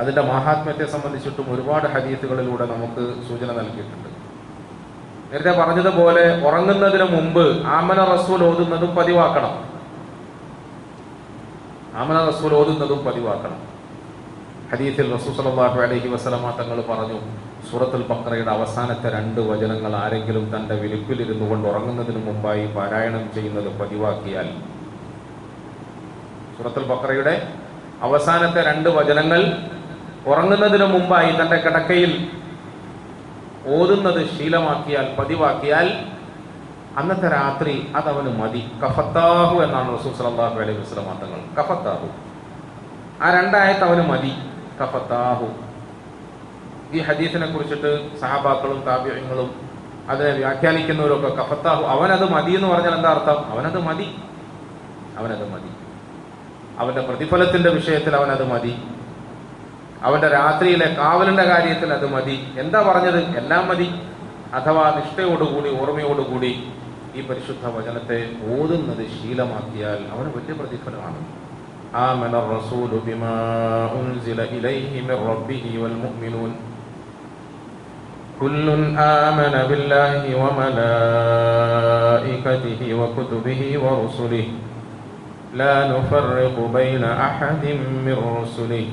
[0.00, 4.08] അതിന്റെ മഹാത്മ്യത്തെ സംബന്ധിച്ചിട്ടും ഒരുപാട് ഹദീസുകളിലൂടെ നമുക്ക് സൂചന നൽകിയിട്ടുണ്ട്.
[5.30, 7.44] നേരത്തെ പറഞ്ഞതുപോലെ ഉറങ്ങുന്നതിന് മുമ്പ്
[7.76, 9.54] ആമന റസൂൽ ഓതുന്നതും പതിവാക്കണം.
[12.00, 13.60] ആമന റസൂൽ ഓതുന്നതും പതിവാക്കണം.
[14.70, 15.48] ഹരീത്തിൽ റസൂൽ
[15.86, 17.18] അലൈഹി വസല്ലമ തങ്ങൾ പറഞ്ഞു
[17.70, 24.48] സൂറത്തുൽ ബഖറയുടെ അവസാനത്തെ രണ്ട് വചനങ്ങൾ ആരെങ്കിലും തന്റെ വിലുപ്പിലിരുന്നു കൊണ്ട് ഉറങ്ങുന്നതിന് മുമ്പായി പാരായണം ചെയ്യുന്നത് പതിവാക്കിയാൽ.
[26.56, 27.48] സൂറത്തുൽ ബഖറയുടെ
[28.02, 29.40] അവസാനത്തെ രണ്ട് വചനങ്ങൾ
[30.26, 32.12] ഉറങ്ങുന്നതിന് മുമ്പായി തന്റെ കിടക്കയിൽ
[33.66, 35.86] ഓതുന്നത് ശീലമാക്കിയാൽ പതിവാക്കിയാൽ
[36.98, 38.72] അന്നത്തെ രാത്രി അതവന് മതി.
[38.82, 42.08] കഫത്താഹു എന്നാണ് റസൂൽ സല്ലല്ലാഹു അലൈഹി വസ്ലം തങ്ങൾ കഫത്താഹു.
[43.22, 44.32] ആ രണ്ടായത്ത് അവന് മതി.
[44.82, 45.65] കഫത്താഹു.
[46.93, 47.91] ഈ ഹദീസിനെ കുറിച്ചിട്ട്
[48.21, 49.49] സഹാബാക്കളും താപ്യങ്ങളും
[50.09, 54.07] അതിനെ വ്യാഖ്യാനിക്കുന്നവരൊക്കെ കഫത്താഹു അവനത് മതി എന്ന് പറഞ്ഞാൽ എന്താ അർത്ഥം അവനത് മതി
[55.19, 55.71] അവനത് മതി
[56.79, 58.73] അവന്റെ പ്രതിഫലത്തിന്റെ വിഷയത്തിൽ അവനത് മതി
[60.01, 63.87] അവന്റെ രാത്രിയിലെ കാവലിന്റെ കാര്യത്തിൽ അത് മതി എന്താ പറഞ്ഞത് എല്ലാം മതി
[64.57, 66.51] അഥവാ നിഷ്ഠയോടുകൂടി ഓർമ്മയോടുകൂടി
[67.15, 68.17] ഈ പരിശുദ്ധ വചനത്തെ
[68.51, 71.21] ഓതുന്നത് ശീലമാക്കിയാൽ അവന് വലിയ പ്രതിഫലമാണ്
[72.01, 73.35] آمن الرسول بما
[73.93, 76.51] أنزل إليه من ربه والمؤمنون
[78.41, 80.21] كل آمن بالله
[81.61, 84.47] وملائكته وكتبه ورسله
[85.53, 87.65] لا نفرق بين أحد
[88.05, 88.87] من رسله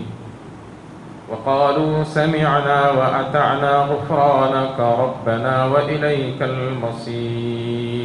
[1.29, 7.99] وقالوا سمعنا وأطعنا غفرانك ربنا وإليك المصير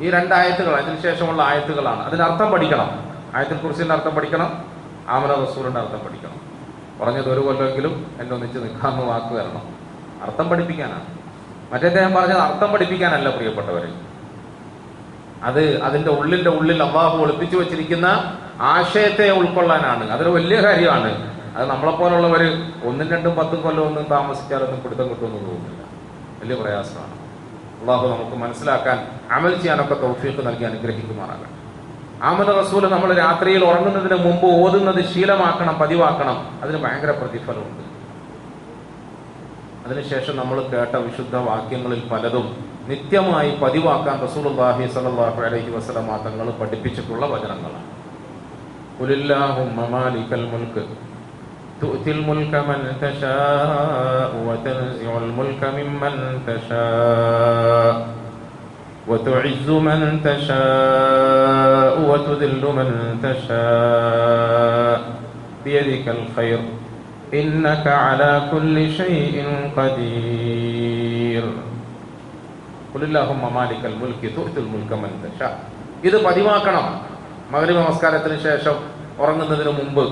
[0.00, 2.90] ഈ രണ്ടായത്തുകൾ അതിനുശേഷമുള്ള ആയത്തുകളാണ് അതിന്റെ അർത്ഥം പഠിക്കണം
[3.34, 4.50] ആയത്തിൽ കുറിച്ചിന്റെ അർത്ഥം പഠിക്കണം
[5.08, 6.33] ആമന റസൂലിന്റെ അർത്ഥം പഠിക്കണം
[7.01, 9.75] പറഞ്ഞത് ഒരു കൊല്ലമെങ്കിലും എന്നെ ഒന്നിച്ച് നിൽക്കാമെന്ന് വാക്ക് തരണം
[10.21, 11.05] അർത്ഥം പഠിപ്പിക്കാനാണ്.
[11.73, 13.93] മറ്റേ പറഞ്ഞത് അർത്ഥം പഠിപ്പിക്കാനല്ല പ്രിയപ്പെട്ടവരെ.
[15.43, 20.09] അത് അതിന്റെ ഉള്ളിന്റെ ഉള്ളിൽ അള്ളാഹു ഒളിപ്പിച്ചു വെച്ചിരിക്കുന്ന ആശയത്തെ ഉൾക്കൊള്ളാനാണ്.
[20.09, 21.35] അതൊരു വലിയ കാര്യമാണ്.
[21.57, 25.85] അത് നമ്മളെപ്പോലുള്ളവർ ഒന്നും രണ്ടും പത്തും കൊല്ലം ഒന്നും താമസിച്ചാലൊന്നും പിടുത്തം കിട്ടുമെന്ന് തോന്നുന്നില്ല.
[26.41, 27.13] വലിയ പ്രയാസമാണ്.
[27.81, 31.54] അള്ളാഹു നമുക്ക് മനസ്സിലാക്കാൻ അമൽ ചെയ്യാനൊക്കെ തൗഫീഖ് നൽകി അനുഗ്രഹിക്കുമാറാകട്ടെ.
[32.22, 37.84] ആമദ് റസൂൽ നമ്മൾ രാത്രിയിൽ ഉറങ്ങുന്നതിന് മുമ്പ് ഓതുന്നത് ശീലമാക്കണം പതിവാക്കണം അതിന് ഭയങ്കര പ്രതിഫലമുണ്ട്
[39.84, 42.48] അതിനുശേഷം നമ്മൾ കേട്ട വിശുദ്ധ വാക്യങ്ങളിൽ പലതും
[42.88, 47.86] നിത്യമായി പതിവാക്കാൻ റസൂലുള്ളാഹി സ്വല്ലല്ലാഹു അലൈഹി വസല്ലമ തങ്ങൾ പഠിപ്പിച്ചിട്ടുള്ള വചനങ്ങളാണ്
[48.98, 50.84] ഖുലില്ലാഹുമ്മ മാലിക്കൽ മുൽക്ക്
[51.82, 56.14] تؤتي الملك من تشاء وتنزع الملك ممن
[56.46, 57.92] تشاء
[59.08, 62.88] وتعز من تشاء وتذل من
[63.24, 64.98] تشاء
[65.64, 66.60] بيدك الخير
[67.34, 69.34] إنك على كل شيء
[69.76, 71.44] قدير
[72.94, 75.54] قل اللهم مالك الملك تؤتي الملك من تشاء
[76.04, 76.86] ഇത് പതിവാക്കണം
[77.50, 78.76] മകരി നമസ്കാരത്തിന് ശേഷം
[79.18, 80.04] ഉറങ്ങുന്നതിന് മുമ്പ്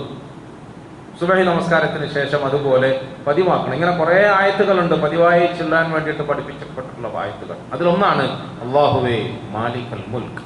[1.19, 2.89] സുബഹി നമസ്കാരത്തിന് ശേഷം അതുപോലെ
[3.27, 3.73] പതിവാക്കണം.
[3.73, 4.95] ഇങ്ങനെ കുറെ ആയത്തുകളുണ്ട്.
[4.95, 7.57] പതിവായി ചെല്ലാൻ വേണ്ടിയിട്ട് പഠിപ്പിക്കപ്പെട്ടിട്ടുള്ള ആയത്തുകൾ.
[7.73, 8.25] അതിലൊന്നാണ്
[8.63, 9.17] അള്ളാഹുവേ
[9.49, 10.43] മാലിക്കൽ മുൽക്ക്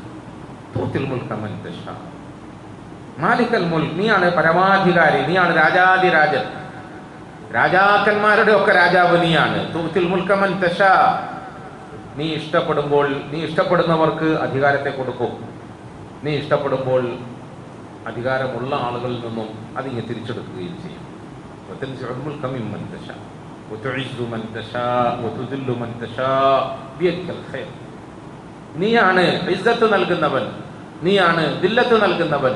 [0.76, 1.84] തൂത്തിൽ മുൽക്ക് അമൻ ദശ
[3.20, 6.46] മാലിക്കൽ മുൽക്ക് നീയാണ് പരമാധികാരി നീയാണ് രാജാതിരാജൻ
[7.56, 9.74] രാജാക്കന്മാരുടെ ഒക്കെ രാജാവ് നീയാണ്.
[9.74, 10.82] തൂത്തിൽ മുൽക്കമൻ ദശ
[12.18, 15.32] നീ ഇഷ്ടപ്പെടുമ്പോൾ നീ ഇഷ്ടപ്പെടുന്നവർക്ക് അധികാരത്തെ കൊടുക്കും.
[16.24, 17.04] നീ ഇഷ്ടപ്പെടുമ്പോൾ
[18.08, 21.08] അധികാരമുള്ള ആളുകളിൽ നിന്നും അതിങ്ങനെ തിരിച്ചെടുക്കുകയും ചെയ്യും.
[28.76, 30.52] നീയാണ് ഇസ്സത്ത് നൽകുന്നവൻ
[31.04, 32.52] നീയാണ് ദില്ലത്ത് നൽകുന്നവൻ.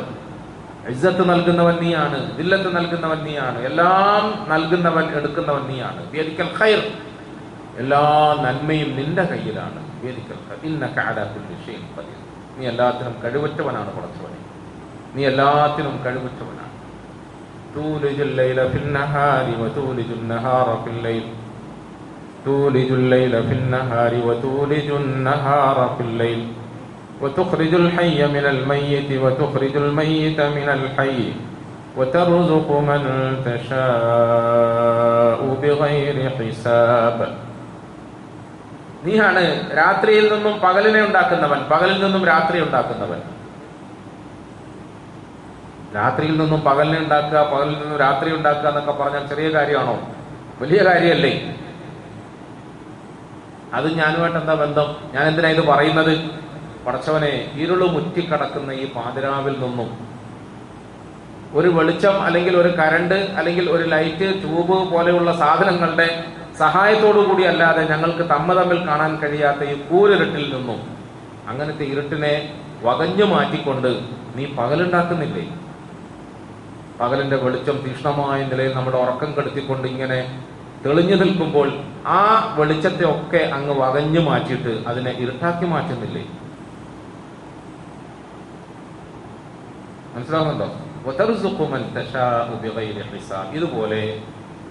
[0.90, 6.12] ഇസ്സത്ത് നൽകുന്നവൻ നീയാണ് ദില്ലത്ത് നൽകുന്നവൻ നീയാണ് എല്ലാം നൽകുന്നവൻ എടുക്കുന്നവൻ നീയാണ്.
[6.12, 6.92] വേദിക്കൽ ഖൈർ.
[7.78, 10.06] എല്ലാ നന്മയും നിന്റെ കയ്യിലാണ്.
[10.06, 10.60] വേദിക്കൽ ഖൈർ.
[10.64, 12.60] ഇന്നക അലാ കുല്ലി ഷൈഇൻ ഖദീർ.
[12.60, 14.51] നീ എല്ലാത്തിനും കഴിവറ്റവനാണ് പടച്ചവനെ.
[15.17, 16.65] നീ എല്ലാത്തിനും കഴിവുറ്റവനാണ്
[17.77, 21.25] تولج الليل في النهار وتولج النهار في الليل
[22.47, 26.41] تولج الليل في النهار وتولج النهار في الليل
[27.21, 31.21] وتخرج الحي من الميت وتخرج الميت من الحي
[31.97, 33.03] وترزق من
[33.47, 37.19] تشاء بغير حساب
[39.07, 39.43] നീയാണ്
[39.77, 43.21] രാത്രിയിൽ നിന്നും പകലിനെ ഉണ്ടാക്കുന്നവൻ പകലിൽ നിന്നും രാത്രി ഉണ്ടാക്കുന്നവൻ
[45.96, 49.96] രാത്രിയിൽ നിന്നും പകലിനെ ഉണ്ടാക്കുക പകലിൽ നിന്നും രാത്രി ഉണ്ടാക്കുക എന്നൊക്കെ പറഞ്ഞാൽ ചെറിയ കാര്യമാണോ?
[50.62, 51.34] വലിയ കാര്യമല്ലേ?
[53.78, 54.88] അത് ഞാനുമായിട്ട് എന്താ ബന്ധം?
[55.16, 56.14] ഞാൻ എന്തിനാ ഇത് പറയുന്നത്?
[56.86, 57.34] പടച്ചവനെ
[57.64, 59.90] ഇരുൾ മുറ്റിക്കടക്കുന്ന ഈ പാതിരാവിൽ നിന്നും
[61.54, 66.08] ഒരു വെളിച്ചം അല്ലെങ്കിൽ ഒരു കരണ്ട് അല്ലെങ്കിൽ ഒരു ലൈറ്റ് ട്യൂബ് പോലെയുള്ള സാധനങ്ങളുടെ
[66.60, 70.80] സഹായത്തോടു കൂടി അല്ലാതെ ഞങ്ങൾക്ക് തമ്മ തമ്മിൽ കാണാൻ കഴിയാത്ത ഈ കൂരിരുട്ടിൽ നിന്നും
[71.50, 72.34] അങ്ങനത്തെ ഇരുട്ടിനെ
[72.84, 73.92] വകഞ്ഞു മാറ്റിക്കൊണ്ട്
[74.36, 75.44] നീ പകലുണ്ടാക്കുന്നില്ലേ?
[77.02, 80.42] പകലിന്റെ വെളിച്ചം തീക്ഷ്ണമായ നിലയിൽ നമ്മുടെ ഉറക്കം കെടുത്തിക്കൊണ്ട് ഇങ്ങനെ
[80.86, 81.70] തെളിഞ്ഞു നിൽക്കുമ്പോൾ
[82.06, 86.24] ആ വെളിച്ചത്തെ ഒക്കെ അങ്ങ് വകഞ്ഞു മാറ്റിയിട്ട് അതിനെ ഇരുട്ടാക്കി മാറ്റുന്നില്ലേ?
[90.16, 90.68] മനസ്സിലാവുന്നുണ്ടോ?
[93.54, 94.22] ഇതുപോലെ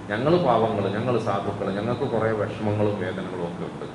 [0.08, 3.86] ഞങ്ങൾ പാവങ്ങൾ ഞങ്ങൾ സാധുക്കൾ ഞങ്ങൾക്ക് കുറേ വിഷമങ്ങളും വേദനകളും ഒക്കെ ഉണ്ട്.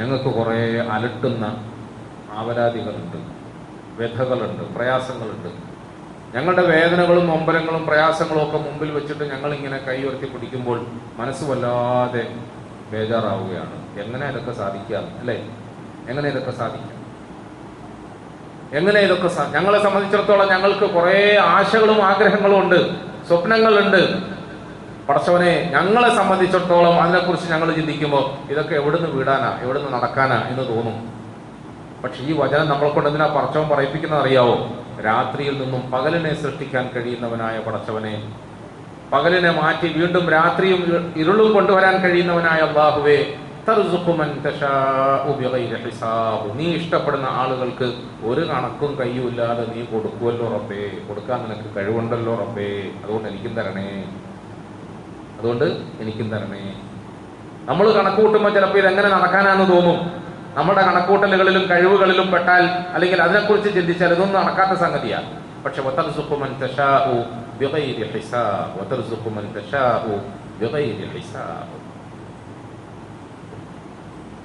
[0.00, 1.44] ഞങ്ങൾക്ക് കുറേ അലട്ടുന്ന
[2.32, 3.18] ആവലാതികളുണ്ട്
[3.98, 5.65] വ്യഥകളുണ്ട് പ്രയാസങ്ങളുണ്ട്.
[6.34, 12.34] ഞങ്ങളുടെ വേദനകളും നൊമ്പരങ്ങളും പ്രയാസങ്ങളും ഒക്കെ മുമ്പിൽ വെച്ചിട്ട് ഞങ്ങൾ ഇങ്ങനെ കൈ ഉയർത്തി പിടിക്കുമ്പോൾ മനസ്സ് വല്ലാതെ
[12.92, 14.00] ബേജാറാവുകയാണ്.
[14.00, 15.18] എങ്ങനെ ഇതൊക്കെ സാധിക്കാം?
[15.18, 15.48] അല്ലേ?
[16.08, 16.92] എങ്ങനെ ഇതൊക്കെ സാധിക്കാം?
[18.72, 22.80] എങ്ങനെ ഇതൊക്കെ ഞങ്ങളെ സംബന്ധിച്ചിടത്തോളം ഞങ്ങൾക്ക് കുറേ ആശകളും ആഗ്രഹങ്ങളും ഉണ്ട്
[23.28, 24.22] സ്വപ്നങ്ങളുണ്ട്.
[25.08, 29.58] പടച്ചവനെ ഞങ്ങളെ സംബന്ധിച്ചിടത്തോളം അതിനെക്കുറിച്ച് ഞങ്ങൾ ചിന്തിക്കുമ്പോൾ ഇതൊക്കെ എവിടുന്ന് വീടാനാ?
[29.62, 31.12] എവിടുന്ന് നടക്കാനാ എന്ന് തോന്നും.
[32.04, 34.85] പക്ഷെ ഈ വചനം നമ്മളെ കൊണ്ട് എന്തിനാ പറച്ചവൻ പറയിപ്പിക്കുന്നത് അറിയാവോ?
[35.04, 38.32] രാത്രിയിൽ നിന്നും പകലിനെ സൃഷ്ടിക്കാൻ കഴിയുന്നവനായ പടച്ചവനെ
[39.12, 43.34] പകലിനെ മാറ്റി വീണ്ടും രാത്രിയും ഇരു- ഇരുളും കൊണ്ടുവരാൻ കഴിയുന്നവനായ അള്ളാഹുവേ
[46.54, 47.92] നീ ഇഷ്ടപ്പെടുന്ന ആളുകൾക്ക്
[48.24, 50.90] ഒരു കണക്കും കയ്യുമില്ലാതെ നീ കൊടുക്കുമല്ലോ റബ്ബേ.
[51.08, 52.90] കൊടുക്കാൻ നിനക്ക് കഴിവുണ്ടല്ലോ റബ്ബേ.
[53.04, 54.04] അതുകൊണ്ട് എനിക്കും തരണേ.
[55.40, 55.64] അതുകൊണ്ട്
[56.00, 56.80] എനിക്കും തരണേ.
[57.64, 60.25] നമ്മൾ കണക്ക് കൂട്ടുമ്പോൾ ചിലപ്പോൾ ഇതെങ്ങനെ നടക്കാനാന്ന് തോന്നും.
[60.55, 62.63] നമ്മുടെ കണക്കൂട്ടലുകളിലും കഴിവുകളിലും പെട്ടാൽ
[62.95, 65.29] അല്ലെങ്കിൽ അതിനെക്കുറിച്ച് ചിന്തിച്ചാൽ ഇതൊന്നും നടക്കാത്ത സംഗതിയാണ്
[65.65, 67.15] പക്ഷെ വതർസുഖു മൻ തശാഉ
[67.59, 70.15] ബിഗൈരി ഹിസാബ് വതർസുഖു മൻ തശാഉ
[70.61, 71.77] ബിഗൈരി ഹിസാബ്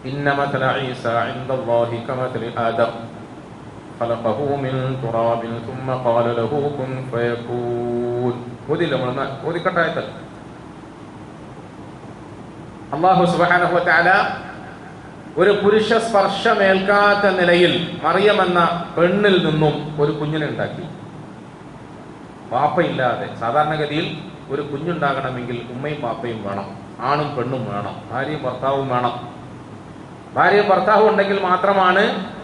[0.07, 2.92] إن مثل عيسى عند الله كمثل آدم
[4.01, 8.34] خلقه من تراب ثم قال له كن فيكون
[8.68, 10.07] ودي لما ودي كتايتل
[12.88, 14.09] അള്ളാഹു സുബാനഹു താല
[15.38, 20.84] ഒരു പുരുഷ സ്പർശമേൽക്കാത്ത നിലയിൽ മറിയം എന്ന പെണ്ണിൽ നിന്നും ഒരു കുഞ്ഞിനെ ഉണ്ടാക്കി.
[22.51, 26.67] പാപ്പയില്ലാതെ സാധാരണഗതിയിൽ ഒരു കുഞ്ഞുണ്ടാകണമെങ്കിൽ ഉമ്മയും പാപ്പയും വേണം
[27.01, 29.13] ആണും പെണ്ണും വേണം ഭാര്യയും ഭർത്താവും വേണം.
[30.36, 32.03] ഭാര്യയും ഭർത്താവും ഉണ്ടെങ്കിൽ മാത്രമാണ്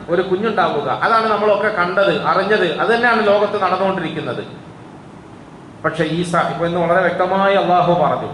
[0.10, 0.90] ഒരു കുഞ്ഞുണ്ടാവുക.
[0.90, 2.80] അതാണ് നമ്മളൊക്കെ കണ്ടത് അറിഞ്ഞത്.
[2.80, 4.44] അത് തന്നെയാണ് ലോകത്ത് നടന്നുകൊണ്ടിരിക്കുന്നത്.
[5.86, 8.32] പക്ഷെ ഈസ ഇപ്പൊ ഇന്ന് വളരെ വ്യക്തമായി അള്ളാഹു പറഞ്ഞു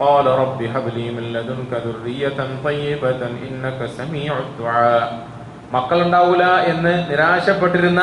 [0.00, 5.04] قال رب هب لي من لدنك ذرية طيبة إنك سميع الدعاء
[5.74, 8.00] മക്കൾ ഉണ്ടാവൂല എന്ന് നിരാശപ്പെട്ടിരുന്ന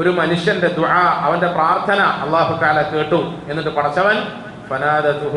[0.00, 3.20] ഒരു മനുഷ്യന്റെ ദുആ അവന്റെ പ്രാർത്ഥന അള്ളാഹു താല കേട്ടു
[3.50, 4.16] എന്നിട്ട് പടച്ചവൻ
[4.70, 5.32] فنادته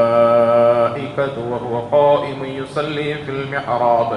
[0.00, 4.10] الملائكة وهو قائم يصلي في المحراب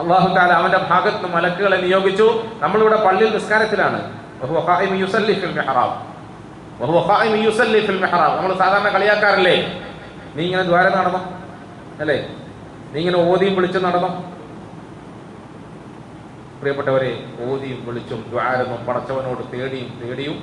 [0.00, 2.26] അള്ളാഹു താല അവന്റെ ഭാഗത്ത് നിന്ന് മലക്കുകളെ നിയോഗിച്ചു
[2.62, 4.00] നമ്മളിവിടെ പള്ളിയിൽ നിസ്കാരത്തിലാണ്
[4.40, 5.94] വഹുവ ഖായിമു യുസല്ലി ഫിൽ മിഹ്റാബ്.
[6.79, 9.55] നമ്മൾ സാധാരണ കളിയാക്കാറില്ലേ?
[10.35, 11.21] നീ ഇങ്ങനെ ദ്വാരം നടന്നോ
[12.01, 12.17] അല്ലേ?
[12.91, 14.09] നീ ഇങ്ങനെ ഓതിയും വിളിച്ചും നടന്നോ
[16.61, 17.11] പ്രിയപ്പെട്ടവരെ
[17.47, 20.37] ഓതിയും വിളിച്ചും ദ്വാരന്നും പടച്ചവനോട് തേടിയും തേടിയും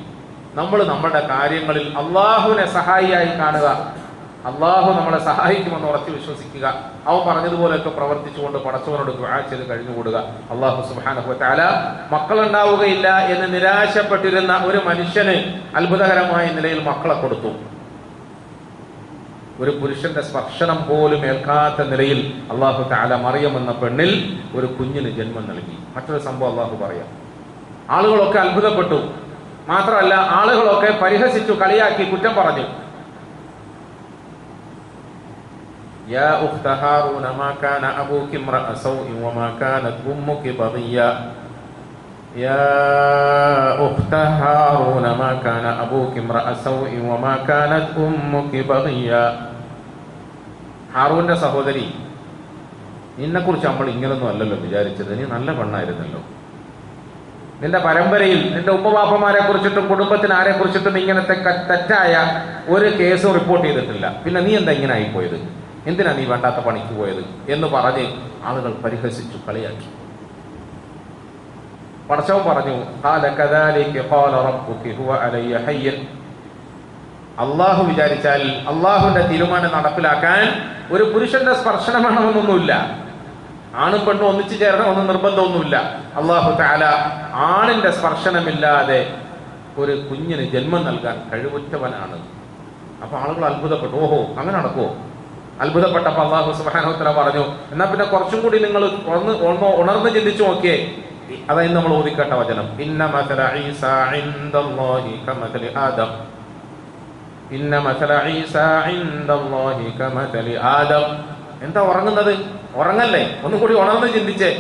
[0.55, 3.66] നമ്മൾ നമ്മുടെ കാര്യങ്ങളിൽ അള്ളാഹുവിനെ സഹായിയായി കാണുക.
[4.47, 6.74] അള്ളാഹു നമ്മളെ സഹായിക്കുമെന്ന് ഉറച്ചു വിശ്വസിക്കുക.
[7.07, 10.16] അവൻ പറഞ്ഞതുപോലെയൊക്കെ പ്രവർത്തിച്ചുകൊണ്ട് പടച്ചവനോട് ദുആ ചെയ്ത് കഴിഞ്ഞുകൂടുക.
[10.51, 11.59] അള്ളാഹു മക്കൾ
[12.12, 17.49] മക്കളുണ്ടാവുകയില്ല എന്ന് നിരാശപ്പെട്ടിരുന്ന ഒരു മനുഷ്യന് അത്ഭുതകരമായ നിലയിൽ മക്കളെ കൊടുത്തു.
[19.61, 25.78] ഒരു പുരുഷന്റെ സ്പർശനം പോലും ഏൽക്കാത്ത നിലയിൽ അള്ളാഹു താല മറിയം എന്ന പെണ്ണിൽ ഒരു കുഞ്ഞിന് ജന്മം നൽകി.
[25.97, 27.07] മറ്റൊരു സംഭവം അള്ളാഹു പറയാം.
[27.91, 29.11] ആളുകളൊക്കെ അത്ഭുതപ്പെട്ടു.
[29.68, 32.64] മാത്രമല്ല ആളുകളൊക്കെ പരിഹസിച്ചു കളിയാക്കി കുറ്റം പറഞ്ഞു.
[36.10, 41.10] يا أخت هارون ما كان أبوك امرأ سوء وما كانت أمك بغيا
[42.38, 42.66] يا
[43.80, 49.24] أخت هارون ما كان أبوك امرأ سوء وما كانت أمك بغيا
[50.95, 51.86] ഹാറൂന്റെ സഹോദരി
[53.18, 56.22] നിന്നെക്കുറിച്ച് നമ്മൾ ഇങ്ങനൊന്നും അല്ലല്ലോ വിചാരിച്ചത് നീ നല്ല പെണ്ണായിരുന്നല്ലോ
[57.62, 62.14] നിന്റെ പരമ്പരയിൽ നിന്റെ ഉപ്പവാപ്പമാരെ കുറിച്ചിട്ടും കുടുംബത്തിന് ആരെ കുറിച്ചിട്ടും ഇങ്ങനത്തെ ക- തെറ്റായ
[62.70, 65.38] ഒരു കേസും റിപ്പോർട്ട് ചെയ്തിട്ടില്ല പിന്നെ നീ എന്താ ഇങ്ങനെ ആയിപ്പോയത്
[65.86, 69.89] എന്തിനാ നീ വേണ്ടാത്ത പണിക്ക് പോയത് എന്ന് പറഞ്ഞ് ആളുകൾ പരിഹസിച്ചു കളിയാക്കി.
[72.09, 72.77] പടച്ചവൻ പറഞ്ഞു.
[77.39, 82.73] അള്ളാഹു വിചാരിച്ചാൽ അള്ളാഹുവിന്റെ തീരുമാനം നടപ്പിലാക്കാൻ ഒരു പുരുഷന്റെ സ്പർശനം വേണമെന്നൊന്നുമില്ല.
[83.74, 85.77] ആണും പെണ്ണും ഒന്നിച്ചു ചേരണമെന്ന് നിർബന്ധമൊന്നുമില്ല.
[86.16, 86.85] അള്ളാഹു താല
[87.35, 89.16] ആണിന്റെ സ്പർശനമില്ലാതെ
[89.78, 92.27] ഒരു കുഞ്ഞിന് ജന്മം നൽകാൻ കഴിവുറ്റവനാണ്.
[93.02, 93.97] അപ്പൊ ആളുകൾ അത്ഭുതപ്പെട്ടു.
[93.97, 94.97] ഓഹോ അങ്ങനെ നടക്കുമോ
[95.61, 99.32] അത്ഭുതപ്പെട്ടപ്പോ അള്ളാഹു സുബാനോത്തര പറഞ്ഞു എന്നാ പിന്നെ കുറച്ചും കൂടി നിങ്ങൾ ഉണർന്ന്
[99.82, 100.77] ഉണർന്ന് ചിന്തിച്ചു നോക്കിയേ.
[101.51, 103.41] അതായത് നമ്മൾ ഓദിക്കേണ്ട വചനം ഇന്ന മസല
[105.28, 105.69] കമസലി
[107.57, 108.12] ഇന്ന മസല
[110.01, 110.55] കമസലി
[111.65, 112.32] എന്താ ഉറങ്ങുന്നത്?
[112.74, 113.23] ഉറങ്ങല്ലേ?
[113.45, 114.51] ഒന്നും കൂടി ഉണർന്ന് ചിന്തിച്ചേ.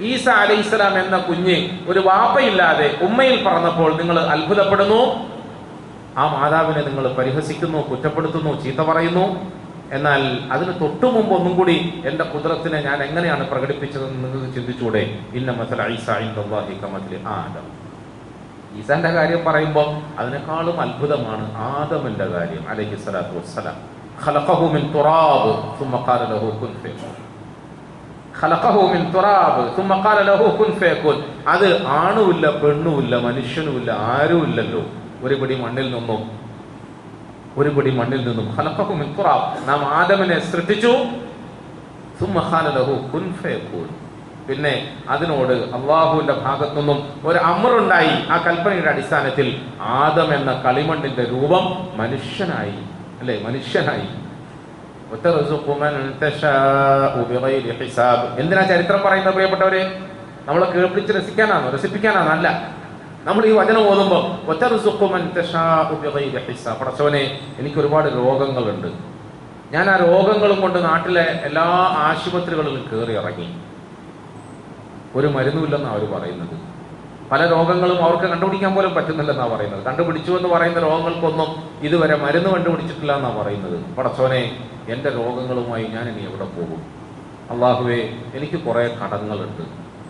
[0.00, 1.56] ഈസ അലൈഹിസ്സലാം എന്ന കുഞ്ഞ്
[1.88, 5.00] ഒരു വാപ്പയില്ലാതെ ഉമ്മയിൽ പറഞ്ഞപ്പോൾ നിങ്ങൾ അത്ഭുതപ്പെടുന്നു?
[6.16, 9.26] ആ മാതാവിനെ നിങ്ങൾ പരിഹസിക്കുന്നു കുറ്റപ്പെടുത്തുന്നു ചീത്ത പറയുന്നു?
[9.92, 15.82] എന്നാൽ അതിന് തൊട്ടു മുമ്പ് ഒന്നും കൂടി എന്റെ കുതിരത്തിനെ ഞാൻ എങ്ങനെയാണ് പ്രകടിപ്പിച്ചതെന്ന് നിങ്ങൾ ചിന്തിച്ചൂടെ ഇന്ന മസല
[17.26, 17.66] ആദം.
[18.78, 23.74] ഈസാന്റെ കാര്യം പറയുമ്പോൾ അതിനേക്കാളും അത്ഭുതമാണ് ആദമിന്റെ കാര്യം അലഹി സ്വലാത്തു വസ്സലാം.
[31.48, 34.82] അത് ആണുമില്ല പെണ്ണുമില്ല മനുഷ്യനുമില്ല ആരുമില്ലല്ലോ.
[35.22, 36.41] ഒരുപടി മണ്ണിൽ നിന്നും
[37.56, 40.92] ഒരു പൊടി മണ്ണിൽ നിന്നും ഹലക്കഹു മിൽക്കുറാവ് നാം ആദമനെ സൃഷ്ടിച്ചു.
[44.48, 52.74] പിന്നെ അതിനോട് അള്ളാഹുവിന്റെ ഭാഗത്തു നിന്നും ഒരു അമറുണ്ടായി ആ കൽപ്പനയുടെ അടിസ്ഥാനത്തിൽ ആദം എന്ന കളിമണ്ണിന്റെ രൂപം മനുഷ്യനായി
[53.20, 53.42] അല്ലെ?
[53.42, 54.08] മനുഷ്യനായി.
[58.40, 60.00] എന്തിനാ ചരിത്രം പറയുന്നത് പ്രിയപ്പെട്ടവരെ?
[60.46, 61.70] നമ്മളെ കേൾപ്പിച്ച് രസിക്കാനാണോ?
[61.70, 62.28] രസിപ്പിക്കാനാണോ?
[62.28, 62.68] അല്ല.
[63.24, 64.22] നമ്മൾ ഈ വചനം ഓതുമ്പോൾ
[66.80, 68.88] പടച്ചവനെ എനിക്ക് ഒരുപാട് രോഗങ്ങളുണ്ട്.
[69.72, 71.62] ഞാൻ ആ രോഗങ്ങളും കൊണ്ട് നാട്ടിലെ എല്ലാ
[72.06, 73.62] ആശുപത്രികളിലും കയറി ഇറങ്ങി.
[75.14, 76.56] ഒരു മരുന്നുമില്ലെന്നാണ് അവർ പറയുന്നത്.
[77.32, 79.84] പല രോഗങ്ങളും അവർക്ക് കണ്ടുപിടിക്കാൻ പോലും പറ്റുന്നില്ലെന്നാണ് പറയുന്നത്.
[79.84, 81.50] കണ്ടുപിടിച്ചു എന്ന് പറയുന്ന രോഗങ്ങൾക്കൊന്നും
[81.82, 84.42] ഇതുവരെ മരുന്ന് കണ്ടുപിടിച്ചിട്ടില്ല എന്നാണ് പറയുന്നത് പടച്ചോനെ
[84.88, 86.82] എന്റെ രോഗങ്ങളുമായി ഞാൻ ഇനി എവിടെ പോകും?
[87.50, 88.00] അള്ളാഹുവേ
[88.34, 89.62] എനിക്ക് കുറേ കടങ്ങളുണ്ട്.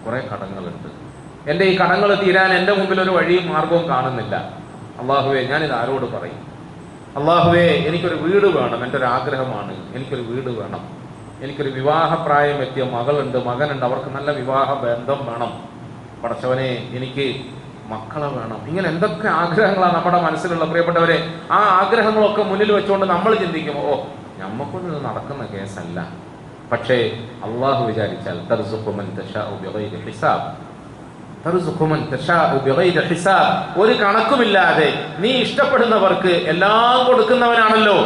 [0.07, 1.12] കുറേ കടങ്ങളുണ്ട്.
[1.49, 4.37] എന്റെ ഈ കടങ്ങൾ തീരാൻ എന്റെ മുമ്പിൽ ഒരു വഴിയും മാർഗവും കാണുന്നില്ല.
[5.01, 6.41] അള്ളാഹുവേ ഞാനിത് ആരോട് പറയും?
[7.17, 11.03] അള്ളാഹുവേ എനിക്കൊരു വീട് വേണം എന്റെ ഒരു ആഗ്രഹമാണ് എനിക്കൊരു വീട് വേണം.
[11.43, 15.53] എനിക്കൊരു വിവാഹപ്രായം എത്തിയ മകളുണ്ട് മകനുണ്ട് അവർക്ക് നല്ല വിവാഹ ബന്ധം വേണം.
[16.25, 17.41] പടച്ചവനെ എനിക്ക്
[17.89, 18.69] മക്കളെ വേണം.
[18.69, 21.35] ഇങ്ങനെ എന്തൊക്കെ ആഗ്രഹങ്ങളാണ് നമ്മുടെ മനസ്സിലുള്ള പ്രിയപ്പെട്ടവരെ?
[21.51, 24.05] ആ ആഗ്രഹങ്ങളൊക്കെ മുന്നിൽ വെച്ചുകൊണ്ട് നമ്മൾ ചിന്തിക്കും ഓ
[24.39, 26.09] നമ്മക്കൊന്നും ഇത് നടക്കുന്ന കേസല്ല.
[26.73, 28.39] പക്ഷേ അള്ളാഹു വിചാരിച്ചാൽ
[30.05, 30.72] ഹിസാബ്.
[33.77, 37.97] ഒരു കണക്കുമില്ലാതെ നീ ഇഷ്ടപ്പെടുന്നവർക്ക് എല്ലാം കൊടുക്കുന്നവനാണല്ലോ.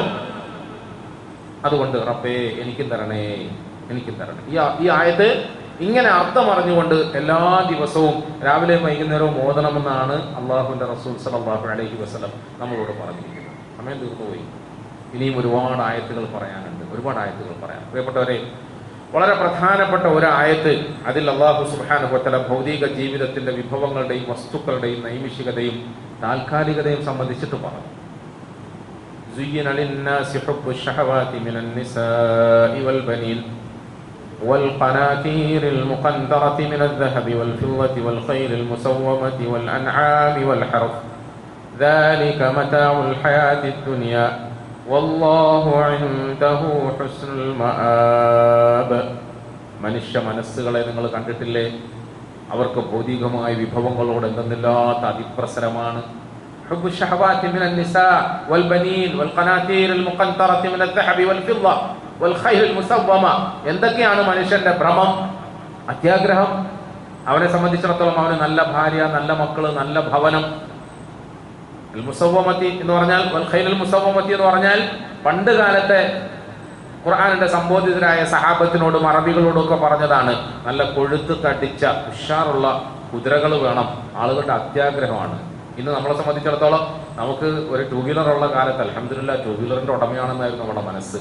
[1.64, 3.50] അതുകൊണ്ട് റബ്ബേ എനിക്കും തരണേ
[3.90, 4.42] എനിക്കും തരണേ.
[4.48, 5.44] ഈ ഈ ആയത്ത്
[5.80, 13.78] ഇങ്ങനെ അർത്ഥം അറിഞ്ഞുകൊണ്ട് എല്ലാ ദിവസവും രാവിലെയും വൈകുന്നേരവും ഓതണമെന്നാണ് അള്ളാഹുവിന്റെ റസൂൽ സല്ലല്ലാഹു അലൈഹി വസ്ലം നമ്മളോട് പറഞ്ഞിരിക്കുന്നത്.
[13.78, 14.44] സമയം തീർന്നുപോയി.
[15.14, 16.94] ഇനിയും ഒരുപാട് ആയത്തുകൾ പറയാനുണ്ട്.
[16.94, 18.50] ഒരുപാട് ആയത്തുകൾ പറയാൻ പ്രിയപ്പെട്ടവരെ
[19.13, 20.73] വളരെ പ്രധാനപ്പെട്ട ഒരു ആയത്ത്
[21.07, 25.79] അതിൽ അള്ളാഹു സുബാനുഭത്തല ഭൗതിക ജീവിതത്തിന്റെ വിഭവങ്ങളുടെയും വസ്തുക്കളുടെയും നൈമിഷികതയും
[26.23, 27.87] താൽക്കാലികതയും സംബന്ധിച്ചിട്ട് പറഞ്ഞു
[29.35, 33.39] زين للناس حب الشهوات من النساء والبنين
[34.43, 40.95] والقناطير المقنطرة من الذهب والفضة والخيل المسومة والأنعام والحرث
[41.79, 44.44] ذلك متاع الحياة الدنيا
[44.87, 46.61] والله عنده
[46.97, 48.91] حسن المآب
[49.81, 51.65] മനുഷ്യ മനസ്സുകളെ നിങ്ങൾ കണ്ടിട്ടില്ലേ
[52.51, 56.01] അവർക്ക് ഭൗതികമായ വിഭവങ്ങളോട് എന്തെന്നില്ലാത്ത അതിപ്രസരമാണ്
[56.69, 58.19] حب الشهوات من النساء
[58.49, 61.73] والبنين والقناطير المقنطرة من الذهب والفضة
[62.21, 63.33] والخيل المسومة
[63.71, 65.09] എന്തൊക്കെയാണ് മനുഷ്യന്റെ ഭ്രമം
[65.89, 66.51] അത്യാഗ്രഹം
[67.27, 70.43] അവനെ സംബന്ധിച്ചിടത്തോളം അവന് നല്ല ഭാര്യ നല്ല മക്കള് നല്ല ഭവനം
[72.02, 74.88] മുസവമത്തി എന്ന് പറഞ്ഞാൽ വൽ ഖൈലുൽ മുസവമത്തി എന്ന് പറഞ്ഞാൽ
[75.26, 76.30] പണ്ട് കാലത്തെ
[77.06, 85.38] ഖുർആാനിന്റെ സംബോധിതരായ സഹാബത്തിനോടും അറബികളോടും ഒക്കെ പറഞ്ഞതാണ് നല്ല കൊഴുത്ത് തടിച്ച ഉഷാറുള്ള കുതിരകൾ വേണം ആളുകളുടെ അത്യാഗ്രഹമാണ്.
[85.78, 91.16] ഇന്ന് നമ്മളെ സംബന്ധിച്ചിടത്തോളം നമുക്ക് ഒരു ടൂ വീലർ ഉള്ള കാലത്ത് അലഹമില്ല ടൂ വീലറിന്റെ ഉടമയാണെന്നായിരുന്നു നമ്മുടെ മനസ്സ്.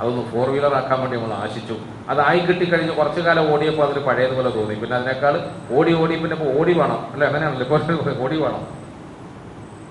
[0.00, 1.76] അതൊന്ന് ഫോർ വീലർ ആക്കാൻ വേണ്ടി നമ്മൾ ആശിച്ചു.
[2.08, 4.74] അതായി കിട്ടിക്കഴിഞ്ഞ് കുറച്ചു കാലം ഓടിയപ്പോൾ അതിന് പഴയതുപോലെ തോന്നി.
[4.74, 6.98] പിന്നെ അതിനേക്കാൾ ഓടി ഓടി പിന്നെ ഓടി വേണം.
[7.12, 7.26] അല്ലെ?
[7.26, 7.76] അങ്ങനെയാണല്ലോ.
[7.76, 8.83] ഇപ്പോൾ ഓടി വേണം.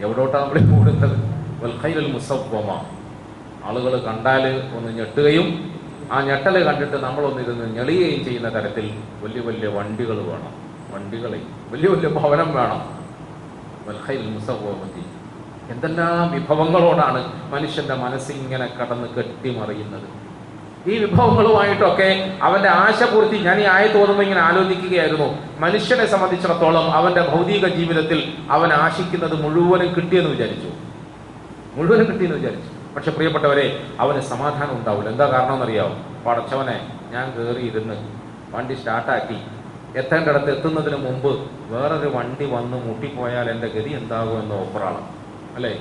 [0.04, 1.16] എവിടോട്ടാണ് നമ്മൾ ഓടുന്നത്?
[1.64, 2.70] വൽഖൈലൽ മുസവ്വമ.
[3.64, 4.44] ആളുകൾ കണ്ടാൽ
[4.78, 5.48] ഒന്ന് ഞെട്ടുകയും
[6.12, 8.86] ആ ഞെട്ടൽ കണ്ടിട്ട് നമ്മളൊന്നിരുന്ന് ഞെളിയുകയും ചെയ്യുന്ന തരത്തിൽ
[9.24, 10.54] വലിയ വലിയ വണ്ടികൾ വേണം.
[10.94, 11.40] വണ്ടികളെ
[11.72, 12.82] വലിയ വലിയ ഭവനം വേണം.
[13.88, 15.04] വൽഖൈൽ മുസവ്വമത്തി
[15.72, 17.22] എന്തെല്ലാം വിഭവങ്ങളോടാണ്
[17.52, 20.08] മനുഷ്യന്റെ മനസ്സിങ്ങനെ കടന്ന് കെട്ടിമറിയുന്നത്?
[20.88, 25.40] ഈ വിഭവങ്ങളുമായിട്ടൊക്കെ അവന്റെ ആശപൂർത്തി ഞാൻ ഈ ആയ തോന്നുമ്പോൾ ഇങ്ങനെ ആലോചിക്കുകയായിരുന്നു.
[25.60, 30.70] മനുഷ്യനെ സംബന്ധിച്ചിടത്തോളം അവന്റെ ഭൗതിക ജീവിതത്തിൽ അവൻ ആശിക്കുന്നത് മുഴുവനും കിട്ടിയെന്ന് വിചാരിച്ചു.
[31.76, 32.70] മുഴുവനും കിട്ടിയെന്ന് വിചാരിച്ചു.
[32.96, 35.10] പക്ഷെ പ്രിയപ്പെട്ടവരെ അവന് സമാധാനം ഉണ്ടാവില്ല.
[35.10, 37.96] എന്താ കാരണം എന്നറിയാവും പടച്ചവനെ ഞാൻ കയറിയിരുന്ന്
[38.56, 39.38] വണ്ടി സ്റ്റാർട്ടാക്കി.
[39.96, 41.32] എത്തേണ്ടിടത്ത് എത്തുന്നതിന് മുമ്പ്
[41.70, 45.10] വേറൊരു വണ്ടി വന്ന് മുട്ടിപ്പോയാൽ എന്റെ ഗതി എന്താകും എന്ന് ഒപ്പറാളം
[45.56, 45.74] അല്ലേ?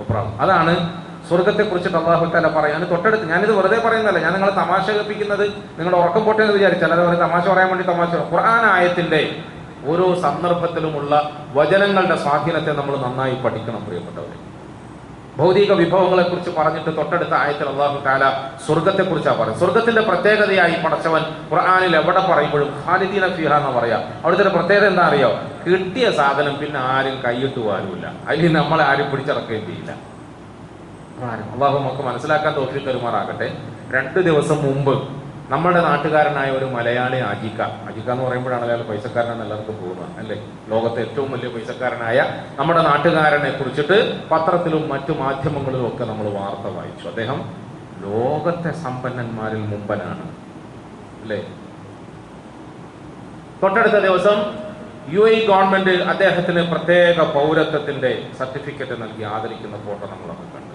[0.00, 4.18] ഒപ്പറാളം അതാണ് സ്വർഗത്തെ കുറിച്ചിട്ട് അള്ളാഹുത്താല പറയാൻ തൊട്ടടുത്ത് ഞാനിത് വെറുതെ പറയുന്നതല്ല.
[4.18, 5.44] ഞാൻ നിങ്ങളെ തമാശ കേൾപ്പിക്കുന്നത്
[5.78, 9.42] നിങ്ങൾ ഉറക്കം പോട്ടെ എന്ന് വിചാരിച്ചാൽ ഒരു തമാശ പറയാൻ വേണ്ടി തമാശ ഖുർആൻ ആയത്തിന്റെ
[9.86, 14.36] ഓരോ സന്ദർഭത്തിലുമുള്ള വചനങ്ങളുടെ സ്വാധീനത്തെ നമ്മൾ നന്നായി പഠിക്കണം പ്രിയപ്പെട്ടവരെ.
[15.36, 18.30] ഭൗതിക വിഭവങ്ങളെ കുറിച്ച് പറഞ്ഞിട്ട് തൊട്ടടുത്ത ആയത്തിൽ അള്ളാഹു താല
[18.66, 19.58] സ്വർഗത്തെ കുറിച്ചാണ് പറയുന്നത്.
[19.58, 21.22] സ്വർഗത്തിന്റെ പ്രത്യേകതയായി പടച്ചവൻ
[21.52, 24.02] ഖുർആാനിൽ എവിടെ പറയുമ്പോഴും ഖാലിദീന ഫിഹ എന്ന് പറയാം.
[24.24, 25.30] അവിടുത്തെ പ്രത്യേകത എന്താ അറിയോ?
[25.66, 30.15] കിട്ടിയ സാധനം പിന്നെ ആരും കൈയിട്ട് പോകാനുമില്ല അതിൽ നമ്മളെ ആരും ആരും
[31.24, 33.46] അള്ളാഹു നമുക്ക് മനസ്സിലാക്കാൻ തോഫി തരുമാറാകട്ടെ.
[33.90, 35.08] രണ്ട് ദിവസം മുമ്പ്
[35.48, 37.60] നമ്മുടെ നാട്ടുകാരനായ ഒരു മലയാളി അജിക്ക.
[37.62, 40.36] അജിക്ക എന്ന് പറയുമ്പോഴാണ് അയാൾ പൈസക്കാരനെന്ന് എല്ലാവർക്കും തോന്നുന്നത് അല്ലേ?
[40.68, 42.18] ലോകത്തെ ഏറ്റവും വലിയ പൈസക്കാരനായ
[42.58, 47.08] നമ്മുടെ നാട്ടുകാരനെ കുറിച്ചിട്ട് പത്രത്തിലും മറ്റു മാധ്യമങ്ങളിലും ഒക്കെ നമ്മൾ വാർത്ത വായിച്ചു.
[47.08, 47.40] അദ്ദേഹം
[48.00, 50.26] ലോകത്തെ സമ്പന്നന്മാരിൽ മുമ്പനാണ്
[51.22, 51.40] അല്ലേ?
[53.62, 54.38] തൊട്ടടുത്ത ദിവസം
[55.14, 60.65] യു എ ഗവൺമെന്റ് അദ്ദേഹത്തിന് പ്രത്യേക പൗരത്വത്തിന്റെ സർട്ടിഫിക്കറ്റ് നൽകി ആദരിക്കുന്ന ഫോട്ടോ നമ്മളൊക്കെ കണ്ടു.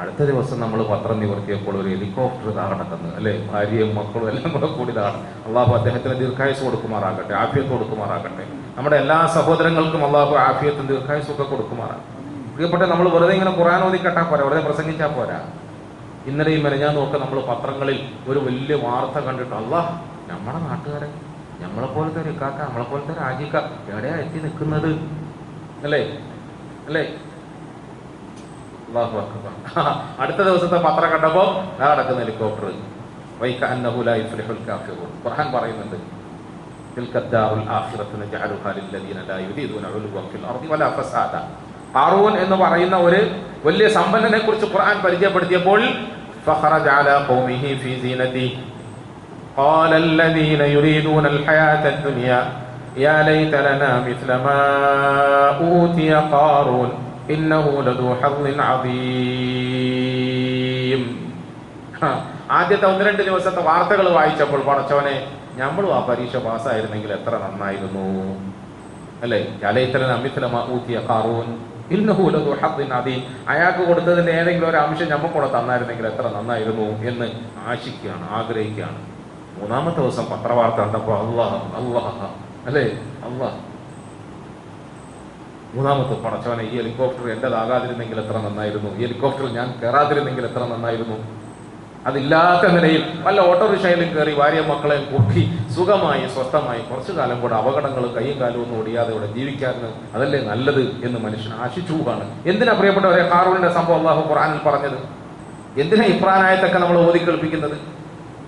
[0.00, 3.32] അടുത്ത ദിവസം നമ്മൾ പത്രം നിവർത്തിയപ്പോൾ ഒരു ഹെലികോപ്റ്റർ ഇതാ കിടക്കുന്നത് അല്ലെ?
[3.50, 5.18] ഭാര്യയും മക്കളും എല്ലാം കൂടെ കൂടി ഇതാണ്
[5.48, 8.44] അള്ളാഹു അദ്ദേഹത്തിന് ദീർഘായുസ് കൊടുക്കുമാറാകട്ടെ ആഫിയത്ത് കൊടുക്കുമാറാകട്ടെ.
[8.76, 12.10] നമ്മുടെ എല്ലാ സഹോദരങ്ങൾക്കും അള്ളാഹു ആഫിയത്തും ദീർഘായുസും ഒക്കെ കൊടുക്കുമാറാകട്ടെ.
[12.54, 15.38] പ്രിയപ്പെട്ട നമ്മൾ വെറുതെ ഇങ്ങനെ ഖുറാൻ ഓതി കേട്ടാൽ പോരാ വെറുതെ പ്രസംഗിച്ചാൽ പോരാ.
[16.30, 17.98] ഇന്നലെയും മെനഞ്ഞാൻ നോക്ക നമ്മൾ പത്രങ്ങളിൽ
[18.30, 19.90] ഒരു വലിയ വാർത്ത കണ്ടിട്ട് അള്ളാഹ്
[20.30, 21.08] നമ്മുടെ നാട്ടുകാരെ
[21.62, 23.56] നമ്മളെ പോലത്തെ ഒരു ഇക്കാക്ക നമ്മളെ പോലത്തെ ഒരു ആജിക്ക
[23.92, 24.90] എവിടെയാ എത്തി നിൽക്കുന്നത്?
[25.84, 26.00] അല്ലേ?
[26.86, 27.04] അല്ലേ?
[28.93, 29.51] അല്ലാഹു അക്ബർ.
[30.21, 31.43] അടുത്ത ദിവസത്തെ പത്രം കണ്ടപ്പോ
[31.79, 32.65] ദാ നടക്കുന്ന ഹെലികോപ്റ്റർ
[33.41, 35.99] വൈക അന്നഹു ലാ യുഫ്ലിഹുൽ കാഫിറൂൻ ഖുർആൻ പറയുന്നുണ്ട്
[36.95, 41.41] تلك الدار الآخرة نجعلها للذين لا يريدون علوا في الأرض ولا فسادا
[41.95, 43.19] ഹാറൂൻ എന്ന് പറയുന്ന ഒരു
[43.67, 45.79] വലിയ സമ്പന്നനെ കുറിച്ച് ഖുർആൻ പരിചയപ്പെടുത്തിയപ്പോൾ
[46.45, 48.49] فخرج على قومه في زينته
[49.57, 52.41] قال الذين يريدون الحياة الدنيا
[52.97, 54.61] يا ليت لنا مثل ما
[55.61, 56.89] أوتي قارون
[57.28, 59.34] ഇന്നഹു ലദു ഹർദിൻ അദീം.
[62.50, 65.26] ആദ്യത്തെ ഒന്ന് രണ്ട് ദിവസത്തെ വാർത്തകൾ വായിച്ചപ്പോൾ പടച്ചവനെ
[65.56, 68.34] നമ്മളും ആ പരീക്ഷ പാസ്സായിരുന്നെങ്കിൽ എത്ര നന്നായിരുന്നു.
[69.22, 69.58] അല്ലേ?
[70.98, 71.58] ഖാറൂൻ.
[71.90, 73.22] ഇന്നഹു ലദു കാറൂൻ അദീം.
[73.48, 77.32] അയാൾക്ക് കൊടുത്തതിന്റെ ഏതെങ്കിലും ഒരു അംശം നമ്മക്കൂടെ തന്നായിരുന്നെങ്കിൽ എത്ര നന്നായിരുന്നു എന്ന്
[77.66, 79.02] ആശിക്കുകയാണ് ആഗ്രഹിക്കുകയാണ്.
[79.60, 82.28] മൂന്നാമത്തെ ദിവസം പത്രവാർത്ത കണ്ടപ്പോൾ അള്ളാഹ് അള്ളാഹ്
[82.66, 82.82] അല്ലേ?
[83.24, 83.73] അള്ളാഹ്.
[85.74, 88.90] മൂന്നാമത്തെ പടച്ചവനെ ഈ ഹെലികോപ്റ്റർ എന്റേതാകാതിരുന്നെങ്കിൽ എത്ര നന്നായിരുന്നു?
[88.98, 91.16] ഈ ഹെലികോപ്റ്ററിൽ ഞാൻ കയറാതിരുന്നെങ്കിൽ എത്ര നന്നായിരുന്നു?
[92.08, 95.42] അതില്ലാത്ത നിലയിൽ വല്ല ഓട്ടോറിക്ഷയിലും കയറി ഭാര്യ മക്കളെയും കൂട്ടി
[95.76, 99.76] സുഖമായി സ്വസ്ഥമായി കുറച്ചു കാലം കൂടെ അപകടങ്ങൾ കൈയും കാലും ഒന്നും ഓടിയാതെ ഇവിടെ ജീവിക്കാൻ
[100.14, 104.98] അതല്ലേ നല്ലത് എന്ന് മനുഷ്യൻ ആശിച്ചു ആണ് എന്തിനാ പ്രിയപ്പെട്ടവരെ കാറൂണിന്റെ സംഭവം അള്ളാഹു ഖുറാനിൽ പറഞ്ഞത്?
[105.82, 107.76] എന്തിനാ ഇപ്രാനായത്തൊക്കെ നമ്മൾ ഓതി കേൾപ്പിക്കുന്നത്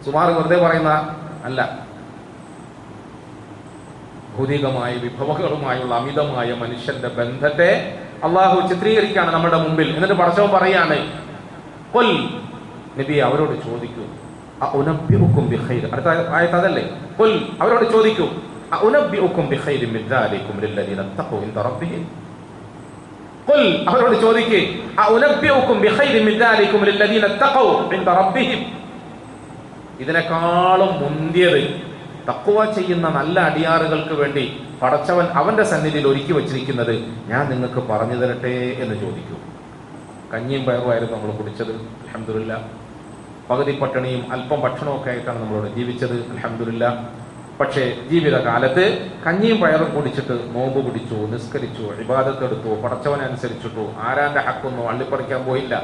[0.06, 0.90] സുമാർ വെറുതെ പറയുന്ന
[1.44, 1.60] അല്ല
[4.38, 9.94] ഭൗതികമായ വിഭവങ്ങളുമായുള്ള അമിതമായ മനുഷ്യന്റെ ബന്ധത്തെ അള്ളാഹു ചിത്രീകരിക്കുകയാണ് നമ്മുടെ മുമ്പിൽ.
[9.94, 10.98] എന്നിട്ട് പടച്ചവൻ പറയാണ്
[11.94, 12.08] കൊൽ
[12.98, 14.04] നബി അവരോട് ചോദിക്കൂ
[17.60, 18.26] അവരോട് ചോദിക്കൂ
[21.18, 21.52] തഖൂ ഇൻ
[23.88, 24.60] അവരോട് ചോദിക്കേ
[28.12, 28.62] റബ്ബിഹിം.
[30.00, 31.95] ഇതിനേക്കാളും മുന്തിയത്
[32.28, 34.44] തക്കുവ ചെയ്യുന്ന നല്ല അടിയാറുകൾക്ക് വേണ്ടി
[34.82, 36.94] പടച്ചവൻ അവന്റെ സന്നിധിയിൽ ഒരുക്കി വച്ചിരിക്കുന്നത്
[37.28, 39.36] ഞാൻ നിങ്ങൾക്ക് പറഞ്ഞു തരട്ടെ എന്ന് ചോദിക്കൂ.
[40.32, 41.72] കഞ്ഞിയും പയറുമായിരുന്നു നമ്മൾ കുടിച്ചത്
[42.04, 42.52] അലഹമില്ല
[43.50, 46.84] പകുതി പട്ടിണിയും അല്പം ഭക്ഷണമൊക്കെ ആയിട്ടാണ് നമ്മളോട് ജീവിച്ചത് അലഹമില്ല
[47.60, 48.82] പക്ഷേ ജീവിതകാലത്ത്
[49.26, 55.74] കഞ്ഞിയും പയറും കുടിച്ചിട്ട് നോമ്പ് പിടിച്ചു നിസ്കരിച്ചു ഇബാദത്തെടുത്തു പടച്ചവനെ അനുസരിച്ചിട്ടു ആരാന്റെ ഹക്കൊന്നും അള്ളിപ്പറിക്കാൻ പോയില്ല.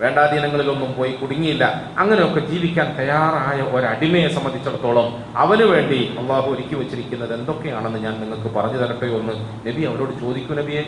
[0.00, 1.64] വേണ്ടാധീനങ്ങളിലൊന്നും പോയി കുടുങ്ങിയില്ല.
[1.98, 9.06] അങ്ങനെയൊക്കെ ജീവിക്കാൻ തയ്യാറായ ഒരടിമയെ സംബന്ധിച്ചിടത്തോളം അവന് വേണ്ടി അള്ളാഹു ഒരുക്കി വെച്ചിരിക്കുന്നത് എന്തൊക്കെയാണെന്ന് ഞാൻ നിങ്ങൾക്ക് പറഞ്ഞു തരട്ടെ
[9.06, 9.32] എന്ന്
[9.68, 10.82] നബി അവരോട് ചോദിക്കൂ നബിയെ.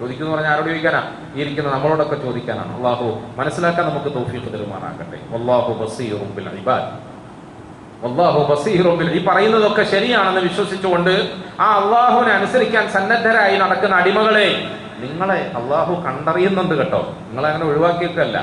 [0.00, 1.02] ചോദിക്കുന്നു പറഞ്ഞാൽ ആരോട് ചോദിക്കാനാ?
[1.36, 2.76] ഈ ഇരിക്കുന്ന നമ്മളോടൊക്കെ ചോദിക്കാനാണ്.
[2.76, 5.36] അള്ളാഹു മനസ്സിലാക്കാൻ നമുക്ക് തൗഫീഖ് തെരുമാറാകട്ടെ.
[5.36, 6.88] അള്ളാഹു ബസീറും ബിൽ ഇബാദ്.
[8.06, 14.48] അള്ളാഹു ബസീറും ബിൽ ഈ പറയുന്നതൊക്കെ ശരിയാണെന്ന് വിശ്വസിച്ചുകൊണ്ട് ആ അള്ളാഹുവിനെ അനുസരിക്കാൻ സന്നദ്ധരായി നടക്കുന്ന അടിമകളെ
[15.03, 18.37] നിങ്ങളെ അള്ളാഹു കണ്ടറിയുന്നുണ്ട് കേട്ടോ നിങ്ങളെ അങ്ങനെ ഒഴിവാക്കിയിട്ടല്ല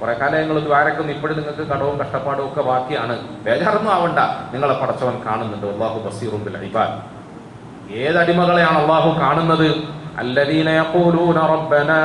[0.00, 3.14] കുറെ കാലം നിങ്ങൾ ദ്വാരക്കുന്നു ഇപ്പോഴും നിങ്ങൾക്ക് കടവും കഷ്ടപ്പാടും ഒക്കെ ബാക്കിയാണ്
[3.46, 4.20] ബേജാറൊന്നും ആവണ്ട
[4.52, 6.96] നിങ്ങളെ പടച്ചവൻ കാണുന്നുണ്ട് അള്ളാഹു ബസീറും ബിൽ ഇബാദ്
[8.02, 9.70] ഏതടിമകളെയാണ് അള്ളാഹു കാണുന്നത്
[10.20, 12.00] الذين يقولون ربنا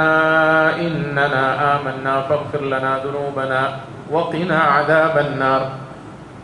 [0.78, 1.46] إننا
[1.76, 3.62] آمنا فاغفر لنا ذنوبنا
[4.12, 5.62] وقنا عذاب النار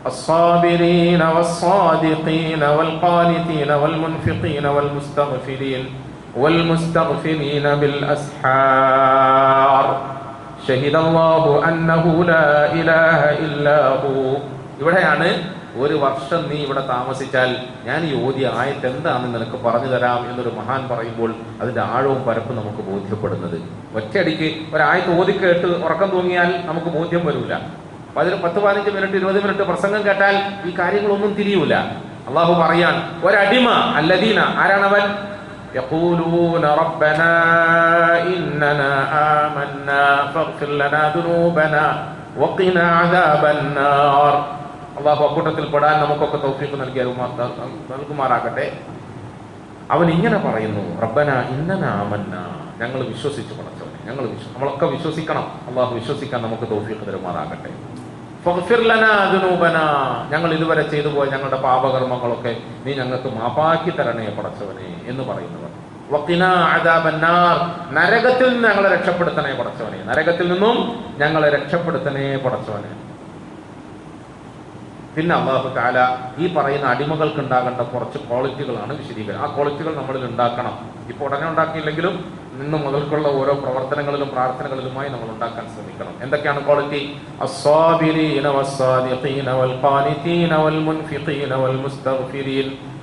[0.04, 5.82] الصابرين والصادقين والقانتين والمنفقين والمستغفرين
[6.36, 7.66] والمستغفرين
[8.72, 9.86] بالأسحار
[10.62, 14.16] شهد الله أنه لا إله إلا هو
[14.80, 15.28] ഇവിടെയാണ്
[15.76, 17.50] ഒരു വർഷം നീ ഇവിടെ താമസിച്ചാൽ
[17.88, 21.30] ഞാൻ ഈ ഓതിയ ആയത്ത് എന്താണെന്ന് നിനക്ക് പറഞ്ഞു തരാം എന്നൊരു മഹാൻ പറയുമ്പോൾ
[21.60, 23.56] അതിന്റെ ആഴവും പരപ്പും നമുക്ക് ബോധ്യപ്പെടുന്നത്
[23.96, 27.54] ഒറ്റയടിക്ക് ഒരായത്ത് ഓതി കേട്ട് ഉറക്കം തൂങ്ങിയാൽ നമുക്ക് ബോധ്യം വരില്ല
[28.16, 30.36] പതിന് പത്ത് പതിനഞ്ച് മിനിറ്റ് ഇരുപത് മിനിറ്റ് പ്രസംഗം കേട്ടാൽ
[30.68, 31.74] ഈ കാര്യങ്ങളൊന്നും തിരിയൂല
[32.28, 33.68] അള്ളാഹു പറയാൻ ഒരടിമ
[34.00, 35.06] അല്ലദീന ആരാണവൻ
[35.76, 37.32] يقولون ربنا
[38.28, 38.92] إننا
[39.36, 41.84] آمنا فاغفر لنا ذنوبنا
[42.36, 44.34] وقنا عذاب النار
[44.92, 47.02] അള്ളാഹു അക്കൂട്ടത്തിൽ പെടാൻ നമുക്കൊക്കെ തൗഫീഖ് നൽകിയ
[47.90, 48.66] നൽകുമാറാകട്ടെ
[49.90, 52.34] അവൻ ഇങ്ങനെ പറയുന്നു റബ്ബന ഇന്നന ആമന്ന
[52.80, 57.72] ഞങ്ങൾ വിശ്വസിച്ചു പടച്ചവനെ ഞങ്ങൾ വിശ്വ- നമ്മളൊക്കെ വിശ്വസിക്കണം അള്ളാഹു വിശ്വസിക്കാൻ നമുക്ക് തൗഫീഖ് തരുമാറാകട്ടെ
[58.44, 59.76] ഫഗ്ഫിർ ലനാ ദുനൂബന
[60.30, 62.52] ഞങ്ങൾ ഇതുവരെ ചെയ്തു പോയ ഞങ്ങളുടെ പാപകർമ്മങ്ങളൊക്കെ
[62.84, 65.65] നീ ഞങ്ങൾക്ക് മാപ്പാക്കി തരണേ പടച്ചവനെ എന്ന് പറയുന്നവർ വഖിന അദാബന്നാർ
[67.91, 70.03] നരകത്തിൽ നിന്ന് ഞങ്ങളെ രക്ഷപ്പെടുത്തണേ പടച്ചവനെ.
[70.03, 70.77] നരകത്തിൽ നിന്നും
[71.17, 72.91] ഞങ്ങളെ രക്ഷപ്പെടുത്തണേ പടച്ചവനെ.
[75.15, 75.97] പിന്നെ അള്ളാഹു കാല
[76.37, 80.75] ഈ പറയുന്ന അടിമകൾക്ക് ഉണ്ടാകേണ്ട കുറച്ച് ക്വാളിറ്റികളാണ് വിശദീകരണം ആ ക്വാളിറ്റികൾ നമ്മളിൽ ഉണ്ടാക്കണം.
[81.09, 82.15] ഇപ്പൊ ഉടനെ ഉണ്ടാക്കിയില്ലെങ്കിലും
[82.63, 86.13] ഇന്ന് മുതൽക്കുള്ള ഓരോ പ്രവർത്തനങ്ങളിലും പ്രാർത്ഥനകളിലുമായി നമ്മൾ ഉണ്ടാക്കാൻ ശ്രമിക്കണം.
[86.21, 87.21] എന്തൊക്കെയാണ് ക്വാളിറ്റി?
[87.41, 89.75] വസ്സാദിഖീന വൽ
[90.63, 90.79] വൽ
[91.53, 92.96] വൽ മുസ്തഗ്ഫിരീൻ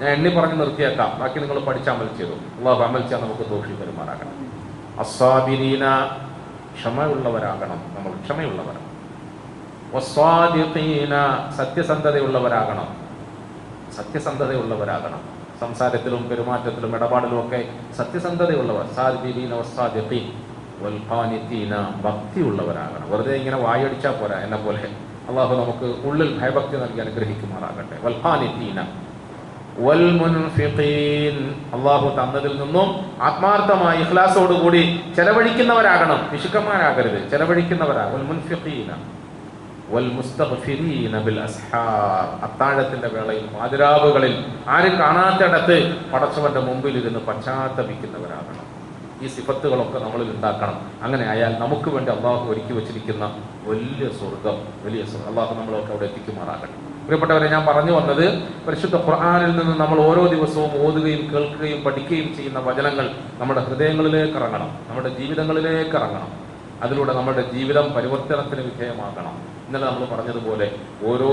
[0.00, 1.18] ഞാൻ എണ്ണി പറഞ്ഞ് നിർത്തിയേക്കാം.
[1.18, 2.32] ബാക്കി നിങ്ങൾ പഠിച്ച് അമൽ ചെയ്തു.
[2.32, 4.50] അള്ളാഹു അമൽ ചെയ്യാൻ നമുക്ക് ദോഷി പെരുമാറാകണം
[4.98, 6.10] അസ്വാബിരീന
[6.74, 7.82] ക്ഷമയുള്ളവരാകണം.
[7.96, 8.90] നമ്മൾ ക്ഷമയുള്ളവരാണ്.
[9.96, 11.10] വസ്വാദിഖീന
[11.56, 12.96] സത്യസന്ധതയുള്ളവരാകണം.
[13.96, 15.20] സത്യസന്ധതയുള്ളവരാകണം.
[15.60, 18.86] സംസാരത്തിലും പെരുമാറ്റത്തിലും ഇടപാടിലും ഒക്കെ സത്യസന്ധതയുള്ളവർ.
[18.86, 20.32] വസ്വാദിഖീൻ
[20.80, 23.10] വൽഖാനിത്തീന ഭക്തിയുള്ളവരാകണം.
[23.10, 24.38] വെറുതെ ഇങ്ങനെ വായടിച്ചാൽ പോരാ.
[24.38, 27.96] എന്നെ പോലെ അള്ളാഹു നമുക്ക് ഉള്ളിൽ ഭയഭക്തി നൽകി അനുഗ്രഹിക്കുമാറാകട്ടെ.
[31.74, 32.88] അള്ളാഹു തന്നതിൽ നിന്നും
[33.22, 36.28] ആത്മാർത്ഥമായി ഇഖ്ലാസോടുകൂടി ചെലവഴിക്കുന്നവരാകണം.
[36.32, 37.30] പിശുക്കന്മാരാകരുത്.
[37.30, 38.20] ചെലവഴിക്കുന്നവരാകും
[42.42, 48.59] അത്താഴത്തിന്റെ വേളയിൽ മാതിരാവുകളിൽ ആരും കാണാത്തിടത്ത് പടച്ചവന്റെ മുമ്പിൽ ഇരുന്ന് പശ്ചാത്തപിക്കുന്നവരാകണം.
[49.22, 50.90] ഈ സിഫത്തുകളൊക്കെ നമ്മളിൽ ഉണ്ടാക്കണം.
[51.02, 53.24] അങ്ങനെ ആയാൽ നമുക്ക് വേണ്ടി അള്ളാഹു ഒരുക്കി വെച്ചിരിക്കുന്ന
[53.64, 56.90] വലിയ സ്വർഗം വലിയ സ്വർഗം അള്ളാഹു നമ്മളൊക്കെ അവിടെ എത്തിക്കുമാറാകട്ടെ.
[57.04, 58.26] പ്രിയപ്പെട്ടവരെ ഞാൻ പറഞ്ഞു വന്നത്
[58.66, 64.78] പരിശുദ്ധ ഖുർആാനിൽ നിന്ന് നമ്മൾ ഓരോ ദിവസവും ഓതുകയും കേൾക്കുകയും പഠിക്കുകയും ചെയ്യുന്ന വചനങ്ങൾ നമ്മുടെ ഹൃദയങ്ങളിലേക്ക് ഇറങ്ങണം.
[64.88, 66.28] നമ്മുടെ ജീവിതങ്ങളിലേക്ക് ഇറങ്ങണം.
[66.82, 69.59] അതിലൂടെ നമ്മുടെ ജീവിതം പരിവർത്തനത്തിന് വിധേയമാകണം.
[69.70, 70.66] ഇന്നലെ നമ്മൾ പറഞ്ഞതുപോലെ
[71.04, 71.28] ഓരോ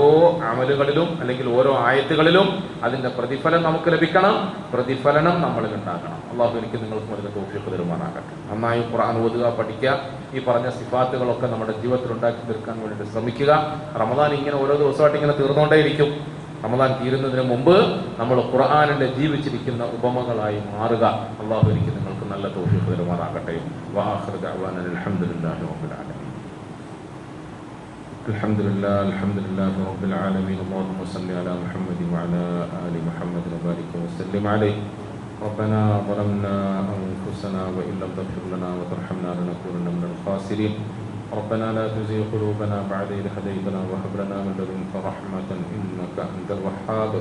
[0.50, 2.46] അമലുകളിലും അല്ലെങ്കിൽ ഓരോ ആയത്തുകളിലും
[2.84, 4.34] അതിന്റെ പ്രതിഫലം നമുക്ക് ലഭിക്കണം.
[4.74, 6.18] പ്രതിഫലനം നമ്മളിൽ ഉണ്ടാക്കണം.
[6.32, 9.98] അള്ളാഹു എനിക്ക് നിങ്ങൾക്ക് അതിന്റെ തോഫിയൊക്കെ തരുമാനാകട്ടെ നന്നായി ഖുർആൻ ഓതുക പഠിക്കുക
[10.34, 13.50] ഈ പറഞ്ഞ സിഫാത്തുകളൊക്കെ നമ്മുടെ ജീവിതത്തിൽ ഉണ്ടാക്കി തീർക്കാൻ വേണ്ടിയിട്ട് ശ്രമിക്കുക.
[14.02, 16.38] റമദാൻ ഇങ്ങനെ ഓരോ ദിവസമായിട്ട് ഇങ്ങനെ തീർന്നുകൊണ്ടേയിരിക്കും.
[16.64, 17.76] റമദാൻ തീരുന്നതിന് മുമ്പ്
[18.20, 21.04] നമ്മൾ ഖുർആാനിന്റെ ജീവിച്ചിരിക്കുന്ന ഉപമകളായി മാറുക.
[21.42, 23.56] അള്ളാഹു എനിക്ക് നിങ്ങൾക്ക് നല്ല തോഫിയൊക്കെ തരുമാനാകട്ടെ
[28.28, 30.58] الحمد لله الحمد لله رب العالمين.
[30.68, 32.44] اللهم صل على محمد وعلى
[32.84, 34.76] آل محمد وبارك وسلم عليه.
[35.40, 36.56] ربنا ظلمنا
[36.92, 40.72] أنفسنا وإن لم تغفر لنا وترحمنا لنكونن من الخاسرين.
[41.32, 47.12] ربنا لا تزغ قلوبنا بعد إذ هديتنا وهب لنا من لدنك رحمة إنك أنت الوهاب.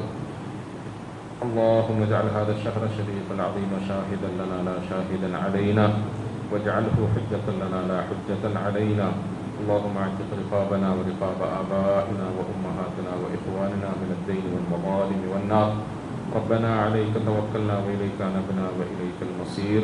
[1.45, 5.85] اللهم اجعل هذا الشهر الشريف العظيم شاهدا لنا لا شاهدا علينا.
[6.51, 9.07] واجعله حجة لنا لا حجة علينا.
[9.57, 15.69] اللهم اعتق رقابنا ورقاب آبائنا وأمهاتنا وإخواننا من الدين والمظالم والنار.
[16.37, 19.83] ربنا عليك توكلنا وإليك أنبنا وإليك المصير.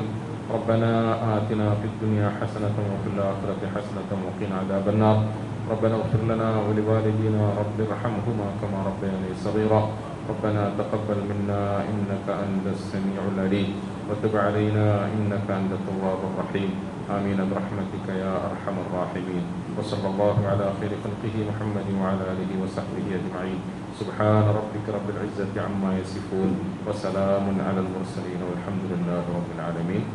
[0.53, 0.91] ربنا
[1.37, 5.17] آتنا في الدنيا حسنة وفي الآخرة حسنة وقنا عذاب النار.
[5.71, 9.81] ربنا اغفر لنا ولوالدينا رب ارحمهما كما ربياني صغيرا.
[10.29, 13.69] ربنا تقبل منا إنك أنت السميع العليم.
[14.09, 14.85] وتب علينا
[15.15, 16.71] إنك أنت التواب الرحيم.
[17.15, 19.62] آمين برحمتك يا أرحم الراحمين.
[19.79, 23.59] وصلى الله على خير خلقه محمد وعلى آله وصحبه أجمعين.
[23.99, 26.51] سبحان ربك رب العزة عما يصفون
[26.87, 30.05] وسلام على المرسلين والحمد لله رب العالمين.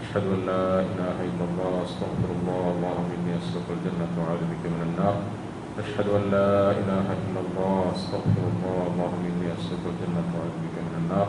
[0.00, 4.82] أشهد أن لا إله إلا الله أستغفر الله اللهم إني أسألك الجنة وأعوذ بك من
[4.88, 5.16] النار.
[5.82, 10.94] أشهد أن لا إله إلا الله أستغفر الله اللهم إني أسألك الجنة وأعوذ بك من
[11.00, 11.28] النار.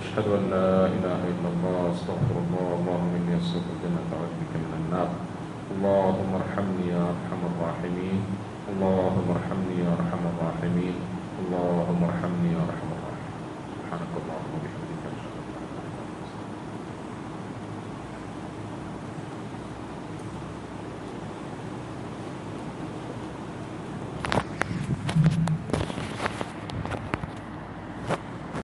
[0.00, 4.72] أشهد أن لا إله إلا الله أستغفر الله اللهم إني أسألك الجنة وأعوذ بك من
[4.80, 5.08] النار.
[5.76, 8.20] اللهم ارحمني يا أرحم الراحمين.
[8.68, 10.96] اللهم ارحمني يا أرحم الراحمين.
[11.40, 13.44] اللهم ارحمني يا أرحم الراحمين.
[13.76, 14.75] سبحانك اللهم وبحمدك.